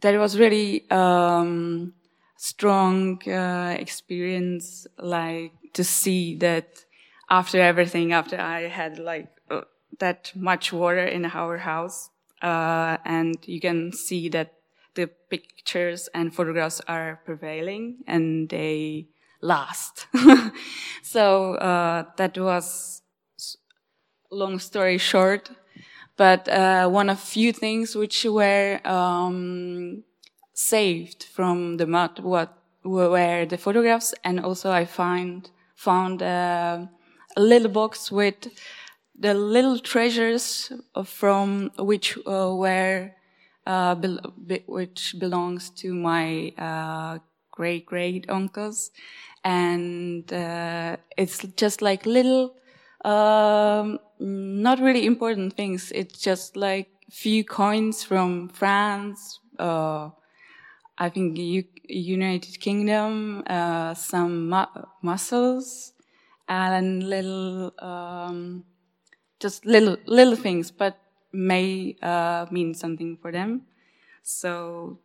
that 0.00 0.18
was 0.18 0.38
really 0.38 0.88
um, 0.90 1.94
strong 2.36 3.20
uh, 3.28 3.76
experience, 3.78 4.86
like 4.98 5.52
to 5.72 5.84
see 5.84 6.36
that 6.36 6.84
after 7.28 7.60
everything, 7.60 8.12
after 8.12 8.40
I 8.40 8.68
had 8.68 8.98
like 8.98 9.28
uh, 9.50 9.62
that 9.98 10.32
much 10.34 10.72
water 10.72 11.04
in 11.04 11.24
our 11.24 11.58
house, 11.58 12.10
uh, 12.42 12.98
and 13.04 13.36
you 13.46 13.60
can 13.60 13.92
see 13.92 14.28
that 14.30 14.54
the 14.94 15.06
pictures 15.06 16.08
and 16.14 16.34
photographs 16.34 16.80
are 16.88 17.20
prevailing 17.24 17.98
and 18.06 18.48
they 18.48 19.08
last. 19.40 20.06
so 21.02 21.54
uh, 21.54 22.04
that 22.16 22.36
was 22.38 23.02
long 24.30 24.58
story 24.58 24.98
short, 24.98 25.50
but 26.16 26.48
uh, 26.48 26.88
one 26.88 27.10
of 27.10 27.20
few 27.20 27.52
things 27.52 27.94
which 27.94 28.24
were 28.24 28.80
um, 28.84 30.02
saved 30.54 31.24
from 31.24 31.76
the 31.76 31.86
mud 31.86 32.20
what 32.20 32.58
were 32.84 33.44
the 33.44 33.58
photographs, 33.58 34.14
and 34.24 34.40
also 34.40 34.70
I 34.70 34.84
find 34.84 35.50
found 35.74 36.22
uh, 36.22 36.86
a 37.36 37.40
little 37.42 37.68
box 37.70 38.10
with 38.10 38.48
the 39.18 39.34
little 39.34 39.78
treasures 39.78 40.72
from 41.04 41.70
which 41.78 42.18
uh, 42.26 42.52
were 42.54 43.12
uh, 43.66 43.94
be 43.94 44.62
which 44.66 45.16
belongs 45.18 45.70
to 45.70 45.92
my 45.94 46.52
uh, 46.58 47.18
great 47.50 47.86
great 47.86 48.26
uncles, 48.28 48.90
and 49.44 50.32
uh, 50.32 50.96
it's 51.16 51.38
just 51.56 51.82
like 51.82 52.06
little, 52.06 52.54
um, 53.04 53.98
not 54.20 54.78
really 54.80 55.06
important 55.06 55.54
things. 55.54 55.90
It's 55.94 56.20
just 56.20 56.56
like 56.56 56.88
few 57.10 57.44
coins 57.44 58.04
from 58.04 58.48
France. 58.50 59.40
Uh, 59.58 60.10
I 60.98 61.08
think 61.10 61.36
U 61.38 61.64
United 61.88 62.58
Kingdom, 62.60 63.42
uh, 63.46 63.94
some 63.94 64.48
mu 64.48 64.64
mussels, 65.02 65.92
and 66.48 67.08
little, 67.08 67.72
um, 67.78 68.64
just 69.40 69.66
little 69.66 69.96
little 70.06 70.36
things, 70.36 70.70
but 70.70 70.98
may 71.32 71.96
uh, 72.02 72.46
mean 72.50 72.74
something 72.74 73.18
for 73.20 73.32
them. 73.32 73.62
So 74.22 75.00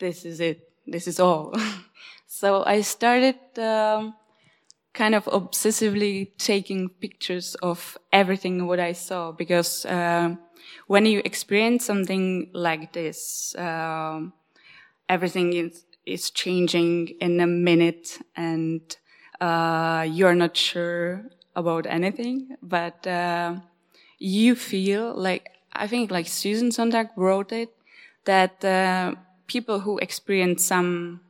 this 0.00 0.24
is 0.24 0.40
it. 0.40 0.70
This 0.86 1.06
is 1.08 1.20
all. 1.20 1.54
so 2.26 2.64
I 2.64 2.82
started 2.82 3.36
um, 3.58 4.14
kind 4.94 5.14
of 5.14 5.24
obsessively 5.26 6.30
taking 6.38 6.88
pictures 6.88 7.54
of 7.62 7.98
everything 8.12 8.66
what 8.66 8.80
I 8.80 8.92
saw 8.92 9.32
because 9.32 9.84
uh, 9.86 10.34
when 10.86 11.06
you 11.06 11.22
experience 11.24 11.84
something 11.84 12.50
like 12.54 12.92
this, 12.92 13.54
uh, 13.56 14.20
everything 15.08 15.52
is 15.52 15.84
is 16.06 16.30
changing 16.30 17.08
in 17.20 17.40
a 17.40 17.46
minute 17.46 18.18
and 18.36 18.96
uh, 19.40 20.06
you're 20.08 20.34
not 20.34 20.56
sure 20.56 21.24
about 21.54 21.86
anything, 21.86 22.56
but 22.62 23.06
uh, 23.06 23.56
you 24.18 24.54
feel 24.54 25.14
like 25.14 25.48
I 25.72 25.86
think 25.86 26.10
like 26.10 26.26
Susan 26.26 26.70
Sontag 26.72 27.08
wrote 27.16 27.52
it 27.52 27.70
that 28.24 28.64
uh, 28.64 29.14
people 29.46 29.80
who 29.80 29.98
experience 29.98 30.64
some 30.64 31.20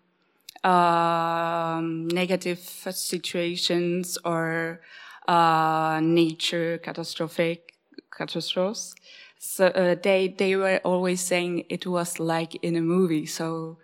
um, 0.65 2.09
negative 2.09 2.59
situations 2.59 4.19
or 4.25 4.81
uh, 5.29 6.01
nature 6.03 6.79
catastrophic 6.79 7.73
catastrophes, 8.11 8.95
so 9.39 9.67
uh, 9.69 9.95
they 10.03 10.29
they 10.29 10.57
were 10.57 10.81
always 10.85 11.21
saying 11.21 11.65
it 11.69 11.87
was 11.87 12.19
like 12.19 12.55
in 12.65 12.77
a 12.77 12.81
movie. 12.81 13.27
So 13.27 13.79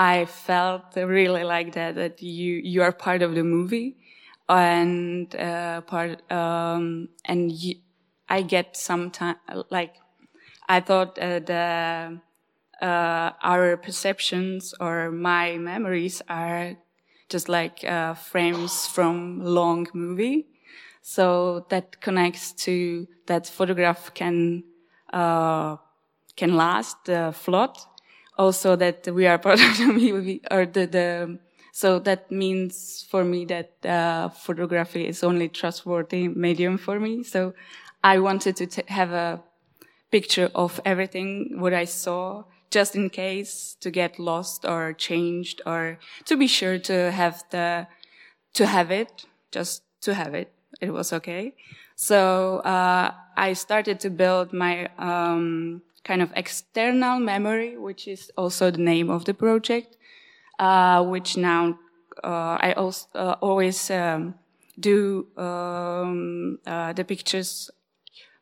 I 0.00 0.24
felt 0.24 0.96
really 0.96 1.44
like 1.44 1.72
that 1.74 1.94
that 1.96 2.22
you 2.22 2.52
you 2.64 2.82
are 2.82 2.92
part 2.92 3.20
of 3.22 3.34
the 3.34 3.44
movie 3.44 3.96
and 4.48 5.34
uh, 5.36 5.82
part 5.82 6.30
um, 6.32 7.08
and 7.24 7.52
you, 7.52 7.76
I 8.28 8.42
get 8.42 8.76
some 8.76 9.10
time, 9.10 9.36
like, 9.70 9.94
I 10.68 10.80
thought 10.80 11.18
uh, 11.18 11.40
the, 11.40 12.20
uh, 12.82 13.30
our 13.42 13.76
perceptions 13.76 14.74
or 14.80 15.10
my 15.12 15.58
memories 15.58 16.22
are 16.28 16.76
just 17.28 17.48
like 17.48 17.84
uh, 17.84 18.14
frames 18.14 18.86
from 18.86 19.40
long 19.44 19.86
movie. 19.94 20.48
So 21.02 21.66
that 21.70 22.00
connects 22.00 22.52
to 22.64 23.06
that 23.26 23.46
photograph 23.46 24.14
can, 24.14 24.64
uh, 25.12 25.76
can 26.36 26.56
last 26.56 26.96
the 27.06 27.32
flood. 27.36 27.76
Also 28.38 28.76
that 28.76 29.06
we 29.12 29.26
are 29.26 29.38
part 29.38 29.60
of 29.68 29.78
the 29.78 29.86
movie 29.86 30.40
or 30.50 30.66
the, 30.66 30.86
the 30.86 31.38
so 31.72 31.98
that 32.00 32.30
means 32.30 33.06
for 33.08 33.24
me 33.24 33.44
that 33.46 33.72
uh, 33.86 34.28
photography 34.28 35.06
is 35.06 35.22
only 35.22 35.48
trustworthy 35.48 36.28
medium 36.28 36.78
for 36.78 36.98
me. 36.98 37.22
So 37.22 37.54
I 38.02 38.18
wanted 38.18 38.56
to 38.56 38.82
have 38.88 39.12
a 39.12 39.42
picture 40.10 40.50
of 40.54 40.80
everything 40.84 41.60
what 41.60 41.72
I 41.72 41.84
saw 41.84 42.44
just 42.70 42.94
in 42.94 43.10
case 43.10 43.76
to 43.80 43.90
get 43.90 44.18
lost 44.18 44.64
or 44.64 44.92
changed 44.92 45.60
or 45.66 45.98
to 46.24 46.36
be 46.36 46.46
sure 46.46 46.78
to 46.78 47.10
have 47.10 47.44
the 47.50 47.86
to 48.54 48.66
have 48.66 48.90
it 48.90 49.26
just 49.52 49.82
to 50.02 50.14
have 50.14 50.34
it 50.34 50.52
it 50.80 50.90
was 50.90 51.12
okay 51.12 51.54
so 51.96 52.58
uh, 52.58 53.12
i 53.36 53.52
started 53.52 54.00
to 54.00 54.10
build 54.10 54.52
my 54.52 54.88
um, 54.98 55.82
kind 56.04 56.22
of 56.22 56.32
external 56.36 57.18
memory 57.18 57.76
which 57.76 58.08
is 58.08 58.30
also 58.36 58.70
the 58.70 58.78
name 58.78 59.10
of 59.10 59.24
the 59.24 59.34
project 59.34 59.96
uh, 60.58 61.02
which 61.04 61.36
now 61.36 61.78
uh, 62.24 62.56
i 62.60 62.72
also 62.76 63.06
uh, 63.14 63.36
always 63.40 63.90
um, 63.90 64.34
do 64.78 65.26
um, 65.36 66.58
uh, 66.66 66.92
the 66.92 67.04
pictures 67.04 67.70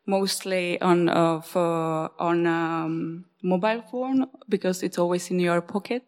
mostly 0.05 0.81
on 0.81 1.09
uh, 1.09 1.41
for 1.41 2.11
on 2.19 2.47
um, 2.47 3.25
mobile 3.43 3.81
phone 3.91 4.27
because 4.49 4.83
it's 4.83 4.97
always 4.97 5.29
in 5.31 5.39
your 5.39 5.61
pocket. 5.61 6.03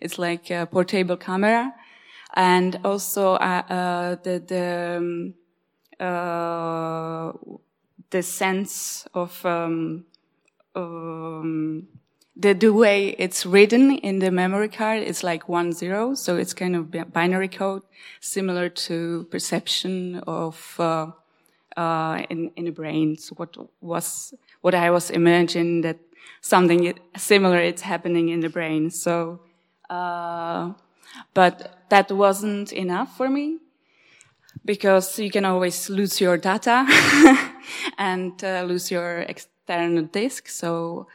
It's 0.00 0.18
like 0.18 0.50
a 0.50 0.66
portable 0.66 1.16
camera, 1.16 1.72
and 2.34 2.78
also 2.84 3.34
uh, 3.34 4.16
the 4.22 4.42
the 4.46 4.96
um, 4.98 5.34
uh, 6.00 7.32
the 8.10 8.22
sense 8.22 9.06
of 9.14 9.44
um, 10.76 11.88
the, 12.36 12.52
the 12.52 12.72
way 12.72 13.16
it's 13.18 13.46
written 13.46 13.92
in 13.98 14.18
the 14.18 14.30
memory 14.30 14.68
card 14.68 15.02
is 15.02 15.24
like 15.24 15.48
one 15.48 15.72
zero, 15.72 16.14
so 16.14 16.36
it's 16.36 16.52
kind 16.52 16.76
of 16.76 17.12
binary 17.12 17.48
code, 17.48 17.82
similar 18.20 18.68
to 18.68 19.26
perception 19.30 20.22
of 20.26 20.76
uh, 20.78 21.10
uh, 21.76 22.22
in 22.28 22.50
in 22.56 22.66
the 22.66 22.72
brain. 22.72 23.16
So 23.16 23.34
what 23.36 23.56
was 23.80 24.34
what 24.60 24.74
I 24.74 24.90
was 24.90 25.10
imagining 25.10 25.80
that 25.82 25.98
something 26.40 26.98
similar 27.16 27.60
is 27.60 27.80
happening 27.80 28.28
in 28.28 28.40
the 28.40 28.48
brain. 28.48 28.90
So, 28.90 29.40
uh, 29.88 30.72
but 31.34 31.84
that 31.88 32.10
wasn't 32.12 32.72
enough 32.72 33.16
for 33.16 33.28
me 33.28 33.58
because 34.64 35.18
you 35.18 35.30
can 35.30 35.44
always 35.44 35.88
lose 35.88 36.20
your 36.20 36.36
data 36.36 36.86
and 37.98 38.42
uh, 38.44 38.62
lose 38.62 38.90
your 38.90 39.20
external 39.66 40.04
disk. 40.04 40.48
So 40.48 41.06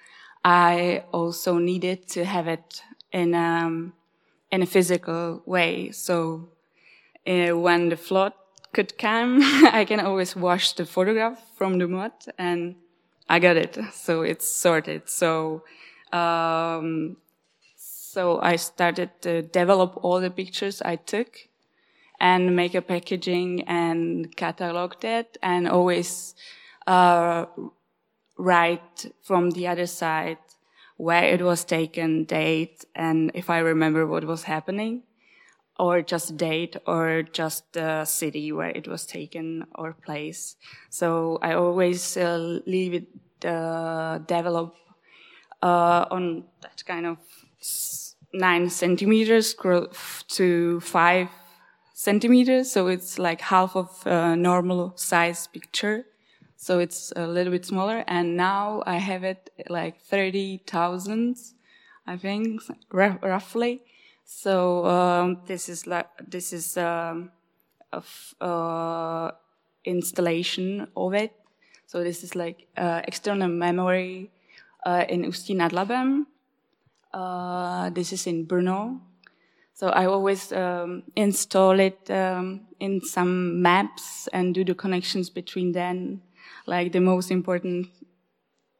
I 0.43 1.03
also 1.11 1.57
needed 1.57 2.07
to 2.09 2.25
have 2.25 2.47
it 2.47 2.83
in 3.11 3.33
um, 3.35 3.93
in 4.51 4.61
a 4.61 4.65
physical 4.65 5.41
way. 5.45 5.91
So 5.91 6.49
uh, 7.27 7.57
when 7.57 7.89
the 7.89 7.97
flood 7.97 8.33
could 8.73 8.97
come, 8.97 9.39
I 9.71 9.85
can 9.85 9.99
always 9.99 10.35
wash 10.35 10.73
the 10.73 10.85
photograph 10.85 11.39
from 11.55 11.79
the 11.79 11.87
mud, 11.87 12.11
and 12.37 12.75
I 13.29 13.39
got 13.39 13.57
it. 13.57 13.77
So 13.93 14.23
it's 14.23 14.47
sorted. 14.47 15.09
So 15.09 15.63
um, 16.11 17.17
so 17.75 18.39
I 18.41 18.57
started 18.57 19.09
to 19.21 19.41
develop 19.41 20.03
all 20.03 20.19
the 20.19 20.31
pictures 20.31 20.81
I 20.81 20.97
took 20.97 21.47
and 22.19 22.55
make 22.55 22.75
a 22.75 22.81
packaging 22.81 23.63
and 23.67 24.35
catalog 24.35 24.93
that 25.01 25.37
and 25.41 25.67
always 25.67 26.35
uh, 26.87 27.45
write 28.41 29.13
from 29.21 29.51
the 29.51 29.67
other 29.67 29.85
side 29.85 30.37
where 30.97 31.23
it 31.23 31.41
was 31.41 31.63
taken, 31.63 32.25
date, 32.25 32.85
and 32.95 33.31
if 33.33 33.49
I 33.49 33.59
remember 33.59 34.05
what 34.05 34.23
was 34.25 34.43
happening, 34.43 35.03
or 35.79 36.01
just 36.01 36.37
date, 36.37 36.75
or 36.85 37.23
just 37.23 37.73
the 37.73 38.05
city 38.05 38.51
where 38.51 38.69
it 38.69 38.87
was 38.87 39.05
taken 39.05 39.65
or 39.75 39.93
place. 39.93 40.55
So 40.89 41.39
I 41.41 41.53
always 41.53 42.17
uh, 42.17 42.59
leave 42.67 42.93
it 42.93 43.07
uh, 43.45 44.19
develop 44.19 44.75
uh, 45.63 46.05
on 46.11 46.43
that 46.61 46.83
kind 46.85 47.05
of 47.07 47.17
nine 48.33 48.69
centimeters 48.69 49.55
to 50.27 50.79
five 50.81 51.29
centimeters. 51.93 52.71
So 52.71 52.87
it's 52.87 53.17
like 53.17 53.41
half 53.41 53.75
of 53.75 53.89
a 54.05 54.35
normal 54.35 54.93
size 54.95 55.47
picture. 55.47 56.05
So 56.61 56.77
it's 56.77 57.11
a 57.15 57.25
little 57.25 57.51
bit 57.51 57.65
smaller. 57.65 58.03
And 58.07 58.37
now 58.37 58.83
I 58.85 58.97
have 58.97 59.23
it 59.23 59.49
like 59.67 59.99
30,000, 59.99 61.35
I 62.05 62.17
think, 62.17 62.61
roughly. 62.93 63.81
So, 64.23 64.85
um, 64.85 65.41
this 65.47 65.67
is 65.67 65.87
like, 65.87 66.07
this 66.29 66.53
is, 66.53 66.77
um, 66.77 67.31
a 67.91 68.03
uh, 68.45 69.31
installation 69.85 70.87
of 70.95 71.15
it. 71.15 71.33
So 71.87 72.03
this 72.03 72.23
is 72.23 72.35
like, 72.35 72.67
uh, 72.77 73.01
external 73.07 73.49
memory, 73.49 74.29
uh, 74.85 75.05
in 75.09 75.25
Ústí 75.25 75.55
nad 75.55 75.71
Labem. 75.71 76.27
Uh, 77.11 77.89
this 77.89 78.13
is 78.13 78.27
in 78.27 78.45
Brno. 78.45 78.99
So 79.73 79.89
I 79.89 80.05
always 80.05 80.53
um, 80.53 81.03
install 81.15 81.79
it 81.79 82.11
um, 82.11 82.67
in 82.79 83.01
some 83.01 83.63
maps 83.63 84.29
and 84.31 84.53
do 84.53 84.63
the 84.63 84.75
connections 84.75 85.31
between 85.31 85.71
them 85.71 86.21
like 86.65 86.91
the 86.91 86.99
most 86.99 87.31
important 87.31 87.87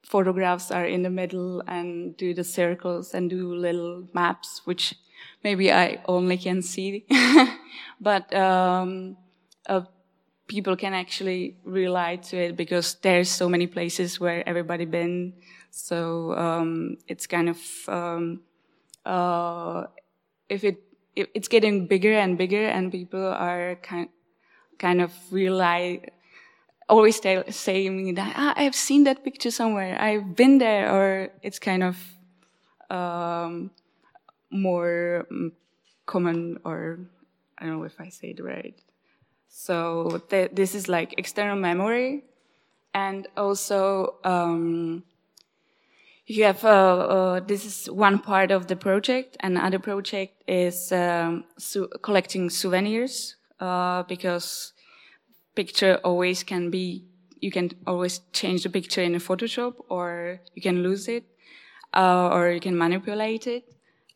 photographs 0.04 0.72
are 0.72 0.86
in 0.86 1.04
the 1.04 1.10
middle 1.10 1.62
and 1.68 2.18
do 2.18 2.34
the 2.34 2.44
circles 2.44 3.14
and 3.14 3.30
do 3.30 3.54
little 3.56 4.08
maps, 4.14 4.62
which 4.66 4.96
maybe 5.44 5.72
I 5.72 6.02
only 6.06 6.38
can 6.38 6.62
see, 6.62 7.06
but 8.02 8.34
um, 8.34 9.18
uh, 9.68 9.82
people 10.48 10.76
can 10.76 10.94
actually 10.94 11.56
relate 11.64 12.24
to 12.24 12.38
it 12.38 12.58
because 12.58 12.96
there's 12.96 13.30
so 13.30 13.48
many 13.48 13.68
places 13.68 14.20
where 14.20 14.48
everybody 14.48 14.86
been. 14.86 15.34
So 15.70 16.36
um, 16.38 16.98
it's 17.08 17.26
kind 17.26 17.48
of 17.48 17.60
um, 17.88 18.42
uh, 19.06 19.86
if 20.50 20.64
it 20.66 20.84
it's 21.16 21.48
getting 21.48 21.88
bigger 21.88 22.14
and 22.14 22.38
bigger, 22.38 22.66
and 22.68 22.92
people 22.92 23.26
are 23.26 23.76
kind 23.82 24.10
kind 24.78 25.02
of 25.02 25.14
realize 25.32 26.00
always 26.92 27.20
tell, 27.20 27.44
saying 27.50 28.16
that 28.16 28.34
ah, 28.36 28.54
I've 28.58 28.76
seen 28.76 29.06
that 29.06 29.24
picture 29.24 29.52
somewhere, 29.52 30.00
I've 30.00 30.36
been 30.36 30.60
there, 30.60 30.92
or 30.92 31.30
it's 31.42 31.60
kind 31.60 31.84
of 31.84 31.96
um, 32.92 33.72
more 34.52 35.26
um, 35.32 35.54
common, 36.06 36.60
or 36.66 37.00
I 37.58 37.66
don't 37.66 37.80
know 37.80 37.86
if 37.86 38.00
I 38.00 38.10
say 38.10 38.36
it 38.36 38.44
right. 38.44 38.76
So 39.48 39.76
th 40.30 40.52
this 40.54 40.76
is 40.76 40.88
like 40.88 41.10
external 41.18 41.58
memory, 41.70 42.24
and 42.94 43.28
also 43.36 44.20
um, 44.24 45.04
you 46.26 46.44
have 46.44 46.64
uh, 46.64 46.98
uh, 47.16 47.39
this 47.39 47.66
is 47.66 47.89
one 47.89 48.20
part 48.20 48.52
of 48.52 48.68
the 48.68 48.76
project. 48.76 49.38
Another 49.44 49.80
project 49.80 50.34
is 50.48 50.92
um, 50.92 51.44
su 51.58 51.88
collecting 52.02 52.50
souvenirs 52.50 53.36
uh, 53.60 54.04
because 54.04 54.74
picture 55.56 55.99
always 56.04 56.43
can 56.43 56.70
be, 56.70 57.06
you 57.39 57.52
can 57.52 57.72
always 57.88 58.22
change 58.34 58.64
the 58.64 58.70
picture 58.70 59.02
in 59.02 59.16
a 59.16 59.20
Photoshop 59.20 59.74
or 59.89 60.39
you 60.56 60.62
can 60.62 60.84
lose 60.84 61.08
it, 61.08 61.24
uh, 61.93 62.30
or 62.32 62.52
you 62.52 62.60
can 62.60 62.78
manipulate 62.78 63.47
it. 63.47 63.64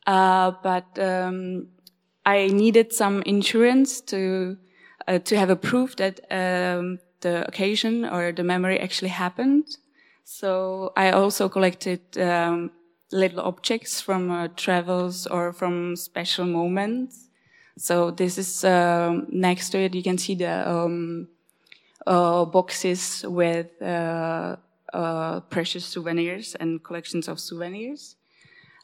Uh, 0.07 0.51
but, 0.63 0.97
um, 0.99 1.67
I 2.25 2.47
needed 2.47 2.93
some 2.93 3.21
insurance 3.23 4.01
to, 4.01 4.57
uh, 5.07 5.19
to 5.19 5.37
have 5.37 5.49
a 5.49 5.55
proof 5.55 5.95
that, 5.97 6.19
um, 6.31 6.99
the 7.21 7.47
occasion 7.47 8.05
or 8.05 8.31
the 8.31 8.43
memory 8.43 8.79
actually 8.79 9.09
happened. 9.09 9.65
So 10.23 10.93
I 10.95 11.11
also 11.11 11.49
collected, 11.49 12.01
um, 12.17 12.71
little 13.11 13.41
objects 13.41 14.01
from 14.01 14.31
uh, 14.31 14.47
travels 14.55 15.27
or 15.27 15.53
from 15.53 15.95
special 15.95 16.45
moments 16.45 17.24
so 17.77 18.11
this 18.11 18.37
is 18.37 18.63
um, 18.63 19.27
next 19.29 19.69
to 19.71 19.79
it. 19.79 19.95
You 19.95 20.03
can 20.03 20.17
see 20.17 20.35
the 20.35 20.69
um, 20.69 21.27
uh, 22.07 22.45
boxes 22.45 23.25
with 23.27 23.81
uh, 23.81 24.55
uh, 24.93 25.39
precious 25.41 25.85
souvenirs 25.85 26.55
and 26.55 26.83
collections 26.83 27.27
of 27.27 27.39
souvenirs. 27.39 28.15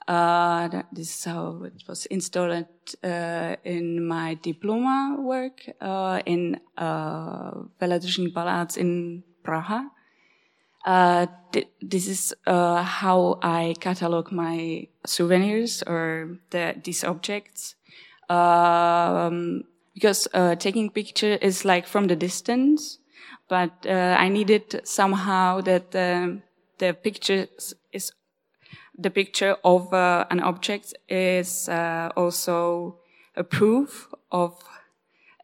Uh, 0.07 0.67
this 0.91 1.15
is 1.15 1.23
how 1.25 1.63
it 1.63 1.83
was 1.87 2.05
installed 2.07 2.65
uh, 3.03 3.55
in 3.63 4.05
my 4.05 4.37
diploma 4.41 5.15
work 5.19 5.61
uh, 5.79 6.21
in 6.25 6.59
uh, 6.77 7.51
Veletržní 7.79 8.33
Palác 8.33 8.77
in 8.77 9.23
Praha. 9.43 9.89
Th 11.51 11.67
this 11.79 12.07
is 12.07 12.33
how 12.45 13.37
I 13.43 13.75
catalog 13.79 14.31
my 14.31 14.87
souvenirs 15.05 15.83
or 15.83 16.39
the, 16.49 16.75
these 16.83 17.03
objects 17.03 17.75
um, 18.31 19.63
because 19.93 20.27
uh, 20.33 20.55
taking 20.55 20.89
picture 20.89 21.37
is 21.41 21.65
like 21.65 21.85
from 21.85 22.07
the 22.07 22.15
distance, 22.15 22.99
but 23.49 23.85
uh, 23.85 24.15
I 24.17 24.29
needed 24.29 24.81
somehow 24.83 25.61
that 25.61 25.91
the 25.91 26.93
picture 26.93 27.47
is 27.91 28.13
the 28.97 29.09
picture 29.09 29.55
of 29.63 29.93
uh, 29.93 30.25
an 30.29 30.39
object 30.39 30.93
is 31.09 31.69
uh, 31.69 32.09
also 32.15 32.97
a 33.35 33.43
proof 33.43 34.07
of 34.31 34.53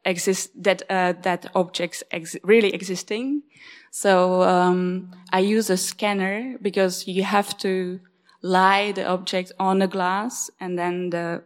exist 0.04 0.50
that 0.62 0.82
uh, 0.90 1.12
that 1.22 1.50
objects 1.54 2.02
ex 2.10 2.36
really 2.42 2.72
existing. 2.72 3.42
So 3.90 4.42
um, 4.42 5.10
I 5.32 5.40
use 5.40 5.70
a 5.70 5.76
scanner 5.76 6.56
because 6.60 7.06
you 7.06 7.24
have 7.24 7.56
to 7.58 8.00
lie 8.42 8.92
the 8.92 9.06
object 9.06 9.52
on 9.58 9.78
the 9.78 9.88
glass 9.88 10.50
and 10.60 10.78
then 10.78 11.10
the 11.10 11.42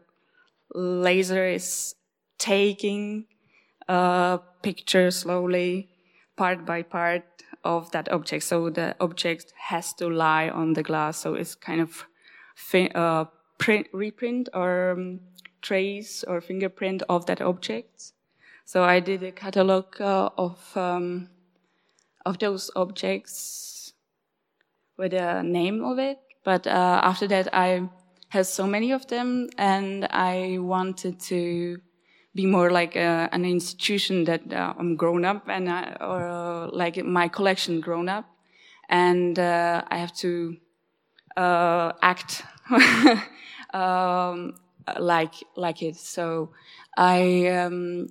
laser 0.74 1.46
is 1.46 1.94
taking 2.38 3.26
a 3.88 4.40
picture 4.62 5.10
slowly, 5.10 5.88
part 6.36 6.64
by 6.64 6.82
part 6.82 7.24
of 7.64 7.90
that 7.92 8.10
object. 8.10 8.44
So 8.44 8.70
the 8.70 8.96
object 9.00 9.52
has 9.68 9.92
to 9.94 10.08
lie 10.08 10.48
on 10.48 10.72
the 10.72 10.82
glass. 10.82 11.18
So 11.18 11.34
it's 11.34 11.54
kind 11.54 11.80
of 11.80 12.06
uh, 12.94 13.26
print, 13.58 13.86
reprint 13.92 14.48
or 14.54 14.92
um, 14.92 15.20
trace 15.60 16.24
or 16.24 16.40
fingerprint 16.40 17.02
of 17.08 17.26
that 17.26 17.40
object. 17.40 18.12
So 18.64 18.82
I 18.84 19.00
did 19.00 19.22
a 19.22 19.32
catalog 19.32 20.00
uh, 20.00 20.30
of 20.36 20.76
um, 20.76 21.28
of 22.24 22.38
those 22.38 22.70
objects 22.76 23.92
with 24.96 25.12
a 25.12 25.42
name 25.42 25.84
of 25.84 25.98
it. 25.98 26.18
But 26.44 26.66
uh, 26.66 27.00
after 27.02 27.26
that, 27.28 27.52
I 27.52 27.88
had 28.32 28.46
so 28.46 28.66
many 28.66 28.92
of 28.92 29.06
them, 29.08 29.50
and 29.58 30.06
I 30.10 30.56
wanted 30.58 31.20
to 31.32 31.78
be 32.34 32.46
more 32.46 32.70
like 32.70 32.96
a, 32.96 33.28
an 33.30 33.44
institution 33.44 34.24
that 34.24 34.50
uh, 34.50 34.72
I'm 34.78 34.96
grown 34.96 35.26
up 35.26 35.48
and 35.48 35.68
I, 35.68 35.94
or 36.00 36.28
uh, 36.28 36.70
like 36.72 36.96
my 37.04 37.28
collection 37.28 37.80
grown 37.80 38.08
up, 38.08 38.24
and 38.88 39.38
uh, 39.38 39.82
I 39.86 39.98
have 39.98 40.14
to 40.24 40.56
uh, 41.36 41.92
act 42.00 42.42
um, 43.74 44.54
like 44.98 45.34
like 45.54 45.82
it. 45.82 45.96
So 45.96 46.52
I 46.96 47.48
um, 47.48 48.06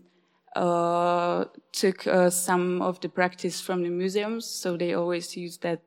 uh, 0.55 1.45
took 1.71 2.05
uh, 2.05 2.29
some 2.29 2.83
of 2.83 2.99
the 3.01 3.09
practice 3.09 3.59
from 3.59 3.81
the 3.81 3.89
museums. 3.89 4.45
So 4.45 4.77
they 4.77 4.93
always 4.93 5.35
use 5.35 5.57
that 5.57 5.81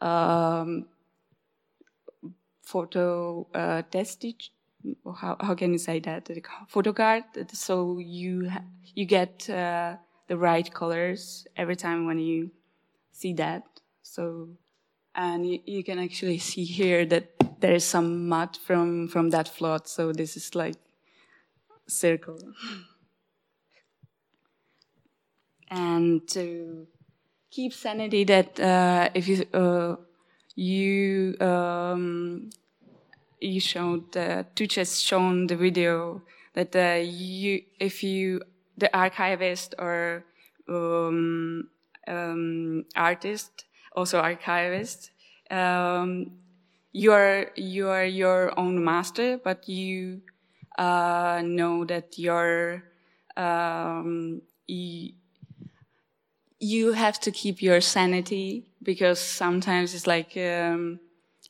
um, 0.00 0.86
photo 2.64 3.46
uh, 3.54 3.82
testage 3.90 4.50
how, 5.16 5.36
how 5.40 5.54
can 5.54 5.72
you 5.72 5.78
say 5.78 6.00
that? 6.00 6.26
The 6.26 6.42
photo 6.68 6.92
card 6.92 7.24
so 7.52 7.98
you 7.98 8.50
you 8.94 9.06
get 9.06 9.48
uh, 9.48 9.96
the 10.28 10.36
right 10.36 10.72
colors 10.72 11.46
every 11.56 11.76
time 11.76 12.06
when 12.06 12.18
you 12.18 12.50
see 13.12 13.32
that. 13.34 13.62
So 14.02 14.48
and 15.14 15.48
you, 15.48 15.60
you, 15.64 15.84
can 15.84 15.98
actually 15.98 16.38
see 16.50 16.64
here 16.64 17.06
that 17.06 17.60
there 17.60 17.72
is 17.72 17.84
some 17.84 18.28
mud 18.28 18.56
from 18.56 19.08
from 19.08 19.30
that 19.30 19.48
flood 19.48 19.86
so 19.88 20.12
this 20.12 20.36
is 20.36 20.54
like 20.54 20.76
circle. 21.86 22.38
And 25.70 26.28
to 26.28 26.86
keep 27.50 27.72
sanity 27.72 28.24
that 28.24 28.60
uh, 28.60 29.08
if 29.14 29.26
you 29.28 29.44
uh, 29.54 29.96
you 30.54 31.36
um, 31.40 32.50
you 33.40 33.60
showed, 33.60 34.16
uh, 34.16 34.44
Tuches 34.56 35.04
shown 35.04 35.46
the 35.46 35.56
video 35.56 36.22
that 36.54 36.74
uh, 36.74 37.00
you, 37.02 37.62
if 37.78 38.02
you, 38.02 38.40
the 38.78 38.94
archivist 38.96 39.74
or 39.78 40.24
um, 40.68 41.68
um, 42.08 42.84
artist, 42.96 43.66
also 43.94 44.18
archivist, 44.20 45.10
um, 45.50 46.32
you 46.92 47.12
are 47.12 47.50
you 47.56 47.88
are 47.88 48.04
your 48.04 48.58
own 48.58 48.82
master, 48.82 49.38
but 49.42 49.68
you 49.68 50.22
uh, 50.78 51.42
know 51.44 51.84
that 51.84 52.18
you're 52.18 52.84
um, 53.36 54.40
you, 54.66 55.12
you 56.60 56.92
have 56.92 57.20
to 57.20 57.30
keep 57.30 57.60
your 57.60 57.80
sanity 57.80 58.64
because 58.84 59.18
sometimes 59.18 59.94
it's 59.94 60.06
like 60.06 60.36
um, 60.36 61.00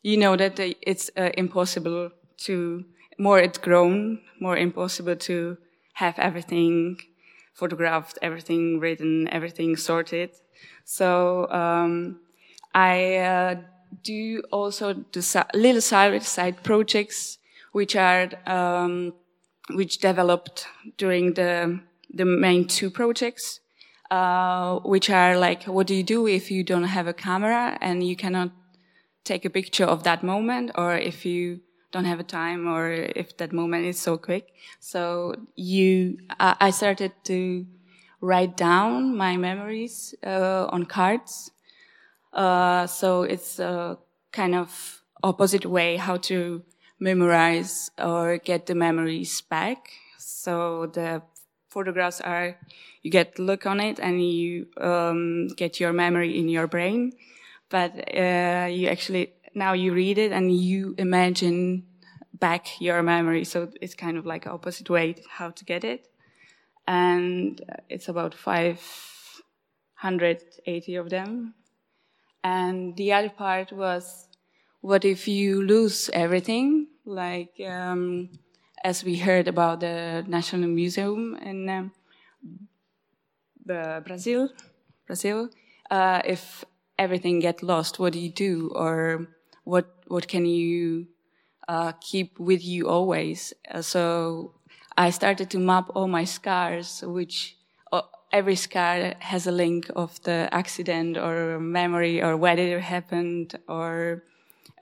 you 0.02 0.16
know 0.16 0.36
that 0.36 0.58
it's 0.82 1.10
uh, 1.16 1.30
impossible 1.34 2.10
to 2.38 2.84
more 3.18 3.38
it's 3.38 3.58
grown, 3.58 4.20
more 4.40 4.56
impossible 4.56 5.16
to 5.16 5.56
have 5.94 6.18
everything 6.18 6.98
photographed, 7.52 8.18
everything 8.22 8.80
written, 8.80 9.28
everything 9.28 9.76
sorted. 9.76 10.30
So 10.84 11.48
um, 11.50 12.20
I 12.74 13.16
uh, 13.16 13.54
do 14.02 14.42
also 14.50 15.04
the 15.12 15.46
little 15.54 15.80
side 15.80 16.22
side 16.22 16.62
projects 16.62 17.38
which 17.72 17.96
are 17.96 18.30
um, 18.46 19.14
which 19.70 19.98
developed 19.98 20.66
during 20.98 21.34
the 21.34 21.80
the 22.12 22.24
main 22.24 22.66
two 22.66 22.90
projects, 22.90 23.60
uh, 24.14 24.78
which 24.92 25.08
are 25.10 25.36
like 25.46 25.64
what 25.64 25.86
do 25.86 25.94
you 25.94 26.06
do 26.16 26.26
if 26.26 26.44
you 26.54 26.62
don't 26.62 26.90
have 26.96 27.06
a 27.14 27.16
camera 27.26 27.64
and 27.80 27.96
you 28.08 28.16
cannot 28.24 28.50
take 29.24 29.44
a 29.44 29.50
picture 29.50 29.88
of 29.94 30.02
that 30.08 30.22
moment 30.22 30.70
or 30.74 30.90
if 31.10 31.24
you 31.26 31.60
don't 31.94 32.04
have 32.04 32.20
a 32.20 32.28
time 32.42 32.66
or 32.74 32.92
if 32.92 33.36
that 33.36 33.52
moment 33.52 33.86
is 33.86 33.98
so 33.98 34.18
quick. 34.18 34.52
So 34.80 35.34
you, 35.54 36.18
I 36.66 36.70
started 36.70 37.12
to 37.30 37.66
write 38.20 38.56
down 38.56 39.16
my 39.16 39.36
memories 39.36 40.14
uh, 40.26 40.66
on 40.74 40.86
cards. 40.86 41.52
Uh, 42.32 42.86
so 42.86 43.22
it's 43.22 43.58
a 43.60 43.96
kind 44.32 44.54
of 44.54 45.02
opposite 45.22 45.66
way 45.66 45.96
how 45.96 46.16
to 46.30 46.62
memorize 46.98 47.90
or 47.96 48.38
get 48.38 48.66
the 48.66 48.74
memories 48.74 49.40
back. 49.40 49.78
So 50.18 50.86
the 50.86 51.22
photographs 51.74 52.20
are, 52.20 52.46
you 53.02 53.10
get 53.10 53.38
look 53.38 53.66
on 53.66 53.78
it 53.80 53.96
and 54.06 54.14
you 54.22 54.66
um, 54.90 55.48
get 55.62 55.80
your 55.80 55.92
memory 55.92 56.30
in 56.40 56.48
your 56.48 56.66
brain 56.66 57.12
but 57.74 57.92
uh, 58.16 58.68
you 58.70 58.88
actually 58.88 59.32
now 59.54 59.72
you 59.72 59.92
read 59.92 60.16
it 60.18 60.32
and 60.32 60.54
you 60.54 60.94
imagine 60.98 61.86
back 62.32 62.80
your 62.80 63.02
memory. 63.02 63.44
So 63.44 63.68
it's 63.80 63.94
kind 63.94 64.18
of 64.18 64.26
like 64.26 64.46
opposite 64.46 64.90
way 64.90 65.16
how 65.28 65.50
to 65.50 65.64
get 65.64 65.84
it, 65.84 66.08
and 66.86 67.60
it's 67.88 68.08
about 68.08 68.34
580 68.34 70.96
of 70.96 71.10
them. 71.10 71.54
And 72.42 72.96
the 72.96 73.12
other 73.12 73.30
part 73.30 73.72
was, 73.72 74.28
what 74.80 75.04
if 75.04 75.26
you 75.26 75.62
lose 75.62 76.10
everything? 76.12 76.88
Like 77.06 77.60
um, 77.66 78.28
as 78.84 79.02
we 79.02 79.16
heard 79.16 79.48
about 79.48 79.80
the 79.80 80.22
National 80.28 80.68
Museum 80.68 81.36
in 81.36 81.68
um, 81.70 81.92
Brazil, 83.64 84.50
Brazil. 85.06 85.48
Uh, 85.90 86.20
if 86.24 86.64
everything 86.98 87.40
get 87.40 87.62
lost, 87.62 87.98
what 87.98 88.12
do 88.12 88.20
you 88.20 88.30
do, 88.30 88.70
or 88.74 89.26
what 89.64 89.86
what 90.06 90.28
can 90.28 90.44
you 90.44 91.06
uh, 91.66 91.92
keep 91.92 92.38
with 92.38 92.62
you 92.62 92.86
always? 92.86 93.54
Uh, 93.70 93.80
so 93.80 94.54
I 94.98 95.10
started 95.10 95.48
to 95.50 95.58
map 95.58 95.90
all 95.94 96.06
my 96.06 96.24
scars, 96.24 97.02
which 97.06 97.56
uh, 97.90 98.02
every 98.32 98.56
scar 98.56 99.14
has 99.20 99.46
a 99.46 99.52
link 99.52 99.90
of 99.96 100.22
the 100.24 100.48
accident 100.52 101.16
or 101.16 101.58
memory 101.58 102.22
or 102.22 102.36
where 102.36 102.58
it 102.58 102.82
happened, 102.82 103.58
or 103.66 104.24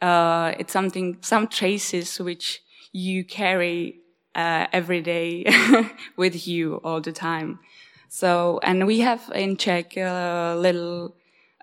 uh, 0.00 0.54
it's 0.58 0.72
something 0.72 1.18
some 1.20 1.46
traces 1.46 2.18
which 2.18 2.62
you 2.92 3.24
carry 3.24 4.00
uh, 4.34 4.66
every 4.72 5.00
day 5.00 5.44
with 6.16 6.46
you 6.46 6.76
all 6.84 7.00
the 7.00 7.12
time. 7.12 7.58
So, 8.08 8.60
and 8.62 8.86
we 8.86 9.00
have 9.00 9.30
in 9.34 9.56
Czech 9.56 9.96
a 9.96 10.54
little 10.58 11.14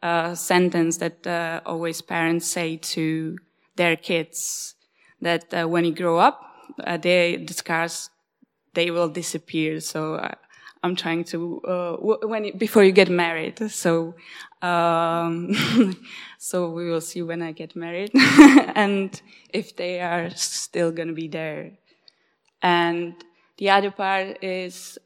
uh, 0.02 0.36
sentence 0.36 0.98
that 0.98 1.26
uh, 1.28 1.62
always 1.66 2.02
parents 2.02 2.48
say 2.48 2.78
to 2.78 3.38
their 3.76 3.96
kids 3.96 4.76
that 5.22 5.54
uh, 5.54 5.68
when 5.68 5.86
you 5.86 5.94
grow 5.94 6.18
up, 6.18 6.42
uh, 6.86 6.98
they 6.98 7.38
the 7.38 7.54
scars 7.54 8.10
they 8.74 8.92
will 8.92 9.10
disappear. 9.10 9.80
So 9.80 10.16
uh, 10.16 10.36
I'm 10.82 10.96
trying 10.96 11.26
to 11.26 11.62
uh, 11.62 11.96
when 12.28 12.58
before 12.58 12.84
you 12.84 12.92
get 12.92 13.10
married. 13.10 13.72
So 13.72 14.16
um, 14.62 15.54
so 16.38 16.70
we 16.70 16.90
will 16.90 17.02
see 17.02 17.22
when 17.22 17.42
I 17.42 17.52
get 17.52 17.76
married 17.76 18.12
and 18.76 19.22
if 19.50 19.76
they 19.76 20.00
are 20.02 20.30
still 20.32 20.92
going 20.92 21.10
to 21.10 21.14
be 21.14 21.28
there. 21.28 21.72
And 22.62 23.16
the 23.58 23.70
other 23.70 23.92
part 23.92 24.44
is 24.44 24.98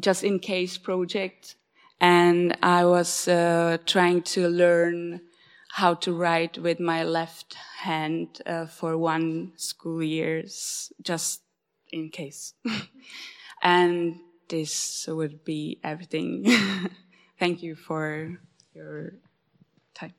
just 0.00 0.24
in 0.24 0.38
case 0.38 0.76
project 0.78 1.56
and 2.00 2.56
I 2.62 2.84
was 2.84 3.28
uh, 3.28 3.78
trying 3.86 4.22
to 4.34 4.48
learn 4.48 5.20
how 5.70 5.94
to 5.94 6.12
write 6.12 6.58
with 6.58 6.78
my 6.78 7.02
left 7.02 7.54
hand 7.80 8.42
uh, 8.46 8.66
for 8.66 8.96
one 8.98 9.52
school 9.56 10.02
years, 10.02 10.92
just 11.02 11.42
in 11.92 12.10
case. 12.10 12.54
and 13.64 14.20
this 14.48 15.06
would 15.08 15.42
be 15.44 15.80
everything. 15.82 16.44
Thank 17.38 17.62
you 17.62 17.74
for 17.74 18.38
your 18.74 19.14
time. 19.94 20.12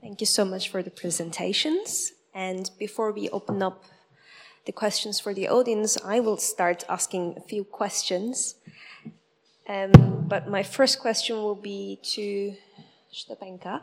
Thank 0.00 0.20
you 0.20 0.26
so 0.26 0.44
much 0.44 0.70
for 0.70 0.82
the 0.82 0.90
presentations. 0.90 2.12
And 2.32 2.70
before 2.78 3.12
we 3.12 3.28
open 3.30 3.62
up 3.62 3.84
the 4.64 4.72
questions 4.72 5.18
for 5.18 5.34
the 5.34 5.48
audience, 5.48 5.98
I 6.04 6.20
will 6.20 6.36
start 6.36 6.84
asking 6.88 7.34
a 7.36 7.40
few 7.40 7.64
questions. 7.64 8.54
Um, 9.68 10.26
but 10.28 10.48
my 10.48 10.62
first 10.62 11.00
question 11.00 11.36
will 11.36 11.54
be 11.54 11.98
to 12.14 12.54
Stepanka. 13.12 13.82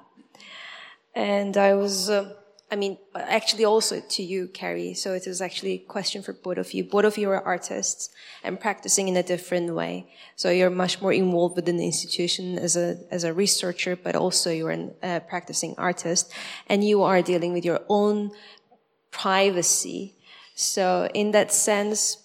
And 1.16 1.58
I 1.58 1.74
was 1.74 2.10
uh, 2.10 2.34
I 2.70 2.76
mean, 2.76 2.98
actually 3.16 3.64
also 3.64 4.02
to 4.02 4.24
you, 4.24 4.50
Carrie. 4.50 4.94
So 4.94 5.14
it 5.14 5.26
is 5.26 5.42
actually 5.42 5.72
a 5.74 5.78
question 5.78 6.22
for 6.22 6.34
both 6.34 6.58
of 6.58 6.74
you. 6.74 6.84
Both 6.84 7.06
of 7.06 7.18
you 7.18 7.30
are 7.30 7.42
artists 7.42 8.10
and 8.44 8.60
practicing 8.60 9.08
in 9.08 9.16
a 9.16 9.24
different 9.24 9.74
way. 9.74 10.08
So 10.36 10.50
you're 10.50 10.70
much 10.70 11.02
more 11.02 11.14
involved 11.14 11.56
within 11.56 11.78
the 11.78 11.86
institution 11.86 12.60
as 12.60 12.76
a, 12.76 12.98
as 13.10 13.24
a 13.24 13.34
researcher, 13.34 13.96
but 13.96 14.18
also 14.18 14.52
you're 14.52 14.90
a 15.02 15.22
practicing 15.22 15.76
artist 15.78 16.34
and 16.68 16.84
you 16.84 17.04
are 17.04 17.22
dealing 17.22 17.54
with 17.54 17.64
your 17.64 17.80
own 17.88 18.32
privacy. 19.12 20.16
So 20.54 21.10
in 21.14 21.32
that 21.32 21.54
sense, 21.54 22.18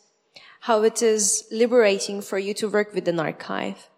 how 0.60 0.82
it 0.82 1.02
is 1.02 1.44
liberating 1.52 2.20
for 2.20 2.38
you 2.38 2.52
to 2.54 2.68
work 2.68 2.92
with 2.94 3.06
an 3.06 3.20
archive 3.20 3.88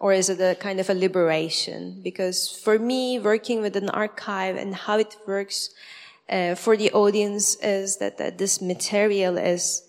or 0.00 0.12
is 0.12 0.28
it 0.28 0.40
a 0.40 0.54
kind 0.54 0.80
of 0.80 0.90
a 0.90 0.94
liberation? 0.94 2.00
Because 2.02 2.50
for 2.50 2.78
me, 2.78 3.18
working 3.18 3.62
with 3.62 3.76
an 3.76 3.88
archive 3.90 4.56
and 4.56 4.74
how 4.74 4.98
it 4.98 5.16
works 5.26 5.70
uh, 6.28 6.54
for 6.54 6.76
the 6.76 6.90
audience 6.92 7.56
is 7.56 7.96
that, 7.98 8.18
that 8.18 8.38
this 8.38 8.60
material 8.60 9.38
is 9.38 9.82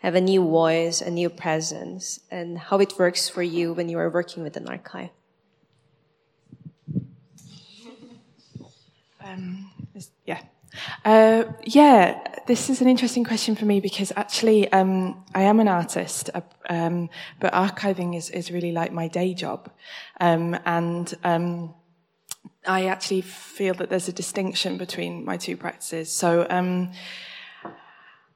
have 0.00 0.14
a 0.14 0.20
new 0.20 0.42
voice, 0.42 1.00
a 1.00 1.10
new 1.10 1.30
presence, 1.30 2.20
and 2.30 2.58
how 2.58 2.78
it 2.78 2.98
works 2.98 3.28
for 3.28 3.42
you 3.42 3.72
when 3.72 3.88
you 3.88 3.98
are 3.98 4.10
working 4.10 4.42
with 4.42 4.54
an 4.56 4.68
archive. 4.68 5.08
Um, 9.22 9.70
yeah. 10.26 10.42
Uh, 11.04 11.44
yeah, 11.64 12.20
this 12.46 12.70
is 12.70 12.80
an 12.80 12.88
interesting 12.88 13.24
question 13.24 13.54
for 13.54 13.64
me 13.64 13.80
because 13.80 14.12
actually 14.16 14.70
um, 14.72 15.24
I 15.34 15.42
am 15.42 15.60
an 15.60 15.68
artist, 15.68 16.30
uh, 16.34 16.40
um, 16.68 17.10
but 17.40 17.52
archiving 17.52 18.16
is, 18.16 18.30
is 18.30 18.50
really 18.50 18.72
like 18.72 18.92
my 18.92 19.08
day 19.08 19.34
job. 19.34 19.70
Um, 20.20 20.58
and 20.64 21.12
um, 21.24 21.74
I 22.66 22.86
actually 22.86 23.22
feel 23.22 23.74
that 23.74 23.90
there's 23.90 24.08
a 24.08 24.12
distinction 24.12 24.78
between 24.78 25.24
my 25.24 25.36
two 25.36 25.56
practices. 25.56 26.10
So 26.10 26.46
um, 26.50 26.92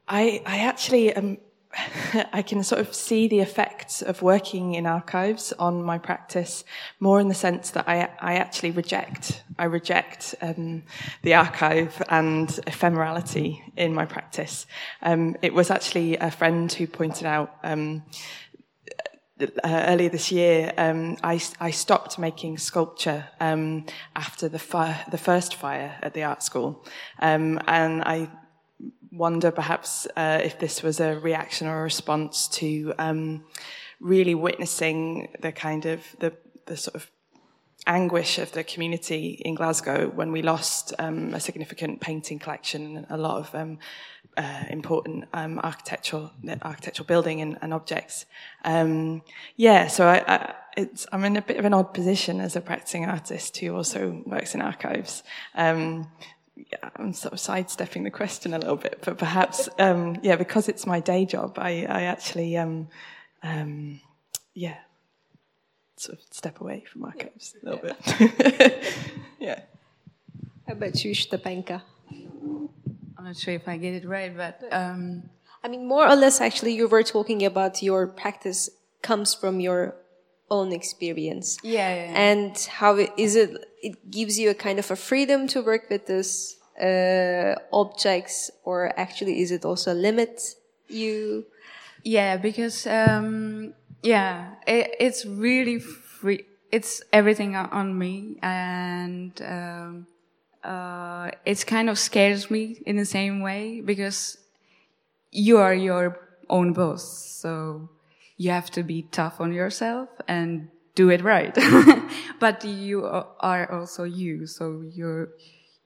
I, 0.07 0.43
I 0.47 0.59
actually 0.61 1.12
am 1.12 1.39
I 2.33 2.43
can 2.43 2.62
sort 2.62 2.81
of 2.81 2.95
see 2.95 3.29
the 3.29 3.41
effects 3.41 4.03
of 4.03 4.23
working 4.23 4.75
in 4.75 4.87
archives 4.87 5.53
on 5.59 5.83
my 5.83 5.99
practice 5.99 6.64
more 6.99 7.21
in 7.21 7.29
the 7.29 7.35
sense 7.35 7.71
that 7.71 7.89
I, 7.89 8.09
I 8.21 8.37
actually 8.37 8.71
reject, 8.71 9.43
I 9.59 9.64
reject 9.64 10.35
um, 10.41 10.85
the 11.23 11.35
archive 11.35 12.03
and 12.09 12.49
ephemerality 12.49 13.61
in 13.77 13.95
my 13.95 14.07
practice. 14.07 14.66
Um, 15.03 15.37
it 15.43 15.53
was 15.53 15.71
actually 15.71 16.16
a 16.16 16.31
friend 16.31 16.73
who 16.73 16.87
pointed 16.87 17.27
out 17.27 17.55
um, 17.62 18.03
uh, 19.41 19.47
earlier 19.64 20.09
this 20.09 20.33
year, 20.33 20.73
um, 20.77 21.16
I, 21.23 21.41
I, 21.61 21.71
stopped 21.71 22.19
making 22.19 22.59
sculpture 22.59 23.29
um, 23.39 23.87
after 24.16 24.49
the 24.49 24.59
fire, 24.59 25.05
the 25.12 25.19
first 25.19 25.55
fire 25.55 25.97
at 26.03 26.12
the 26.12 26.25
art 26.25 26.43
school, 26.43 26.85
um, 27.21 27.61
and 27.69 28.03
I 28.03 28.31
wonder 29.11 29.51
perhaps 29.51 30.07
uh, 30.16 30.41
if 30.43 30.59
this 30.59 30.83
was 30.83 31.01
a 31.01 31.18
reaction 31.18 31.66
or 31.66 31.81
a 31.81 31.83
response 31.83 32.49
to 32.49 32.93
um, 32.99 33.45
really 34.01 34.35
witnessing 34.35 35.29
the 35.41 35.53
kind 35.53 35.87
of 35.87 36.05
the, 36.20 36.33
the 36.66 36.76
sort 36.76 36.95
of 36.95 37.11
anguish 37.87 38.39
of 38.39 38.53
the 38.53 38.62
community 38.62 39.41
in 39.45 39.55
Glasgow 39.55 40.09
when 40.09 40.31
we 40.31 40.43
lost 40.43 40.93
um, 40.99 41.33
a 41.33 41.41
significant 41.41 42.01
painting 42.01 42.39
collection 42.39 42.99
and 42.99 43.07
a 43.09 43.16
lot 43.16 43.39
of 43.39 43.55
um, 43.55 43.79
uh, 44.37 44.64
important 44.68 45.24
um, 45.33 45.59
architectural 45.61 46.31
architectural 46.62 47.07
building 47.07 47.41
and, 47.41 47.59
and 47.62 47.72
objects. 47.72 48.26
Um, 48.64 49.22
yeah, 49.57 49.87
so 49.87 50.07
I, 50.07 50.55
I'm 51.12 51.24
in 51.24 51.37
a 51.37 51.43
bit 51.43 51.57
of 51.57 51.64
an 51.64 51.74
odd 51.74 51.95
position 51.95 52.41
as 52.41 52.57
a 52.57 52.61
practicing 52.61 53.07
artist 53.07 53.57
who 53.57 53.74
also 53.74 54.22
works 54.26 54.55
in 54.55 54.61
archives. 54.61 55.22
Yeah, 56.66 56.90
I'm 56.96 57.12
sort 57.12 57.34
of 57.34 57.40
sidestepping 57.40 58.02
the 58.02 58.11
question 58.11 58.52
a 58.52 58.59
little 58.59 58.76
bit, 58.76 58.98
but 59.04 59.16
perhaps, 59.16 59.68
um, 59.78 60.16
yeah, 60.22 60.36
because 60.36 60.68
it's 60.68 60.86
my 60.86 61.00
day 61.00 61.24
job, 61.24 61.59
I, 61.59 61.86
I 61.88 62.02
actually, 62.02 62.56
um, 62.56 62.88
um, 63.42 64.00
yeah, 64.54 64.78
sort 65.96 66.18
of 66.18 66.24
step 66.30 66.61
away 66.61 66.84
from 66.90 67.04
archives 67.04 67.54
yeah. 67.54 67.61
a 67.62 67.64
little 67.70 67.88
yeah. 67.88 68.18
bit. 68.18 68.94
yeah. 69.38 69.61
How 70.66 70.72
about 70.72 71.04
you, 71.04 71.12
Stepanka? 71.12 71.82
I'm 72.11 73.24
not 73.24 73.36
sure 73.36 73.54
if 73.54 73.68
I 73.68 73.76
get 73.76 73.94
it 73.94 74.04
right, 74.04 74.36
but. 74.36 74.62
Um, 74.70 75.30
I 75.62 75.68
mean, 75.68 75.86
more 75.86 76.09
or 76.09 76.16
less, 76.16 76.40
actually, 76.40 76.74
you 76.74 76.88
were 76.88 77.02
talking 77.02 77.44
about 77.44 77.82
your 77.82 78.06
practice 78.06 78.68
comes 79.02 79.34
from 79.34 79.61
your 79.61 79.94
own 80.51 80.72
experience. 80.72 81.59
Yeah, 81.62 81.94
yeah, 81.94 82.11
yeah. 82.11 82.18
And 82.18 82.57
how 82.70 82.96
it, 82.96 83.11
is 83.16 83.36
it, 83.36 83.51
it 83.82 84.11
gives 84.11 84.38
you 84.38 84.51
a 84.51 84.55
kind 84.55 84.78
of 84.78 84.90
a 84.90 84.96
freedom 84.96 85.46
to 85.49 85.62
work 85.62 85.90
with 85.90 86.07
this, 86.07 86.57
uh, 86.80 87.55
objects 87.72 88.51
or 88.64 88.92
actually 88.99 89.40
is 89.40 89.51
it 89.51 89.64
also 89.64 89.92
limit 89.92 90.40
you? 90.88 91.44
Yeah, 92.05 92.36
because, 92.36 92.86
um, 92.86 93.74
yeah, 94.03 94.55
it, 94.66 94.94
it's 95.01 95.26
really 95.26 95.78
free. 95.78 96.44
It's 96.70 97.03
everything 97.12 97.57
on 97.57 97.99
me 97.99 98.36
and, 98.42 99.32
um, 99.42 100.07
uh, 100.62 101.30
it 101.44 101.66
kind 101.66 101.88
of 101.88 101.99
scares 101.99 102.51
me 102.51 102.82
in 102.86 102.96
the 102.96 103.05
same 103.05 103.40
way 103.40 103.80
because 103.80 104.38
you 105.30 105.59
are 105.59 105.74
your 105.74 106.18
own 106.49 106.72
boss. 106.72 107.03
So, 107.40 107.88
you 108.39 108.51
have 108.51 108.70
to 108.70 108.82
be 108.82 109.03
tough 109.03 109.41
on 109.41 109.53
yourself 109.53 110.09
and 110.26 110.68
do 110.95 111.11
it 111.11 111.22
right. 111.22 111.55
but 112.41 112.64
you 112.64 113.05
are 113.05 113.70
also 113.70 114.05
you, 114.05 114.47
so 114.47 114.82
you're 114.95 115.28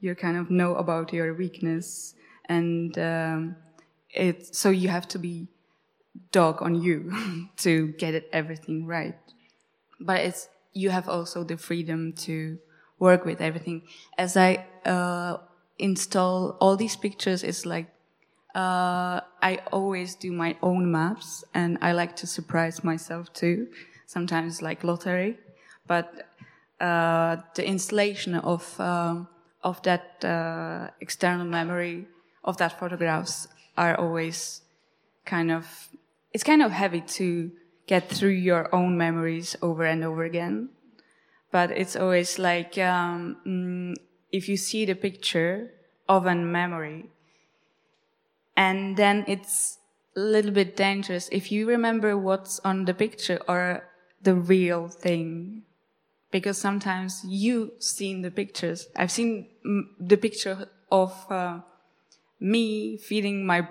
you 0.00 0.14
kind 0.14 0.36
of 0.36 0.50
know 0.50 0.74
about 0.74 1.12
your 1.12 1.34
weakness, 1.34 2.14
and 2.46 2.96
um, 2.98 3.57
it 4.11 4.55
so 4.55 4.70
you 4.70 4.88
have 4.88 5.09
to 5.09 5.18
be 5.18 5.48
dog 6.30 6.62
on 6.62 6.74
you 6.74 7.48
to 7.57 7.88
get 7.98 8.14
it 8.14 8.28
everything 8.32 8.86
right. 8.86 9.18
But 10.00 10.20
it's 10.20 10.48
you 10.72 10.90
have 10.90 11.09
also 11.09 11.44
the 11.44 11.57
freedom 11.57 12.12
to 12.26 12.59
work 12.98 13.24
with 13.24 13.40
everything. 13.40 13.82
As 14.18 14.36
I 14.36 14.66
uh, 14.84 15.38
install 15.78 16.57
all 16.61 16.76
these 16.76 16.96
pictures, 16.96 17.42
it's 17.42 17.64
like 17.64 17.88
uh, 18.55 19.20
I 19.42 19.61
always 19.72 20.14
do 20.14 20.32
my 20.32 20.57
own 20.62 20.90
maps 20.90 21.44
and 21.55 21.78
I 21.80 21.92
like 21.92 22.16
to 22.16 22.26
surprise 22.26 22.84
myself 22.84 23.32
too. 23.32 23.68
Sometimes 24.07 24.61
like 24.61 24.84
lottery, 24.84 25.38
but 25.86 26.28
uh, 26.80 27.36
the 27.55 27.66
installation 27.66 28.34
of 28.34 28.78
um, 28.78 29.28
of 29.62 29.80
that 29.82 30.22
uh, 30.24 30.88
external 31.00 31.46
memory 31.46 32.07
of 32.44 32.59
that 32.59 32.78
photographs 32.78 33.48
are 33.78 33.98
always 33.98 34.62
kind 35.24 35.50
of 35.50 35.88
it's 36.32 36.44
kind 36.44 36.62
of 36.62 36.72
heavy 36.72 37.00
to 37.00 37.50
get 37.86 38.09
through 38.09 38.30
your 38.30 38.74
own 38.74 38.98
memories 38.98 39.57
over 39.62 39.84
and 39.84 40.05
over 40.05 40.24
again. 40.24 40.68
But 41.50 41.70
it's 41.70 41.96
always 41.96 42.38
like 42.38 42.76
um, 42.78 43.36
mm, 43.46 43.94
if 44.30 44.48
you 44.48 44.57
see 44.57 44.84
the 44.84 44.94
picture 44.94 45.70
of 46.09 46.26
a 46.26 46.34
memory 46.34 47.11
and 48.57 48.96
then 48.96 49.24
it's 49.26 49.78
a 50.16 50.20
little 50.20 50.50
bit 50.50 50.76
dangerous 50.76 51.28
if 51.32 51.50
you 51.50 51.66
remember 51.66 52.16
what's 52.16 52.61
on 52.61 52.84
the 52.84 52.94
picture 52.94 53.40
or 53.48 53.84
the 54.22 54.34
real 54.34 54.88
thing. 54.88 55.62
Because 56.30 56.57
sometimes 56.57 57.22
you've 57.26 57.70
seen 57.78 58.22
the 58.22 58.30
pictures. 58.30 58.88
I've 58.96 59.11
seen 59.11 59.48
the 60.00 60.16
picture 60.16 60.68
of 60.90 61.12
uh, 61.30 61.61
me 62.40 62.96
feeding 62.96 63.44
my 63.44 63.68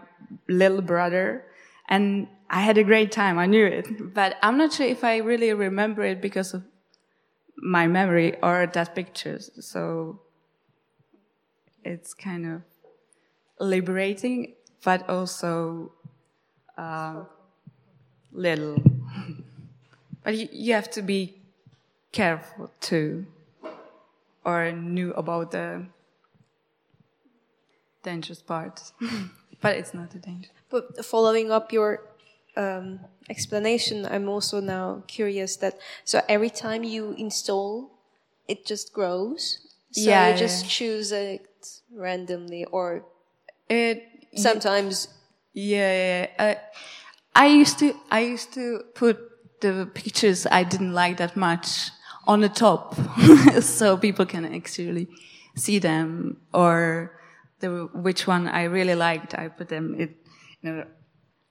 little 0.48 0.82
brother 0.82 1.46
and 1.90 2.28
I 2.50 2.62
had 2.62 2.78
a 2.78 2.84
great 2.84 3.12
time. 3.12 3.40
I 3.40 3.46
knew 3.46 3.66
it. 3.66 4.14
But 4.14 4.38
I'm 4.44 4.58
not 4.58 4.74
sure 4.74 4.86
if 4.86 5.04
I 5.04 5.18
really 5.18 5.54
remember 5.54 6.04
it 6.04 6.22
because 6.22 6.54
of 6.54 6.64
my 7.58 7.88
memory 7.88 8.36
or 8.44 8.68
that 8.74 8.94
picture. 8.94 9.40
So 9.40 10.22
it's 11.84 12.14
kind 12.14 12.46
of 12.46 12.62
liberating 13.60 14.54
but 14.84 15.08
also 15.10 15.92
uh, 16.78 17.24
little. 18.32 18.82
but 20.24 20.36
you, 20.36 20.48
you 20.52 20.74
have 20.74 20.90
to 20.92 21.02
be 21.02 21.36
careful 22.12 22.72
too, 22.80 23.26
or 24.44 24.72
knew 24.72 25.12
about 25.14 25.52
the 25.52 25.86
dangerous 28.04 28.42
parts. 28.42 28.94
but 29.62 29.78
it's 29.78 29.94
not 29.94 30.14
a 30.16 30.20
danger. 30.20 30.50
But 30.70 31.06
following 31.06 31.52
up 31.52 31.72
your 31.72 32.02
um, 32.58 33.00
explanation, 33.30 34.06
I'm 34.06 34.28
also 34.28 34.60
now 34.60 35.04
curious 35.08 35.58
that 35.58 35.80
so 36.04 36.22
every 36.28 36.50
time 36.50 36.84
you 36.84 37.14
install, 37.18 37.92
it 38.48 38.66
just 38.66 38.94
grows. 38.94 39.68
So 39.92 40.10
yeah, 40.10 40.32
you 40.32 40.38
just 40.38 40.64
yeah. 40.64 40.70
choose 40.70 41.12
it 41.12 41.46
randomly, 41.94 42.66
or 42.66 43.04
it 43.70 44.11
sometimes. 44.36 45.08
Yeah, 45.54 46.28
yeah. 46.40 46.58
I 47.36 47.48
used 47.48 47.80
to, 47.80 47.94
I 48.10 48.20
used 48.22 48.54
to 48.54 48.84
put 48.94 49.20
the 49.62 49.90
pictures 49.94 50.46
I 50.46 50.64
didn't 50.64 50.94
like 50.94 51.18
that 51.18 51.36
much 51.38 51.92
on 52.28 52.42
the 52.42 52.50
top, 52.50 52.96
so 53.62 53.98
people 53.98 54.26
can 54.26 54.46
actually 54.54 55.08
see 55.56 55.80
them 55.80 56.38
or 56.54 57.20
the, 57.60 57.90
which 57.94 58.28
one 58.28 58.48
I 58.48 58.64
really 58.64 58.96
liked. 58.96 59.34
I 59.34 59.48
put 59.48 59.70
them 59.70 59.96
in, 59.96 60.16
an 60.64 60.86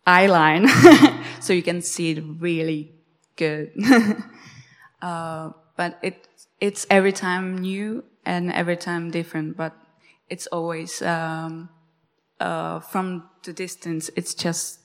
eye 0.07 0.27
line 0.27 0.69
so 1.41 1.53
you 1.53 1.63
can 1.63 1.83
see 1.83 2.13
it 2.13 2.25
really 2.39 2.93
good. 3.37 3.73
uh, 5.03 5.51
but 5.77 5.99
it, 6.03 6.29
it's 6.61 6.87
every 6.91 7.13
time 7.13 7.59
new 7.59 8.05
and 8.25 8.53
every 8.53 8.77
time 8.77 9.11
different, 9.11 9.57
but 9.57 9.75
it's 10.29 10.47
always, 10.49 11.03
um, 11.03 11.69
uh, 12.41 12.81
from 12.81 13.29
the 13.45 13.53
distance, 13.53 14.11
it's 14.17 14.35
just 14.35 14.81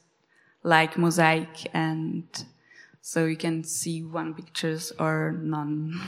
like 0.63 0.97
mosaic 0.97 1.69
and 1.73 2.45
so 3.01 3.25
you 3.25 3.37
can 3.37 3.63
see 3.63 4.01
one 4.01 4.33
pictures 4.33 4.91
or 4.99 5.31
none. 5.39 6.01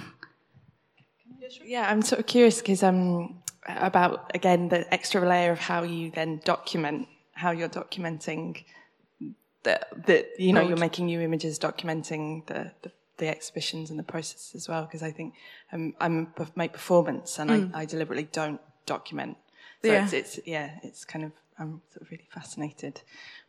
Yeah, 1.64 1.88
I'm 1.90 2.02
sort 2.02 2.20
of 2.20 2.26
curious 2.26 2.60
because 2.60 2.82
um, 2.84 3.44
about 3.68 4.32
again 4.34 4.70
the 4.70 4.92
extra 4.94 5.22
layer 5.28 5.52
of 5.52 5.60
how 5.60 5.84
you 5.84 6.12
then 6.12 6.42
document 6.44 7.08
how 7.34 7.52
you're 7.52 7.70
documenting 7.70 8.64
that 9.64 9.88
that 10.08 10.28
you 10.40 10.54
know 10.54 10.62
you're 10.62 10.78
making 10.78 11.06
new 11.06 11.22
images 11.22 11.60
documenting 11.60 12.46
the, 12.48 12.72
the, 12.82 12.92
the 13.18 13.28
exhibitions 13.28 13.90
and 13.90 14.00
the 14.00 14.04
process 14.04 14.54
as 14.56 14.68
well 14.68 14.86
because 14.86 15.04
I 15.04 15.12
think 15.12 15.36
um, 15.72 15.94
I'm 16.00 16.34
make 16.56 16.74
performance 16.74 17.38
and 17.40 17.50
mm. 17.50 17.76
I, 17.76 17.82
I, 17.82 17.86
deliberately 17.86 18.28
don't 18.32 18.62
document 18.86 19.38
so 19.84 19.92
yeah. 19.92 20.04
It's, 20.04 20.14
it's, 20.14 20.40
yeah 20.46 20.72
it's 20.84 21.06
kind 21.06 21.26
of 21.26 21.32
I'm 21.60 21.82
sort 21.92 22.04
of 22.04 22.12
really 22.12 22.28
fascinated 22.32 23.02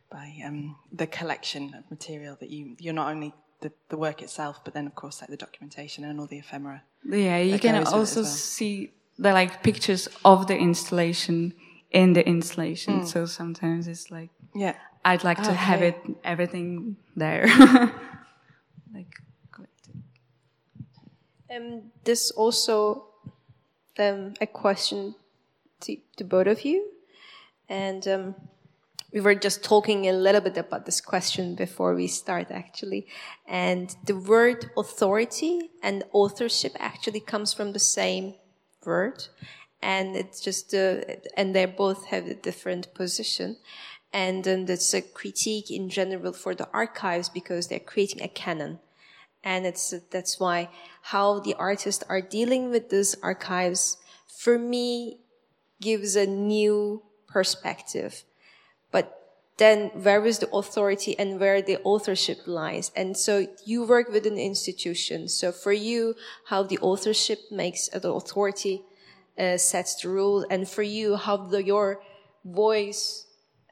by 0.09 0.33
um, 0.45 0.75
the 0.91 1.07
collection 1.07 1.73
of 1.75 1.89
material 1.89 2.37
that 2.39 2.49
you 2.49 2.75
you're 2.79 2.93
not 2.93 3.09
only 3.09 3.33
the, 3.61 3.71
the 3.89 3.97
work 3.97 4.21
itself 4.21 4.61
but 4.63 4.73
then 4.73 4.87
of 4.87 4.95
course 4.95 5.21
like 5.21 5.29
the 5.29 5.37
documentation 5.37 6.05
and 6.05 6.19
all 6.19 6.27
the 6.27 6.39
ephemera 6.39 6.81
yeah 7.05 7.37
you 7.37 7.59
can 7.59 7.85
also 7.85 8.21
well. 8.21 8.29
see 8.29 8.91
the 9.17 9.33
like 9.33 9.61
pictures 9.63 10.07
of 10.23 10.47
the 10.47 10.57
installation 10.57 11.53
in 11.91 12.13
the 12.13 12.25
installation. 12.25 13.01
Mm. 13.01 13.07
So 13.07 13.25
sometimes 13.25 13.87
it's 13.87 14.11
like, 14.11 14.29
yeah, 14.55 14.75
I'd 15.03 15.23
like 15.23 15.41
to 15.43 15.53
have 15.53 15.81
it 15.81 15.97
everything 16.23 16.97
there. 17.15 17.47
like 18.93 19.11
collected. 19.51 20.03
Um, 21.53 21.91
this 22.03 22.31
also 22.31 23.05
um, 23.97 24.33
a 24.39 24.47
question 24.47 25.15
to, 25.81 25.97
to 26.17 26.23
both 26.23 26.47
of 26.47 26.65
you, 26.65 26.89
and 27.67 28.07
um, 28.07 28.35
we 29.11 29.21
were 29.21 29.35
just 29.35 29.63
talking 29.63 30.07
a 30.07 30.13
little 30.13 30.41
bit 30.41 30.57
about 30.57 30.85
this 30.85 31.01
question 31.01 31.55
before 31.55 31.95
we 31.95 32.07
start 32.07 32.51
actually, 32.51 33.07
and 33.47 33.95
the 34.05 34.15
word 34.15 34.69
authority 34.77 35.71
and 35.81 36.03
authorship 36.13 36.73
actually 36.79 37.19
comes 37.19 37.53
from 37.53 37.73
the 37.73 37.79
same 37.79 38.35
word. 38.85 39.25
And 39.81 40.15
it's 40.15 40.41
just 40.41 40.73
uh, 40.73 41.01
and 41.37 41.55
they 41.55 41.65
both 41.65 42.07
have 42.07 42.27
a 42.27 42.35
different 42.35 42.93
position. 42.93 43.57
And 44.11 44.43
then 44.43 44.65
there's 44.65 44.93
a 44.93 45.01
critique 45.01 45.71
in 45.71 45.89
general 45.89 46.33
for 46.33 46.53
the 46.55 46.67
archives 46.73 47.29
because 47.29 47.67
they're 47.67 47.79
creating 47.79 48.21
a 48.21 48.27
canon. 48.27 48.79
And 49.43 49.65
it's 49.65 49.93
that's 50.11 50.39
why 50.39 50.69
how 51.13 51.39
the 51.39 51.55
artists 51.55 52.03
are 52.09 52.21
dealing 52.21 52.71
with 52.71 52.89
these 52.89 53.15
archives 53.23 53.97
for 54.27 54.59
me 54.59 55.19
gives 55.81 56.15
a 56.15 56.25
new 56.25 57.03
perspective. 57.27 58.23
But 58.91 59.15
then 59.57 59.91
where 59.93 60.25
is 60.25 60.39
the 60.39 60.49
authority 60.51 61.17
and 61.19 61.39
where 61.39 61.61
the 61.61 61.77
authorship 61.83 62.39
lies? 62.45 62.91
And 62.95 63.15
so 63.15 63.47
you 63.65 63.85
work 63.85 64.09
with 64.09 64.25
an 64.25 64.37
institution. 64.37 65.27
So 65.27 65.51
for 65.51 65.73
you 65.73 66.15
how 66.45 66.63
the 66.63 66.79
authorship 66.79 67.39
makes 67.51 67.89
the 67.89 68.11
authority 68.11 68.83
uh, 69.39 69.57
sets 69.57 69.95
the 70.01 70.09
rule, 70.09 70.45
and 70.49 70.67
for 70.67 70.83
you, 70.83 71.15
how 71.15 71.37
the, 71.37 71.63
your 71.63 72.01
voice 72.43 73.25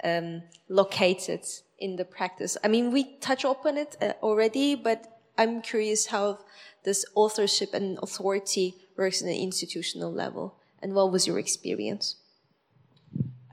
um, 0.04 0.44
located 0.70 1.42
in 1.80 1.98
the 1.98 2.06
practice. 2.06 2.58
I 2.64 2.70
mean, 2.70 2.92
we 2.92 3.18
touch 3.20 3.44
upon 3.44 3.78
it 3.78 3.98
uh, 4.02 4.14
already, 4.24 4.76
but 4.76 5.06
I'm 5.38 5.62
curious 5.62 6.08
how 6.08 6.40
this 6.84 7.06
authorship 7.16 7.74
and 7.74 8.00
authority 8.02 8.76
works 8.96 9.22
in 9.22 9.28
an 9.28 9.36
institutional 9.36 10.12
level, 10.12 10.57
and 10.82 10.94
what 10.94 11.12
was 11.12 11.28
your 11.28 11.40
experience? 11.40 12.16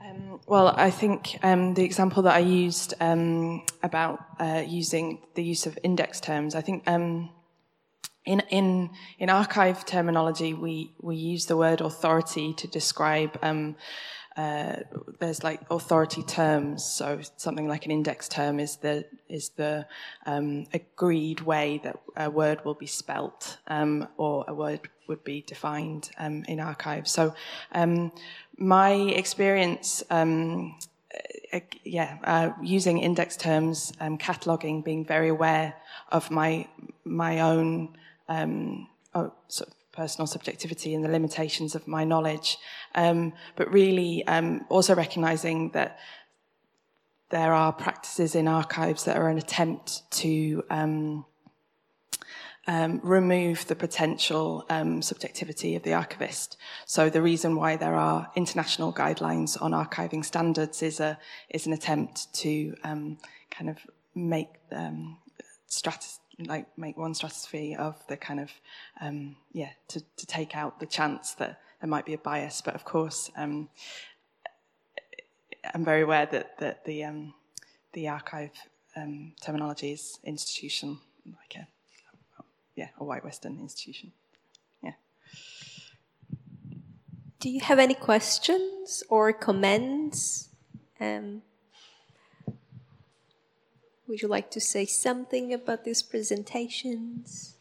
Um, 0.03 0.39
well, 0.47 0.73
I 0.75 0.91
think 0.91 1.37
um, 1.43 1.73
the 1.73 1.83
example 1.83 2.23
that 2.23 2.35
I 2.35 2.39
used 2.39 2.93
um, 2.99 3.65
about 3.81 4.23
uh, 4.39 4.63
using 4.65 5.19
the 5.33 5.43
use 5.43 5.65
of 5.65 5.79
index 5.83 6.19
terms, 6.19 6.55
I 6.55 6.61
think 6.61 6.83
um, 6.87 7.31
in, 8.25 8.41
in, 8.49 8.89
in 9.19 9.29
archive 9.29 9.85
terminology, 9.85 10.53
we, 10.53 10.93
we 11.01 11.15
use 11.15 11.45
the 11.45 11.57
word 11.57 11.81
authority 11.81 12.53
to 12.53 12.67
describe, 12.67 13.37
um, 13.41 13.75
uh, 14.37 14.77
there's 15.19 15.43
like 15.43 15.61
authority 15.69 16.23
terms. 16.23 16.83
So 16.83 17.19
something 17.37 17.67
like 17.67 17.85
an 17.85 17.91
index 17.91 18.27
term 18.27 18.59
is 18.59 18.77
the, 18.77 19.05
is 19.29 19.49
the 19.49 19.87
um, 20.25 20.67
agreed 20.73 21.41
way 21.41 21.79
that 21.83 21.99
a 22.17 22.29
word 22.29 22.63
will 22.65 22.73
be 22.73 22.87
spelt 22.87 23.57
um, 23.67 24.07
or 24.17 24.43
a 24.47 24.53
word 24.53 24.81
would 25.07 25.23
be 25.23 25.41
defined 25.41 26.09
um, 26.17 26.43
in 26.47 26.59
archives. 26.59 27.11
So 27.11 27.33
um, 27.71 28.11
my 28.57 28.91
experience, 28.91 30.03
um, 30.09 30.77
uh, 31.53 31.59
yeah, 31.83 32.17
uh, 32.23 32.49
using 32.61 32.97
index 32.97 33.37
terms, 33.37 33.93
um, 33.99 34.17
cataloging, 34.17 34.83
being 34.83 35.05
very 35.05 35.29
aware 35.29 35.75
of 36.11 36.29
my 36.29 36.67
my 37.05 37.39
own 37.39 37.95
oh, 38.27 39.31
sort 39.47 39.69
of 39.69 39.75
personal 39.95 40.27
subjectivity 40.27 40.93
and 40.93 41.03
the 41.03 41.09
limitations 41.09 41.75
of 41.75 41.87
my 41.87 42.03
knowledge, 42.03 42.57
um, 42.95 43.33
but 43.55 43.71
really 43.71 44.25
um, 44.27 44.65
also 44.69 44.93
recognizing 44.95 45.71
that 45.71 45.97
there 47.29 47.53
are 47.53 47.73
practices 47.73 48.35
in 48.35 48.47
archives 48.47 49.05
that 49.05 49.17
are 49.17 49.29
an 49.29 49.37
attempt 49.37 50.09
to 50.11 50.63
um, 50.69 51.25
um 52.67 52.99
remove 53.03 53.67
the 53.67 53.75
potential 53.75 54.65
um, 54.69 55.01
subjectivity 55.01 55.75
of 55.75 55.83
the 55.83 55.93
archivist. 55.93 56.57
So 56.85 57.09
the 57.09 57.21
reason 57.21 57.55
why 57.55 57.75
there 57.75 57.95
are 57.95 58.31
international 58.35 58.91
guidelines 58.91 59.61
on 59.61 59.71
archiving 59.71 60.25
standards 60.25 60.81
is 60.81 60.99
a 60.99 61.17
is 61.49 61.67
an 61.67 61.73
attempt 61.73 62.33
to 62.41 62.75
um, 62.83 63.17
kind 63.51 63.69
of 63.69 63.77
make 64.15 64.49
um, 64.71 65.17
strategies 65.67 66.19
like 66.39 66.65
make 66.77 66.97
one 66.97 67.13
stratosphere 67.13 67.77
of 67.79 67.95
the 68.07 68.17
kind 68.17 68.39
of 68.39 68.51
um, 69.01 69.35
yeah 69.53 69.69
to, 69.87 70.01
to 70.17 70.25
take 70.25 70.55
out 70.55 70.79
the 70.79 70.85
chance 70.85 71.33
that 71.35 71.59
there 71.79 71.89
might 71.89 72.05
be 72.05 72.13
a 72.13 72.17
bias. 72.17 72.61
But 72.61 72.75
of 72.75 72.85
course 72.85 73.31
um, 73.37 73.69
I'm 75.73 75.85
very 75.85 76.01
aware 76.01 76.25
that 76.25 76.57
that 76.59 76.85
the 76.85 77.03
um, 77.03 77.33
the 77.93 78.07
archive 78.07 78.51
um, 78.95 79.33
terminology 79.41 79.91
is 79.91 80.19
institution 80.23 80.99
like 81.25 81.55
a 81.55 81.67
yeah 82.75 82.89
a 82.99 83.03
white 83.03 83.23
western 83.23 83.59
institution. 83.59 84.11
Yeah. 84.81 84.93
Do 87.39 87.49
you 87.49 87.61
have 87.61 87.79
any 87.79 87.93
questions 87.93 89.03
or 89.09 89.31
comments? 89.33 90.49
Um, 90.99 91.41
would 94.07 94.21
you 94.21 94.27
like 94.27 94.51
to 94.51 94.59
say 94.59 94.85
something 94.85 95.53
about 95.53 95.83
these 95.83 96.01
presentations? 96.01 97.55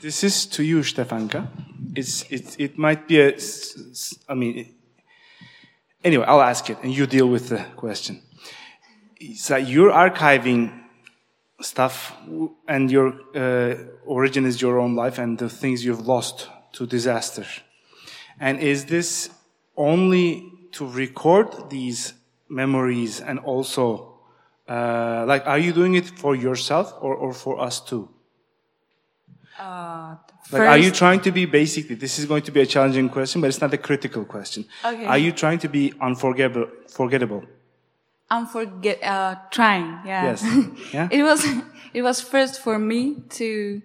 This 0.00 0.24
is 0.24 0.46
to 0.46 0.64
you, 0.64 0.80
Stepanka. 0.80 1.48
It's, 1.94 2.22
it, 2.30 2.56
it 2.58 2.78
might 2.78 3.06
be 3.06 3.20
a, 3.20 3.36
I 4.28 4.34
mean, 4.34 4.74
anyway, 6.02 6.24
I'll 6.26 6.40
ask 6.40 6.70
it 6.70 6.78
and 6.82 6.94
you 6.94 7.06
deal 7.06 7.28
with 7.28 7.50
the 7.50 7.64
question. 7.76 8.22
So 9.36 9.56
you're 9.56 9.92
archiving 9.92 10.80
stuff 11.60 12.16
and 12.66 12.90
your 12.90 13.14
uh, 13.36 13.76
origin 14.04 14.46
is 14.46 14.60
your 14.60 14.80
own 14.80 14.96
life 14.96 15.18
and 15.18 15.38
the 15.38 15.48
things 15.48 15.84
you've 15.84 16.06
lost 16.06 16.48
to 16.72 16.86
disaster. 16.86 17.46
And 18.40 18.58
is 18.58 18.86
this 18.86 19.30
only 19.76 20.50
to 20.72 20.86
record 20.88 21.70
these 21.70 22.14
memories 22.48 23.20
and 23.20 23.38
also 23.38 24.11
uh, 24.72 25.24
like, 25.26 25.46
are 25.46 25.58
you 25.58 25.72
doing 25.72 25.94
it 26.00 26.06
for 26.22 26.34
yourself 26.34 26.86
or, 27.04 27.14
or 27.14 27.32
for 27.32 27.60
us 27.60 27.80
too? 27.80 28.08
Uh, 29.58 30.16
like, 30.50 30.62
are 30.62 30.78
you 30.78 30.90
trying 30.90 31.20
to 31.20 31.30
be 31.30 31.44
basically? 31.44 31.94
This 31.94 32.18
is 32.18 32.24
going 32.24 32.42
to 32.48 32.52
be 32.56 32.60
a 32.60 32.66
challenging 32.66 33.08
question, 33.08 33.40
but 33.40 33.48
it's 33.48 33.60
not 33.60 33.72
a 33.74 33.78
critical 33.88 34.24
question. 34.24 34.64
Okay. 34.84 35.04
Are 35.04 35.18
you 35.18 35.32
trying 35.32 35.58
to 35.58 35.68
be 35.68 35.92
unforgettable? 36.00 36.68
Forgettable. 36.88 37.44
Unforget. 38.30 38.98
Uh, 39.02 39.34
trying. 39.50 39.88
Yeah. 40.06 40.24
Yes. 40.28 40.40
Yeah. 40.94 41.08
it 41.10 41.22
was. 41.22 41.40
It 41.92 42.02
was 42.02 42.22
first 42.22 42.62
for 42.62 42.78
me 42.78 43.02
to 43.40 43.82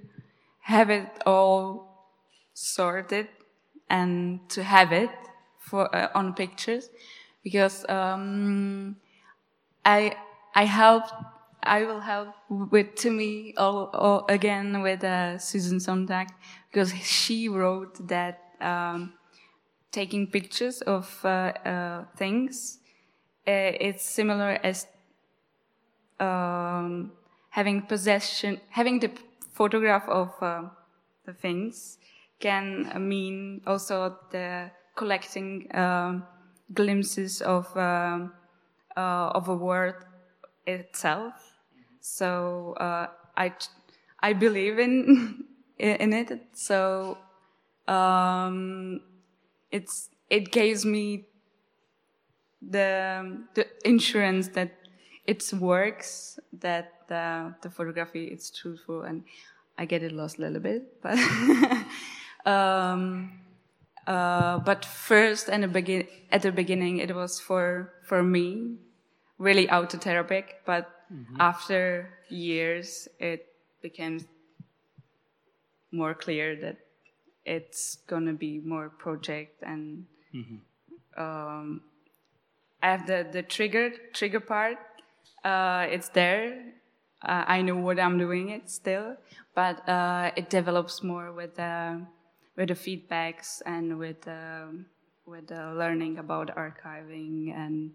have 0.62 0.90
it 0.90 1.10
all 1.26 1.88
sorted 2.54 3.28
and 3.90 4.50
to 4.50 4.64
have 4.64 4.94
it 4.94 5.12
for 5.60 5.94
uh, 5.94 6.08
on 6.16 6.34
pictures 6.34 6.90
because 7.44 7.86
um, 7.90 8.96
I 9.84 10.16
I 10.58 10.66
help. 10.66 11.03
I 11.62 11.84
will 11.84 11.99
help 11.99 12.30
with 12.49 12.95
Timmy 12.95 13.53
all, 13.58 13.91
all 13.93 14.26
again 14.28 14.82
with 14.82 15.03
uh, 15.03 15.38
Susan 15.38 15.80
Sontag 15.80 16.30
because 16.72 16.91
she 16.93 17.47
wrote 17.47 18.08
that 18.08 18.39
um, 18.60 19.14
taking 19.91 20.26
pictures 20.26 20.82
of 20.82 21.05
uh, 21.24 21.28
uh, 21.28 22.05
things, 22.16 22.80
uh, 23.47 23.86
it's 23.86 24.03
similar 24.03 24.58
as 24.64 24.88
um, 26.20 27.12
having 27.49 27.84
possession, 27.84 28.60
having 28.70 28.99
the 28.99 29.12
photograph 29.53 30.10
of 30.10 30.32
uh, 30.41 30.64
the 31.26 31.34
things 31.34 31.99
can 32.39 32.91
mean 33.08 33.62
also 33.68 34.18
the 34.32 34.72
collecting 34.95 35.68
um, 35.76 36.24
glimpses 36.74 37.43
of 37.43 37.66
um, 37.78 38.34
uh, 38.95 39.30
of 39.36 39.49
a 39.49 39.55
world 39.55 39.93
itself. 40.68 41.34
So 42.01 42.74
uh, 42.80 43.07
I 43.36 43.53
I 44.20 44.34
believe 44.34 44.80
in 44.80 45.45
in 45.80 46.13
it. 46.13 46.32
So 46.53 47.18
um, 47.88 49.01
it's 49.72 50.09
it 50.30 50.51
gives 50.51 50.86
me 50.86 51.26
the 52.61 53.45
the 53.55 53.68
insurance 53.86 54.49
that 54.49 54.72
it 55.26 55.43
works, 55.53 56.39
that 56.53 57.07
the, 57.09 57.53
the 57.61 57.70
photography 57.70 58.26
is 58.26 58.49
truthful, 58.49 59.01
and 59.03 59.24
I 59.78 59.86
get 59.86 60.03
it 60.03 60.11
lost 60.11 60.38
a 60.39 60.41
little 60.41 60.59
bit, 60.59 61.01
but. 61.01 61.18
um, 62.45 63.32
uh, 64.07 64.59
but 64.59 64.86
first, 64.86 65.49
and 65.49 65.72
begin, 65.74 66.07
at 66.32 66.41
the 66.41 66.51
beginning, 66.51 66.99
it 66.99 67.13
was 67.13 67.41
for 67.41 67.93
for 68.03 68.24
me, 68.24 68.78
really 69.38 69.68
autotherapic. 69.68 70.46
But 70.66 70.90
mm-hmm. 71.14 71.40
after 71.40 72.10
years, 72.30 73.08
it 73.20 73.46
became 73.82 74.26
more 75.92 76.14
clear 76.14 76.56
that 76.58 76.78
it's 77.46 77.98
gonna 78.08 78.34
be 78.34 78.60
more 78.60 78.90
project 78.90 79.64
and 79.64 80.06
mm-hmm. 80.36 81.22
um, 81.22 81.82
I 82.84 82.92
have 82.92 83.08
the 83.08 83.26
the 83.32 83.42
trigger 83.42 83.92
trigger 84.14 84.40
part. 84.40 84.78
Uh, 85.44 85.88
it's 85.90 86.10
there. 86.10 86.74
Uh, 87.24 87.44
I 87.48 87.62
know 87.62 87.78
what 87.78 88.00
I'm 88.00 88.18
doing 88.18 88.50
it 88.50 88.70
still, 88.70 89.18
but 89.56 89.88
uh, 89.90 90.32
it 90.36 90.50
develops 90.50 91.02
more 91.02 91.32
with 91.32 91.56
the 91.56 92.02
with 92.56 92.68
the 92.70 92.76
feedbacks 92.76 93.62
and 93.66 93.98
with 93.98 94.28
um, 94.28 94.86
with 95.26 95.48
the 95.48 95.74
learning 95.74 96.18
about 96.20 96.56
archiving 96.56 97.56
and 97.56 97.92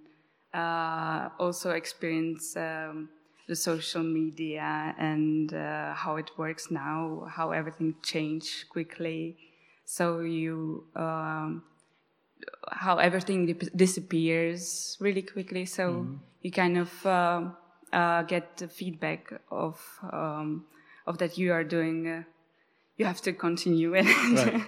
uh, 0.54 1.30
also 1.38 1.70
experience 1.70 2.56
um, 2.56 3.08
the 3.48 3.56
social 3.56 4.02
media 4.02 4.94
and 4.98 5.52
uh, 5.52 5.94
how 5.94 6.16
it 6.16 6.30
works 6.36 6.70
now, 6.70 7.26
how 7.28 7.50
everything 7.50 7.94
changed 8.02 8.68
quickly. 8.68 9.36
So 9.84 10.20
you 10.20 10.84
um, 10.94 11.62
how 12.70 12.98
everything 12.98 13.46
dip- 13.46 13.76
disappears 13.76 14.96
really 15.00 15.22
quickly. 15.22 15.64
So 15.66 15.92
mm-hmm. 15.92 16.14
you 16.42 16.50
kind 16.50 16.78
of 16.78 17.06
uh, 17.06 17.42
uh, 17.92 18.22
get 18.22 18.56
the 18.56 18.68
feedback 18.68 19.32
of 19.50 19.80
um, 20.12 20.66
of 21.06 21.18
that 21.18 21.36
you 21.36 21.52
are 21.52 21.64
doing 21.64 22.08
uh, 22.08 22.22
you 22.96 23.04
have 23.04 23.20
to 23.22 23.32
continue 23.32 23.94
it, 23.94 24.06
right. 24.36 24.62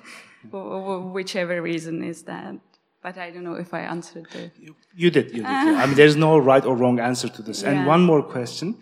whichever 1.13 1.61
reason 1.63 2.03
is 2.03 2.23
that. 2.25 2.57
But 3.05 3.19
I 3.19 3.31
don't 3.33 3.45
know 3.45 3.59
if 3.67 3.75
I 3.75 3.81
answered 3.81 4.27
the. 4.33 4.51
You, 4.59 4.75
you 4.97 5.11
did. 5.11 5.27
You 5.37 5.43
did. 5.43 5.47
I 5.83 5.85
mean, 5.85 5.95
there's 5.95 6.17
no 6.17 6.39
right 6.39 6.65
or 6.65 6.75
wrong 6.75 6.99
answer 6.99 7.29
to 7.29 7.43
this. 7.43 7.59
Yeah. 7.63 7.71
And 7.71 7.87
one 7.87 8.03
more 8.03 8.23
question: 8.23 8.79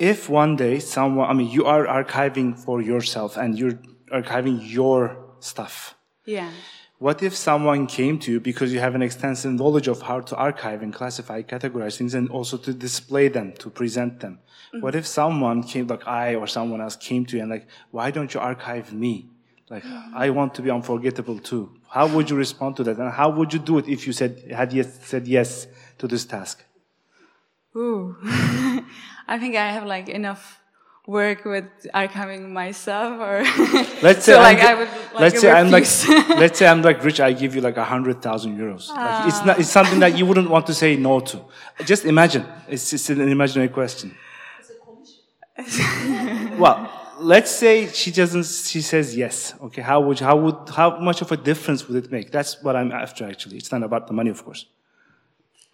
If 0.00 0.28
one 0.28 0.56
day 0.56 0.80
someone, 0.80 1.30
I 1.30 1.32
mean, 1.32 1.48
you 1.48 1.64
are 1.64 1.86
archiving 1.86 2.58
for 2.58 2.82
yourself 2.82 3.36
and 3.36 3.56
you're 3.56 3.78
archiving 4.12 4.58
your 4.78 5.16
stuff. 5.38 5.94
Yeah. 6.24 6.50
What 6.98 7.22
if 7.22 7.34
someone 7.36 7.86
came 7.86 8.18
to 8.20 8.32
you 8.32 8.40
because 8.40 8.72
you 8.72 8.80
have 8.80 8.96
an 8.96 9.02
extensive 9.02 9.52
knowledge 9.52 9.86
of 9.86 10.02
how 10.02 10.18
to 10.20 10.34
archive 10.36 10.82
and 10.82 10.92
classify, 10.92 11.42
categorize 11.42 11.96
things, 11.96 12.14
and 12.14 12.28
also 12.30 12.56
to 12.58 12.72
display 12.72 13.28
them, 13.28 13.52
to 13.62 13.70
present 13.70 14.18
them? 14.18 14.34
Mm-hmm. 14.38 14.80
What 14.82 14.94
if 14.96 15.06
someone 15.06 15.62
came, 15.62 15.86
like 15.86 16.06
I 16.06 16.34
or 16.34 16.48
someone 16.48 16.80
else 16.80 16.96
came 16.96 17.26
to 17.26 17.36
you 17.36 17.42
and 17.42 17.50
like, 17.50 17.68
why 17.92 18.10
don't 18.10 18.34
you 18.34 18.40
archive 18.40 18.92
me? 18.92 19.31
Like. 19.72 19.84
I 20.14 20.28
want 20.28 20.54
to 20.56 20.62
be 20.62 20.70
unforgettable 20.70 21.38
too. 21.38 21.70
How 21.88 22.06
would 22.06 22.28
you 22.28 22.36
respond 22.36 22.76
to 22.76 22.84
that? 22.84 22.98
And 22.98 23.10
how 23.10 23.30
would 23.30 23.54
you 23.54 23.58
do 23.58 23.78
it 23.78 23.88
if 23.88 24.06
you 24.06 24.12
said, 24.12 24.32
had 24.50 24.70
yes, 24.70 24.88
said 25.02 25.26
yes 25.26 25.66
to 25.96 26.06
this 26.06 26.26
task? 26.26 26.62
Ooh. 27.74 28.14
I 29.32 29.38
think 29.40 29.56
I 29.56 29.72
have 29.72 29.86
like 29.86 30.10
enough 30.10 30.60
work 31.06 31.46
with 31.46 31.64
archiving 31.94 32.50
myself 32.50 33.18
or 33.18 33.42
let's 34.02 34.24
say 34.26 34.34
so 34.34 34.40
like 34.40 34.60
I 34.60 34.74
would 34.74 34.88
like 34.88 35.20
let's 35.20 35.40
say 35.40 35.50
I'm 35.50 35.68
like 35.68 35.88
let's 36.38 36.58
say 36.60 36.68
I'm 36.68 36.80
like 36.80 37.02
rich 37.02 37.18
I 37.18 37.32
give 37.32 37.56
you 37.56 37.60
like 37.60 37.76
a 37.76 37.82
hundred 37.82 38.22
thousand 38.22 38.56
euros 38.56 38.88
like 38.88 38.98
ah. 38.98 39.26
it's 39.26 39.44
not 39.44 39.58
it's 39.58 39.68
something 39.68 39.98
that 39.98 40.16
you 40.16 40.24
wouldn't 40.26 40.48
want 40.48 40.64
to 40.68 40.74
say 40.74 40.94
no 40.94 41.18
to 41.18 41.40
just 41.84 42.04
imagine 42.04 42.46
it's 42.68 42.88
just 42.90 43.10
an 43.10 43.28
imaginary 43.28 43.68
question 43.68 44.16
well 46.56 47.01
let's 47.22 47.50
say 47.50 47.88
she 47.88 48.10
doesn't 48.10 48.44
she 48.44 48.80
says 48.80 49.16
yes 49.16 49.54
okay 49.62 49.82
how 49.82 50.00
would 50.00 50.18
how 50.18 50.36
would 50.36 50.68
how 50.70 50.98
much 50.98 51.22
of 51.22 51.30
a 51.32 51.36
difference 51.36 51.88
would 51.88 52.04
it 52.04 52.10
make 52.10 52.30
that's 52.30 52.62
what 52.62 52.74
I'm 52.76 52.92
after 52.92 53.24
actually 53.24 53.56
it's 53.56 53.72
not 53.72 53.82
about 53.82 54.06
the 54.08 54.12
money 54.12 54.30
of 54.30 54.44
course 54.44 54.66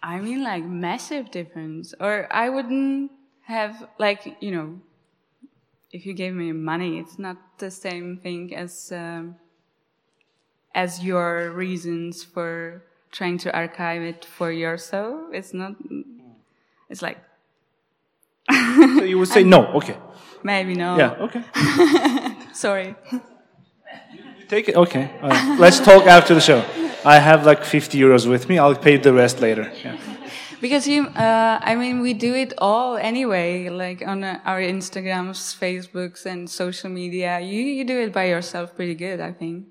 I 0.01 0.19
mean 0.19 0.43
like 0.43 0.63
massive 0.63 1.31
difference 1.31 1.93
or 1.99 2.27
I 2.31 2.49
wouldn't 2.49 3.11
have 3.43 3.87
like 3.97 4.37
you 4.39 4.51
know 4.51 4.79
if 5.91 6.05
you 6.05 6.13
gave 6.13 6.33
me 6.33 6.51
money, 6.51 6.99
it's 6.99 7.17
not 7.17 7.37
the 7.57 7.71
same 7.71 8.17
thing 8.17 8.55
as 8.55 8.91
um, 8.91 9.35
as 10.75 11.03
your 11.03 11.51
reasons 11.51 12.23
for 12.23 12.83
trying 13.11 13.37
to 13.39 13.55
archive 13.55 14.01
it 14.01 14.23
for 14.23 14.51
yourself. 14.51 15.33
It's 15.33 15.53
not. 15.53 15.73
It's 16.89 17.01
like. 17.01 17.17
So 18.51 19.03
you 19.03 19.19
would 19.19 19.27
say 19.27 19.43
no. 19.43 19.67
Okay. 19.73 19.97
Maybe 20.43 20.75
no. 20.75 20.97
Yeah. 20.97 21.25
Okay. 21.25 21.43
Sorry. 22.53 22.95
You, 23.11 24.45
take 24.47 24.69
it. 24.69 24.75
Okay. 24.75 25.11
Right. 25.21 25.59
Let's 25.59 25.79
talk 25.79 26.05
after 26.07 26.33
the 26.33 26.41
show. 26.41 26.63
I 27.05 27.19
have 27.19 27.45
like 27.45 27.63
50 27.63 27.97
euros 27.99 28.27
with 28.29 28.49
me. 28.49 28.57
I'll 28.57 28.75
pay 28.75 28.97
the 28.97 29.13
rest 29.13 29.39
later. 29.39 29.71
Yeah. 29.83 29.97
Because 30.61 30.87
you, 30.87 31.07
uh, 31.07 31.59
I 31.61 31.75
mean, 31.75 32.01
we 32.01 32.13
do 32.13 32.35
it 32.35 32.53
all 32.57 32.97
anyway, 32.97 33.69
like 33.69 34.05
on 34.05 34.25
uh, 34.25 34.41
our 34.43 34.59
Instagrams, 34.59 35.55
Facebooks, 35.55 36.25
and 36.25 36.49
social 36.49 36.89
media. 36.89 37.39
You 37.39 37.63
you 37.63 37.85
do 37.85 37.97
it 37.97 38.11
by 38.11 38.25
yourself 38.25 38.75
pretty 38.75 38.95
good, 38.95 39.21
I 39.21 39.31
think. 39.31 39.67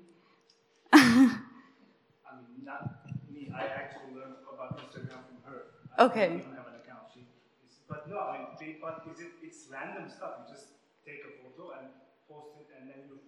I 0.91 0.97
mean, 1.05 2.65
not 2.65 3.05
me. 3.31 3.51
I 3.53 3.65
actually 3.65 4.17
learned 4.17 4.41
about 4.51 4.81
Instagram 4.81 5.21
from 5.29 5.37
her. 5.45 5.57
I 5.95 6.05
okay. 6.05 6.25
I 6.25 6.27
don't 6.27 6.57
have 6.57 6.67
an 6.73 6.81
account. 6.81 7.05
She, 7.13 7.21
but 7.87 8.09
no, 8.09 8.17
I 8.17 8.37
mean, 8.39 8.47
they, 8.59 8.68
but 8.81 9.05
is 9.11 9.19
it, 9.19 9.31
it's 9.43 9.67
random 9.71 10.09
stuff. 10.09 10.43
You 10.47 10.55
just 10.55 10.79
take 11.05 11.21
a 11.23 11.31
photo 11.39 11.77
and 11.79 11.87
post 12.27 12.57
it, 12.59 12.67
and 12.79 12.89
then 12.89 13.07
you 13.07 13.19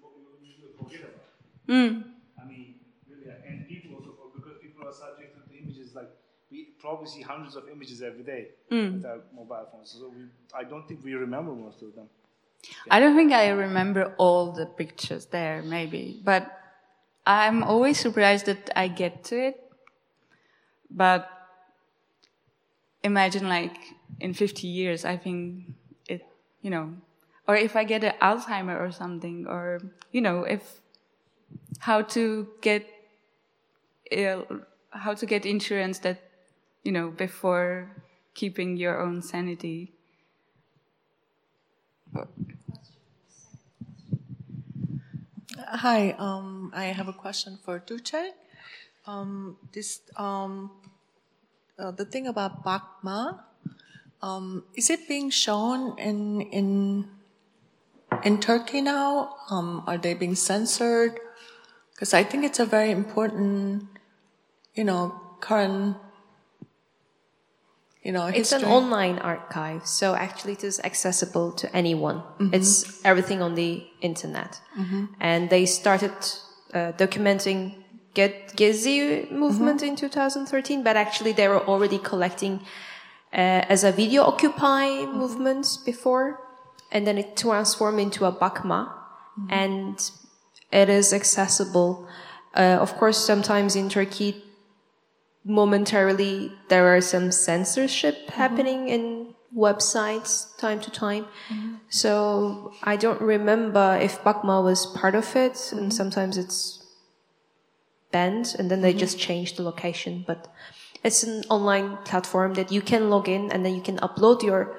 you, 0.42 0.52
you 0.62 0.68
forget 0.78 1.02
about 1.12 1.30
it. 1.30 1.72
Mm. 1.72 2.04
I 2.42 2.44
mean, 2.48 2.76
really, 3.08 3.30
and 3.48 3.68
people 3.68 3.96
also 3.96 4.32
because 4.36 4.58
people 4.62 4.88
are 4.88 4.94
subject 4.94 5.36
to 5.36 5.42
the 5.50 5.60
images 5.60 5.96
like 5.96 6.10
we 6.52 6.76
probably 6.80 7.08
see 7.08 7.22
hundreds 7.22 7.56
of 7.56 7.70
images 7.70 8.02
every 8.02 8.24
day 8.24 8.50
mm. 8.72 8.94
with 8.94 9.06
our 9.06 9.20
mobile 9.34 9.68
phones. 9.72 9.92
So 9.92 10.10
we, 10.10 10.26
I 10.54 10.64
don't 10.64 10.88
think 10.88 11.04
we 11.04 11.14
remember 11.14 11.54
most 11.54 11.82
of 11.82 11.96
them. 11.96 12.10
Yeah. 12.64 12.96
I 12.96 13.00
don't 13.00 13.16
think 13.16 13.32
I 13.32 13.50
remember 13.50 14.14
all 14.18 14.52
the 14.52 14.66
pictures 14.66 15.26
there, 15.28 15.64
maybe, 15.64 16.20
but 16.24 16.52
I'm 17.26 17.64
always 17.64 18.00
surprised 18.00 18.46
that 18.48 18.70
I 18.76 18.88
get 18.88 19.24
to 19.26 19.48
it. 19.48 19.72
But 20.90 21.30
imagine, 23.04 23.48
like 23.48 23.78
in 24.22 24.34
50 24.34 24.68
years, 24.68 25.06
I 25.06 25.18
think 25.18 25.74
it, 26.08 26.26
you 26.62 26.70
know, 26.70 26.94
or 27.48 27.56
if 27.56 27.76
I 27.76 27.84
get 27.84 28.04
an 28.04 28.14
Alzheimer 28.22 28.80
or 28.80 28.92
something, 28.92 29.46
or 29.48 29.82
you 30.12 30.22
know, 30.22 30.44
if 30.44 30.80
how 31.80 32.02
to 32.16 32.48
get 32.62 32.86
ill, 34.12 34.46
how 34.92 35.14
to 35.14 35.26
get 35.26 35.46
insurance 35.46 36.00
that 36.00 36.22
you 36.84 36.92
know, 36.92 37.10
before 37.10 37.92
keeping 38.34 38.78
your 38.78 39.00
own 39.00 39.22
sanity. 39.22 39.94
Hi, 45.58 46.16
um, 46.18 46.72
I 46.76 46.86
have 46.86 47.08
a 47.08 47.14
question 47.14 47.58
for 47.64 47.80
Tuğçe. 47.80 48.32
Um, 49.08 49.58
this 49.72 50.02
um, 50.18 50.72
uh, 51.80 51.92
the 51.92 52.06
thing 52.06 52.28
about 52.28 52.64
Bakma, 52.64 53.40
um, 54.22 54.64
is 54.76 54.90
it 54.90 55.08
being 55.08 55.30
shown 55.30 55.98
in 55.98 56.42
in 56.42 57.10
in 58.24 58.40
Turkey 58.40 58.82
now? 58.82 59.36
Um, 59.50 59.84
are 59.88 59.98
they 59.98 60.14
being 60.14 60.36
censored? 60.36 61.20
Because 61.94 62.14
I 62.14 62.24
think 62.24 62.44
it's 62.44 62.60
a 62.60 62.66
very 62.66 62.92
important, 62.92 63.88
you 64.74 64.84
know, 64.84 65.20
current 65.40 65.98
you 68.04 68.12
know, 68.12 68.26
it's 68.26 68.52
an 68.52 68.64
online 68.66 69.20
archive, 69.20 69.86
so 69.86 70.16
actually 70.16 70.54
it 70.54 70.64
is 70.64 70.80
accessible 70.84 71.52
to 71.52 71.76
anyone. 71.76 72.16
Mm-hmm. 72.16 72.54
It's 72.56 73.06
everything 73.06 73.44
on 73.44 73.54
the 73.54 73.86
internet, 74.02 74.60
mm-hmm. 74.76 75.06
and 75.20 75.52
they 75.52 75.68
started 75.68 76.12
uh, 76.74 76.94
documenting 76.98 77.76
Get 78.16 78.58
Gezi 78.58 79.30
movement 79.32 79.84
in 79.84 79.96
2013, 79.96 80.84
but 80.84 80.98
actually 80.98 81.32
they 81.32 81.48
were 81.48 81.64
already 81.68 82.00
collecting 82.00 82.62
Uh, 83.34 83.64
as 83.70 83.84
a 83.84 83.92
video 83.92 84.24
Occupy 84.24 85.06
movement 85.06 85.78
before, 85.86 86.40
and 86.92 87.08
then 87.08 87.18
it 87.18 87.38
transformed 87.38 88.00
into 88.00 88.26
a 88.26 88.32
Bakma, 88.32 88.92
mm-hmm. 88.92 89.48
and 89.50 90.12
it 90.72 90.90
is 90.90 91.14
accessible. 91.14 92.08
Uh, 92.54 92.78
of 92.82 92.96
course, 92.98 93.18
sometimes 93.18 93.76
in 93.76 93.88
Turkey, 93.88 94.44
momentarily 95.46 96.52
there 96.68 96.94
are 96.94 97.00
some 97.00 97.32
censorship 97.32 98.16
mm-hmm. 98.16 98.34
happening 98.34 98.90
in 98.90 99.34
websites 99.56 100.58
time 100.58 100.80
to 100.82 100.92
time. 100.92 101.26
Mm-hmm. 101.50 101.76
So 101.90 102.74
I 102.84 102.98
don't 102.98 103.22
remember 103.22 103.98
if 104.02 104.22
Bakma 104.24 104.62
was 104.62 104.86
part 104.88 105.16
of 105.16 105.36
it, 105.38 105.72
and 105.72 105.94
sometimes 105.94 106.38
it's 106.38 106.86
banned, 108.12 108.56
and 108.60 108.70
then 108.70 108.82
they 108.82 108.94
just 108.94 109.18
change 109.18 109.56
the 109.56 109.64
location. 109.64 110.26
But 110.28 110.48
it's 111.04 111.24
an 111.24 111.44
online 111.50 111.98
platform 112.06 112.54
that 112.56 112.72
you 112.72 112.82
can 112.82 113.10
log 113.10 113.28
in, 113.28 113.52
and 113.52 113.66
then 113.66 113.74
you 113.74 113.82
can 113.82 113.98
upload 113.98 114.44
your 114.44 114.76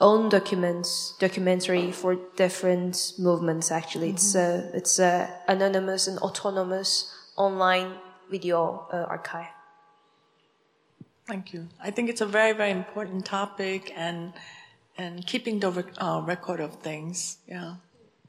own 0.00 0.28
documents, 0.28 1.14
documentary 1.18 1.92
for 1.92 2.16
different 2.36 3.12
movements. 3.18 3.70
Actually, 3.70 4.10
it's 4.10 4.34
a 4.34 4.70
it's 4.74 4.98
a 4.98 5.30
anonymous 5.48 6.06
and 6.06 6.18
autonomous 6.18 7.12
online 7.36 7.94
video 8.30 8.86
uh, 8.92 9.06
archive. 9.08 9.46
Thank 11.26 11.54
you. 11.54 11.68
I 11.82 11.90
think 11.90 12.10
it's 12.10 12.20
a 12.20 12.26
very, 12.26 12.52
very 12.52 12.70
important 12.70 13.24
topic 13.24 13.92
and 13.96 14.32
and 14.98 15.26
keeping 15.26 15.60
the 15.60 15.70
rec- 15.70 15.94
uh, 15.98 16.22
record 16.24 16.60
of 16.60 16.76
things. 16.82 17.38
Yeah. 17.48 17.76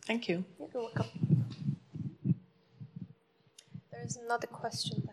Thank 0.05 0.29
you. 0.29 0.45
You're 0.59 0.69
welcome. 0.73 1.07
There 3.91 4.03
is 4.03 4.17
another 4.17 4.47
question. 4.47 5.09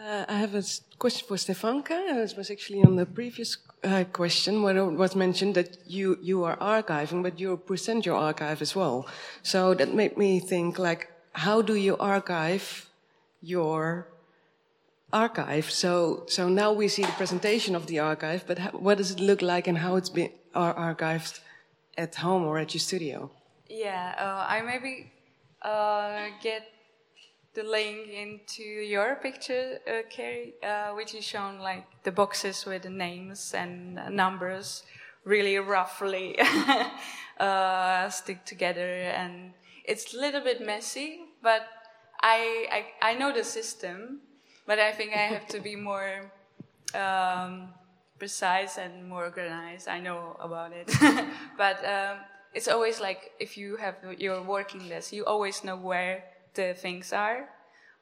Uh, 0.00 0.24
I 0.28 0.34
have 0.38 0.54
a 0.54 0.62
question 0.98 1.28
for 1.28 1.36
Stepanka. 1.36 1.90
Uh, 2.10 2.22
It 2.22 2.34
was 2.36 2.50
actually 2.50 2.82
on 2.82 2.96
the 2.96 3.04
previous 3.04 3.58
uh, 3.84 4.04
question 4.12 4.62
where 4.62 4.76
it 4.78 4.96
was 4.96 5.14
mentioned 5.14 5.54
that 5.56 5.76
you, 5.86 6.18
you 6.22 6.44
are 6.44 6.56
archiving, 6.56 7.22
but 7.22 7.38
you 7.38 7.56
present 7.58 8.06
your 8.06 8.16
archive 8.16 8.62
as 8.62 8.74
well. 8.74 9.06
So 9.42 9.74
that 9.74 9.92
made 9.92 10.16
me 10.16 10.40
think 10.40 10.78
like, 10.78 11.08
how 11.32 11.60
do 11.60 11.74
you 11.74 11.98
archive 11.98 12.88
your 13.42 14.08
archive? 15.12 15.70
So, 15.70 16.24
so 16.28 16.48
now 16.48 16.72
we 16.72 16.88
see 16.88 17.02
the 17.02 17.12
presentation 17.12 17.76
of 17.76 17.86
the 17.86 17.98
archive, 17.98 18.44
but 18.46 18.58
how, 18.58 18.70
what 18.70 18.96
does 18.96 19.10
it 19.10 19.20
look 19.20 19.42
like 19.42 19.68
and 19.68 19.76
how 19.78 19.96
it's 19.96 20.08
been 20.08 20.30
ar- 20.54 20.94
archived 20.94 21.40
at 21.98 22.14
home 22.14 22.44
or 22.44 22.58
at 22.58 22.72
your 22.72 22.80
studio? 22.80 23.30
Yeah, 23.68 24.14
uh, 24.18 24.46
I 24.48 24.62
maybe 24.62 25.12
uh, 25.60 26.28
get 26.42 26.62
the 27.54 27.62
link 27.62 28.08
into 28.08 28.62
your 28.62 29.16
picture, 29.16 29.78
uh, 29.86 30.02
Carrie, 30.08 30.54
uh, 30.62 30.90
which 30.94 31.14
is 31.14 31.24
shown 31.24 31.58
like 31.58 31.84
the 32.04 32.12
boxes 32.12 32.64
with 32.64 32.82
the 32.82 32.90
names 32.90 33.54
and 33.54 33.94
numbers 34.10 34.84
really 35.24 35.56
roughly 35.58 36.38
uh, 37.40 38.08
stick 38.08 38.44
together, 38.44 38.88
and 39.16 39.52
it's 39.84 40.14
a 40.14 40.18
little 40.18 40.40
bit 40.40 40.64
messy, 40.64 41.20
but 41.42 41.62
I, 42.22 42.86
I 43.02 43.10
I 43.10 43.14
know 43.14 43.32
the 43.32 43.44
system, 43.44 44.20
but 44.66 44.78
I 44.78 44.92
think 44.92 45.12
I 45.12 45.26
have 45.34 45.46
to 45.48 45.60
be 45.60 45.76
more 45.90 46.30
um, 46.94 47.68
precise 48.18 48.78
and 48.78 49.08
more 49.08 49.24
organized. 49.24 49.88
I 49.88 50.00
know 50.00 50.36
about 50.40 50.72
it, 50.72 50.90
but 51.56 51.84
um, 51.84 52.18
it's 52.54 52.68
always 52.68 53.00
like 53.00 53.32
if 53.40 53.56
you 53.56 53.76
have 53.76 53.96
your 54.18 54.42
working 54.42 54.88
list, 54.88 55.12
you 55.12 55.24
always 55.24 55.64
know 55.64 55.76
where 55.76 56.24
the 56.54 56.74
things 56.74 57.12
are. 57.12 57.48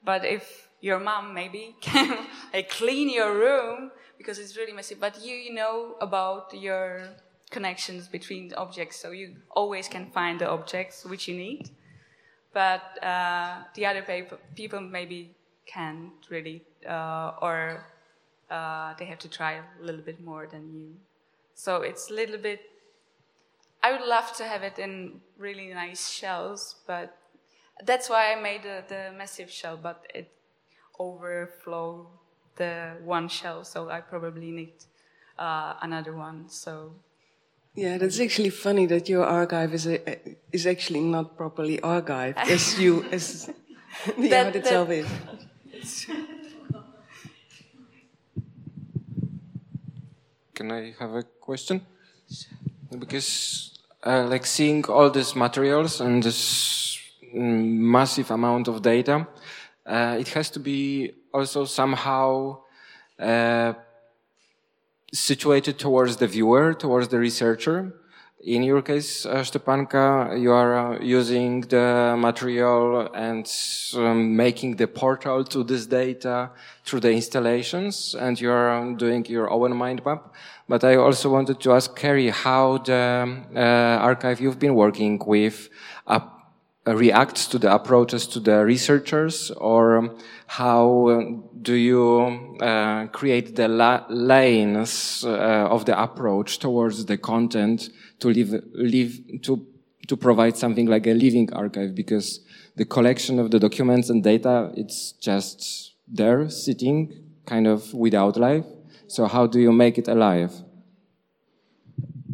But 0.05 0.25
if 0.25 0.69
your 0.81 0.99
mom 0.99 1.35
maybe 1.35 1.77
can 1.81 2.27
like 2.53 2.71
clean 2.71 3.11
your 3.11 3.35
room 3.35 3.91
because 4.17 4.39
it's 4.39 4.57
really 4.57 4.73
messy, 4.73 4.95
but 4.95 5.23
you, 5.25 5.35
you 5.35 5.55
know 5.55 5.97
about 6.01 6.53
your 6.55 7.09
connections 7.51 8.09
between 8.09 8.53
objects, 8.55 8.97
so 9.01 9.11
you 9.11 9.37
always 9.51 9.89
can 9.89 10.11
find 10.11 10.41
the 10.41 10.49
objects 10.49 11.05
which 11.05 11.29
you 11.29 11.37
need. 11.37 11.71
But 12.53 13.03
uh, 13.03 13.63
the 13.75 13.87
other 13.87 14.03
peop- 14.03 14.41
people 14.55 14.81
maybe 14.81 15.35
can't 15.67 16.13
really, 16.31 16.65
uh, 16.89 17.33
or 17.41 17.85
uh, 18.51 18.95
they 18.99 19.05
have 19.05 19.19
to 19.21 19.29
try 19.29 19.55
a 19.55 19.85
little 19.85 20.01
bit 20.01 20.21
more 20.21 20.47
than 20.47 20.73
you. 20.73 20.95
So 21.55 21.83
it's 21.83 22.11
a 22.11 22.15
little 22.15 22.39
bit. 22.39 22.61
I 23.83 23.93
would 23.93 24.07
love 24.07 24.35
to 24.37 24.45
have 24.45 24.63
it 24.63 24.79
in 24.79 25.21
really 25.37 25.69
nice 25.69 26.11
shells, 26.11 26.77
but 26.87 27.17
that's 27.85 28.09
why 28.09 28.33
I 28.33 28.41
made 28.41 28.63
the, 28.63 28.83
the 28.89 29.13
massive 29.17 29.51
shell, 29.51 29.77
but 29.81 30.05
it 30.15 30.31
overflowed 30.99 32.07
the 32.57 32.97
one 33.05 33.29
shell, 33.29 33.65
so 33.65 33.89
I 33.89 34.01
probably 34.01 34.51
need 34.51 34.73
uh, 35.39 35.75
another 35.83 36.15
one. 36.17 36.49
So 36.49 36.93
Yeah, 37.75 37.99
that's 37.99 38.19
actually 38.21 38.51
funny 38.51 38.87
that 38.87 39.09
your 39.09 39.25
archive 39.25 39.73
is 39.75 39.87
a, 39.87 39.99
is 40.53 40.67
actually 40.67 41.01
not 41.01 41.37
properly 41.37 41.79
archived 41.79 42.37
as 42.37 42.79
you 42.83 43.05
as 43.13 43.51
the 44.17 44.29
That- 44.29 44.47
art 44.47 44.57
itself 44.57 44.89
that- 44.89 45.07
is. 45.73 46.07
Can 50.55 50.73
I 50.73 50.95
have 50.99 51.15
a 51.15 51.23
question? 51.23 51.87
Because, 52.99 53.79
uh, 54.05 54.25
like, 54.27 54.45
seeing 54.47 54.85
all 54.87 55.11
these 55.11 55.37
materials 55.37 56.01
and 56.01 56.23
this 56.23 56.88
massive 57.35 58.31
amount 58.31 58.69
of 58.69 58.83
data, 58.83 59.27
uh, 59.87 60.17
it 60.19 60.29
has 60.29 60.51
to 60.51 60.61
be 60.61 61.13
also 61.33 61.65
somehow 61.65 62.59
uh, 63.19 63.73
situated 65.13 65.79
towards 65.79 66.17
the 66.17 66.27
viewer, 66.27 66.75
towards 66.75 67.09
the 67.09 67.19
researcher. 67.19 67.95
In 68.45 68.63
your 68.63 68.83
case, 68.83 69.27
uh, 69.27 69.43
Stepanka, 69.43 70.41
you 70.41 70.53
are 70.53 70.95
uh, 70.95 71.01
using 71.01 71.63
the 71.63 72.15
material 72.17 73.11
and 73.13 73.51
um, 73.97 74.37
making 74.37 74.77
the 74.77 74.87
portal 74.87 75.43
to 75.45 75.65
this 75.65 75.87
data 75.87 76.51
through 76.85 77.01
the 77.01 77.11
installations, 77.11 78.15
and 78.15 78.41
you 78.41 78.51
are 78.51 78.71
um, 78.71 78.97
doing 78.97 79.27
your 79.27 79.51
own 79.51 79.77
mind 79.77 80.05
map. 80.05 80.33
But 80.69 80.85
I 80.85 80.95
also 80.97 81.31
wanted 81.31 81.59
to 81.61 81.73
ask 81.73 81.97
Carrie 81.97 82.29
how 82.29 82.79
the 82.79 83.43
uh, 83.57 83.59
archive 83.59 84.41
you've 84.41 84.61
been 84.61 84.77
working 84.77 85.19
with 85.19 85.69
up 86.07 86.38
reacts 86.87 87.47
to 87.49 87.59
the 87.59 87.73
approaches 87.73 88.27
to 88.29 88.41
the 88.41 88.65
researchers, 88.65 89.51
or 89.51 89.99
um, 89.99 90.19
how 90.47 91.09
um, 91.09 91.45
do 91.61 91.75
you 91.75 92.57
uh, 92.61 93.07
create 93.09 93.57
the 93.57 93.69
la- 93.69 94.05
lanes 94.09 95.25
uh, 95.25 95.69
of 95.69 95.85
the 95.85 96.01
approach 96.01 96.59
towards 96.59 97.05
the 97.05 97.19
content 97.19 97.91
to 98.21 98.29
live, 98.29 98.63
live 98.73 99.21
to 99.43 99.67
to 100.07 100.17
provide 100.17 100.57
something 100.57 100.87
like 100.87 101.07
a 101.07 101.13
living 101.13 101.53
archive? 101.53 101.95
Because 101.95 102.41
the 102.77 102.85
collection 102.85 103.39
of 103.39 103.51
the 103.51 103.59
documents 103.59 104.09
and 104.09 104.23
data 104.23 104.73
it's 104.75 105.13
just 105.13 105.95
there, 106.07 106.49
sitting, 106.49 107.13
kind 107.45 107.67
of 107.67 107.93
without 107.93 108.37
life. 108.37 108.65
So 109.09 109.27
how 109.27 109.47
do 109.47 109.61
you 109.61 109.73
make 109.73 109.99
it 109.99 110.09
alive? 110.09 110.53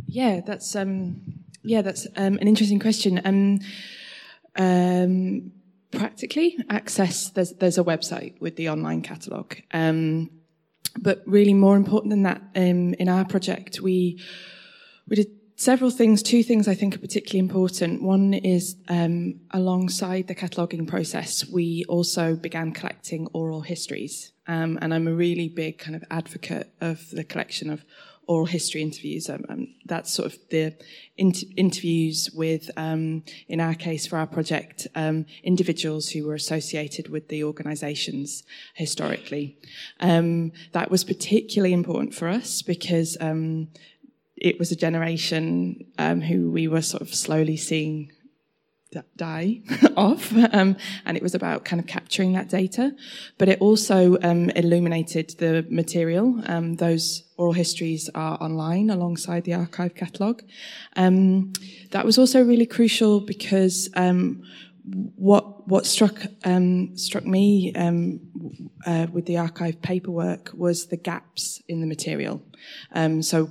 Yeah, 0.06 0.40
that's 0.46 0.76
um, 0.76 1.20
yeah, 1.62 1.82
that's 1.82 2.06
um, 2.16 2.38
an 2.40 2.46
interesting 2.46 2.78
question. 2.78 3.20
Um, 3.24 3.60
um, 4.56 5.52
practically, 5.90 6.58
access 6.68 7.30
there's 7.30 7.52
there's 7.54 7.78
a 7.78 7.84
website 7.84 8.40
with 8.40 8.56
the 8.56 8.68
online 8.68 9.02
catalogue. 9.02 9.56
Um, 9.72 10.30
but 10.98 11.22
really, 11.26 11.54
more 11.54 11.76
important 11.76 12.10
than 12.10 12.22
that, 12.22 12.42
um, 12.54 12.94
in 12.94 13.08
our 13.08 13.24
project, 13.24 13.80
we 13.80 14.20
we 15.08 15.16
did 15.16 15.28
several 15.56 15.90
things. 15.90 16.22
Two 16.22 16.42
things 16.42 16.68
I 16.68 16.74
think 16.74 16.94
are 16.94 17.00
particularly 17.00 17.40
important. 17.40 18.02
One 18.02 18.34
is 18.34 18.76
um, 18.88 19.40
alongside 19.50 20.28
the 20.28 20.34
cataloguing 20.34 20.86
process, 20.86 21.48
we 21.48 21.84
also 21.88 22.36
began 22.36 22.72
collecting 22.72 23.26
oral 23.32 23.62
histories, 23.62 24.32
um, 24.46 24.78
and 24.80 24.94
I'm 24.94 25.08
a 25.08 25.14
really 25.14 25.48
big 25.48 25.78
kind 25.78 25.96
of 25.96 26.04
advocate 26.10 26.72
of 26.80 27.10
the 27.10 27.24
collection 27.24 27.70
of 27.70 27.84
oral 28.26 28.46
history 28.46 28.82
interviews. 28.82 29.28
Um, 29.28 29.44
um, 29.48 29.68
that's 29.86 30.12
sort 30.12 30.32
of 30.32 30.38
the 30.50 30.76
inter- 31.16 31.46
interviews 31.56 32.30
with, 32.34 32.70
um, 32.76 33.24
in 33.48 33.60
our 33.60 33.74
case 33.74 34.06
for 34.06 34.18
our 34.18 34.26
project, 34.26 34.86
um, 34.94 35.26
individuals 35.42 36.10
who 36.10 36.26
were 36.26 36.34
associated 36.34 37.08
with 37.08 37.28
the 37.28 37.44
organisations 37.44 38.42
historically. 38.74 39.58
Um, 40.00 40.52
that 40.72 40.90
was 40.90 41.04
particularly 41.04 41.72
important 41.72 42.14
for 42.14 42.28
us 42.28 42.62
because 42.62 43.16
um, 43.20 43.68
it 44.36 44.58
was 44.58 44.72
a 44.72 44.76
generation 44.76 45.86
who 45.98 46.50
we 46.50 46.68
were 46.68 46.82
sort 46.82 47.02
of 47.02 47.14
slowly 47.14 47.56
seeing 47.56 48.10
die 49.16 49.62
off, 49.96 50.32
um, 50.52 50.76
and 51.04 51.16
it 51.16 51.22
was 51.22 51.34
about 51.34 51.64
kind 51.64 51.80
of 51.80 51.86
capturing 51.86 52.32
that 52.32 52.48
data. 52.48 52.94
But 53.38 53.48
it 53.48 53.60
also 53.60 54.18
um, 54.22 54.50
illuminated 54.50 55.30
the 55.38 55.66
material. 55.68 56.42
Um, 56.46 56.76
those 56.76 57.24
oral 57.36 57.52
histories 57.52 58.10
are 58.14 58.40
online 58.40 58.90
alongside 58.90 59.44
the 59.44 59.54
archive 59.54 59.94
catalogue. 59.94 60.42
Um, 60.96 61.52
that 61.90 62.04
was 62.04 62.18
also 62.18 62.42
really 62.42 62.66
crucial 62.66 63.20
because 63.20 63.88
um, 63.94 64.42
what 65.16 65.66
what 65.66 65.86
struck 65.86 66.26
um, 66.44 66.96
struck 66.96 67.24
me 67.24 67.72
uh, 67.74 69.06
with 69.12 69.26
the 69.26 69.38
archive 69.38 69.80
paperwork 69.80 70.50
was 70.54 70.86
the 70.86 70.96
gaps 70.96 71.62
in 71.68 71.80
the 71.80 71.86
material. 71.86 72.42
So 73.20 73.50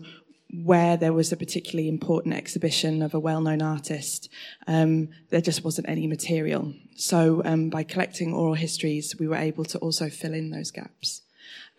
where 0.62 0.98
there 0.98 1.14
was 1.14 1.32
a 1.32 1.38
particularly 1.38 1.90
important 1.90 2.36
exhibition 2.36 3.02
of 3.02 3.14
a 3.14 3.20
well-known 3.20 3.62
artist, 3.62 4.30
um, 4.68 5.10
there 5.30 5.42
just 5.42 5.64
wasn't 5.64 5.90
any 5.90 6.06
material. 6.06 6.74
So 6.96 7.42
um, 7.44 7.70
by 7.70 7.84
collecting 7.84 8.34
oral 8.34 8.54
histories, 8.54 9.16
we 9.20 9.28
were 9.28 9.36
able 9.36 9.66
to 9.66 9.80
also 9.80 10.10
fill 10.10 10.34
in 10.34 10.52
those 10.52 10.72
gaps. 10.72 11.22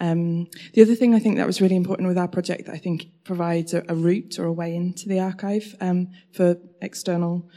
Um, 0.01 0.49
the 0.73 0.83
other 0.83 0.97
thing 0.97 1.15
I 1.15 1.21
think 1.21 1.37
that 1.37 1.47
was 1.47 1.61
really 1.61 1.77
important 1.77 2.09
with 2.09 2.19
our 2.19 2.27
project 2.27 2.67
that 2.67 2.75
I 2.75 2.79
think 2.79 3.07
provides 3.23 3.73
a, 3.73 3.85
a 3.89 3.95
route 3.95 4.39
or 4.39 4.45
a 4.47 4.53
way 4.53 4.75
into 4.75 5.09
the 5.09 5.21
archive 5.21 5.77
um, 5.81 6.09
for 6.33 6.57
external 6.83 7.49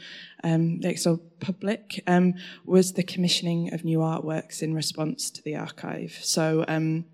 um, 0.44 0.78
the 0.80 0.88
external 0.88 1.20
public 1.40 2.02
um, 2.06 2.34
was 2.64 2.92
the 2.92 3.02
commissioning 3.02 3.74
of 3.74 3.84
new 3.84 3.98
artworks 3.98 4.62
in 4.62 4.72
response 4.72 5.30
to 5.30 5.42
the 5.42 5.56
archive. 5.56 6.16
So 6.22 6.64
um, 6.68 7.06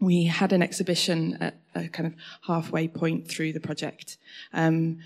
we 0.00 0.24
had 0.24 0.52
an 0.52 0.62
exhibition 0.62 1.36
at 1.40 1.54
a 1.74 1.88
kind 1.88 2.06
of 2.06 2.14
halfway 2.46 2.88
point 2.88 3.28
through 3.28 3.52
the 3.52 3.60
project, 3.60 4.18
um, 4.52 4.98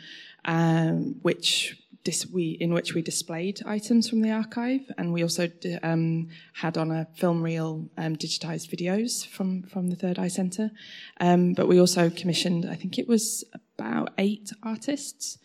um, 0.44 1.16
which 1.22 1.76
dis- 2.04 2.26
we 2.26 2.50
in 2.60 2.72
which 2.72 2.94
we 2.94 3.02
displayed 3.02 3.60
items 3.66 4.08
from 4.08 4.20
the 4.22 4.30
archive, 4.30 4.80
and 4.96 5.12
we 5.12 5.22
also 5.22 5.46
d- 5.46 5.78
um, 5.82 6.28
had 6.54 6.76
on 6.78 6.90
a 6.90 7.06
film 7.14 7.42
reel 7.42 7.88
um, 7.96 8.16
digitized 8.16 8.68
videos 8.70 9.26
from 9.26 9.62
from 9.62 9.88
the 9.90 9.96
Third 9.96 10.18
Eye 10.18 10.28
Centre. 10.28 10.70
Um, 11.20 11.52
but 11.54 11.68
we 11.68 11.80
also 11.80 12.10
commissioned, 12.10 12.66
I 12.66 12.76
think 12.76 12.98
it 12.98 13.08
was 13.08 13.44
about 13.78 14.12
eight 14.18 14.50
artists 14.62 15.38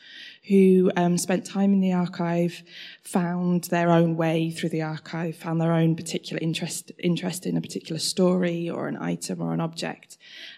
who 0.47 0.91
um, 0.97 1.17
spent 1.17 1.45
time 1.45 1.71
in 1.71 1.79
the 1.79 1.93
archive, 1.93 2.63
found 3.01 3.65
their 3.65 3.89
own 3.89 4.17
way 4.17 4.51
through 4.51 4.69
the 4.69 4.81
archive, 4.81 5.37
found 5.37 5.61
their 5.61 5.73
own 5.73 5.95
particular 5.95 6.39
interest 6.41 6.91
interest 6.99 7.45
in 7.45 7.55
a 7.55 7.61
particular 7.61 7.99
story 7.99 8.69
or 8.69 8.87
an 8.87 8.97
item 8.97 9.41
or 9.41 9.53
an 9.53 9.61
object. 9.61 10.17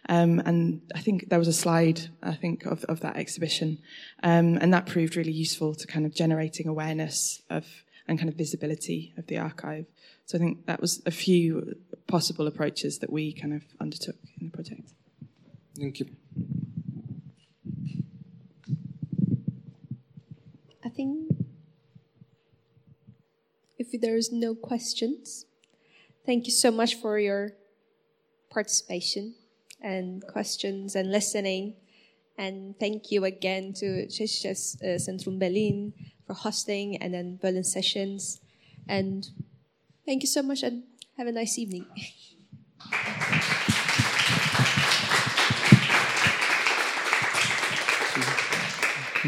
Um, 0.09 0.39
and 0.39 0.81
I 0.95 1.01
think 1.01 1.29
there 1.29 1.39
was 1.39 1.47
a 1.47 1.53
slide, 1.53 2.09
I 2.23 2.33
think, 2.33 2.65
of, 2.65 2.83
of 2.85 3.01
that 3.01 3.17
exhibition, 3.17 3.79
um, 4.23 4.57
and 4.57 4.73
that 4.73 4.87
proved 4.87 5.15
really 5.15 5.31
useful 5.31 5.75
to 5.75 5.85
kind 5.85 6.05
of 6.05 6.15
generating 6.15 6.67
awareness 6.67 7.41
of 7.49 7.65
and 8.07 8.19
kind 8.19 8.29
of 8.29 8.35
visibility 8.35 9.13
of 9.17 9.27
the 9.27 9.37
archive. 9.37 9.85
So 10.25 10.37
I 10.37 10.39
think 10.39 10.65
that 10.65 10.81
was 10.81 11.01
a 11.05 11.11
few 11.11 11.75
possible 12.07 12.47
approaches 12.47 12.99
that 12.99 13.11
we 13.11 13.33
kind 13.33 13.53
of 13.53 13.63
undertook 13.79 14.15
in 14.39 14.47
the 14.47 14.51
project. 14.51 14.91
Thank 15.77 15.99
you. 15.99 16.07
If 23.77 23.99
there's 23.99 24.31
no 24.31 24.55
questions, 24.55 25.45
thank 26.26 26.45
you 26.45 26.51
so 26.51 26.72
much 26.72 26.95
for 26.95 27.19
your 27.19 27.51
participation 28.49 29.35
and 29.81 30.26
questions 30.26 30.95
and 30.95 31.11
listening. 31.11 31.76
And 32.38 32.76
thank 32.80 33.11
you 33.11 33.26
again 33.26 33.73
to 33.73 34.07
Tschechisches 34.07 34.81
uh, 34.81 34.97
Centrum 34.97 35.39
Berlin 35.39 35.93
for 36.26 36.34
hosting 36.34 36.97
and 36.97 37.13
then 37.13 37.38
Berlin 37.41 37.63
sessions. 37.63 38.39
And 38.88 39.27
thank 40.05 40.23
you 40.23 40.27
so 40.27 40.41
much 40.41 40.63
and 40.63 40.84
have 41.17 41.27
a 41.27 41.31
nice 41.31 41.57
evening. 41.57 41.85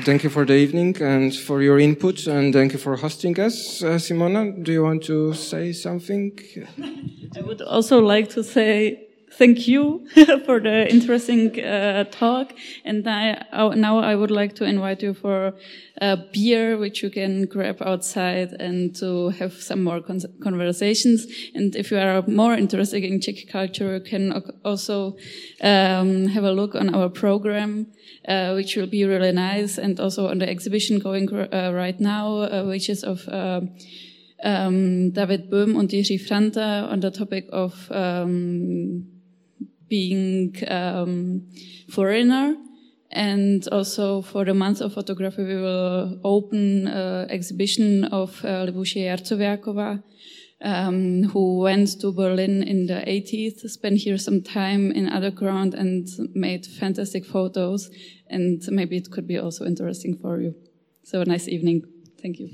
Thank 0.04 0.24
you 0.24 0.30
for 0.30 0.46
the 0.46 0.54
evening 0.54 0.96
and 1.02 1.36
for 1.36 1.62
your 1.62 1.80
input, 1.80 2.28
and 2.28 2.54
thank 2.54 2.74
you 2.74 2.80
for 2.80 2.96
hosting 2.96 3.40
us. 3.40 3.82
Uh, 3.82 3.98
Simona, 3.98 4.52
do 4.64 4.72
you 4.72 4.84
want 4.84 5.04
to 5.06 5.34
say 5.34 5.74
something? 5.74 6.38
I 7.36 7.42
would 7.42 7.62
also 7.62 8.00
like 8.00 8.30
to 8.32 8.44
say 8.44 9.07
thank 9.32 9.68
you 9.68 10.08
for 10.46 10.60
the 10.60 10.90
interesting 10.90 11.64
uh, 11.64 12.06
talk. 12.06 12.54
And 12.86 13.08
I, 13.08 13.44
now 13.76 14.00
I 14.00 14.16
would 14.16 14.32
like 14.32 14.56
to 14.56 14.64
invite 14.64 15.04
you 15.04 15.14
for 15.14 15.54
a 16.02 16.18
beer, 16.18 16.78
which 16.78 17.04
you 17.04 17.10
can 17.10 17.46
grab 17.46 17.82
outside 17.82 18.54
and 18.60 18.96
to 18.96 19.30
have 19.30 19.54
some 19.54 19.84
more 19.84 20.02
con 20.02 20.20
conversations. 20.42 21.28
And 21.54 21.76
if 21.76 21.92
you 21.92 21.98
are 21.98 22.24
more 22.28 22.54
interested 22.54 23.04
in 23.04 23.22
Czech 23.22 23.48
culture, 23.52 23.96
you 23.96 24.02
can 24.02 24.44
also 24.64 25.18
um, 25.62 26.28
have 26.28 26.44
a 26.44 26.52
look 26.52 26.76
on 26.76 26.94
our 26.94 27.10
program. 27.10 27.88
Uh, 28.28 28.52
which 28.56 28.76
will 28.76 28.88
be 28.88 29.06
really 29.06 29.32
nice, 29.32 29.78
and 29.78 30.02
also 30.02 30.28
on 30.28 30.40
the 30.40 30.50
exhibition 30.50 31.00
going 31.00 31.32
uh, 31.34 31.72
right 31.74 31.98
now, 32.02 32.40
uh, 32.40 32.66
which 32.66 32.90
is 32.90 33.02
of 33.02 33.26
uh, 33.30 33.62
um, 34.44 35.12
David 35.12 35.50
Böhm 35.50 35.80
and 35.80 35.88
Jiří 35.88 36.20
Franta 36.20 36.92
on 36.92 37.00
the 37.00 37.10
topic 37.10 37.48
of 37.54 37.90
um, 37.90 39.17
being 39.90 40.56
um, 40.68 41.48
foreigner. 41.90 42.56
And 43.12 43.68
also 43.72 44.22
for 44.22 44.46
the 44.46 44.54
month 44.54 44.82
of 44.82 44.94
photography, 44.94 45.44
we 45.44 45.56
will 45.56 46.20
open 46.24 46.88
an 46.88 47.30
exhibition 47.30 48.04
of 48.06 48.44
uh, 48.44 48.66
Libuše 48.66 49.06
Jarcovjáková, 49.06 50.04
um, 50.62 51.24
who 51.32 51.60
went 51.60 52.00
to 52.02 52.12
Berlin 52.12 52.64
in 52.64 52.88
the 52.88 53.02
80s, 53.08 53.70
spent 53.70 53.98
here 53.98 54.18
some 54.18 54.42
time 54.42 54.92
in 54.92 55.08
underground 55.08 55.74
and 55.74 56.08
made 56.36 56.66
fantastic 56.66 57.26
photos. 57.26 57.90
And 58.30 58.62
maybe 58.68 58.98
it 58.98 59.10
could 59.10 59.26
be 59.26 59.38
also 59.38 59.66
interesting 59.66 60.18
for 60.18 60.42
you. 60.42 60.54
So 61.04 61.22
a 61.22 61.26
nice 61.26 61.48
evening. 61.48 61.84
Thank 62.22 62.40
you. 62.40 62.50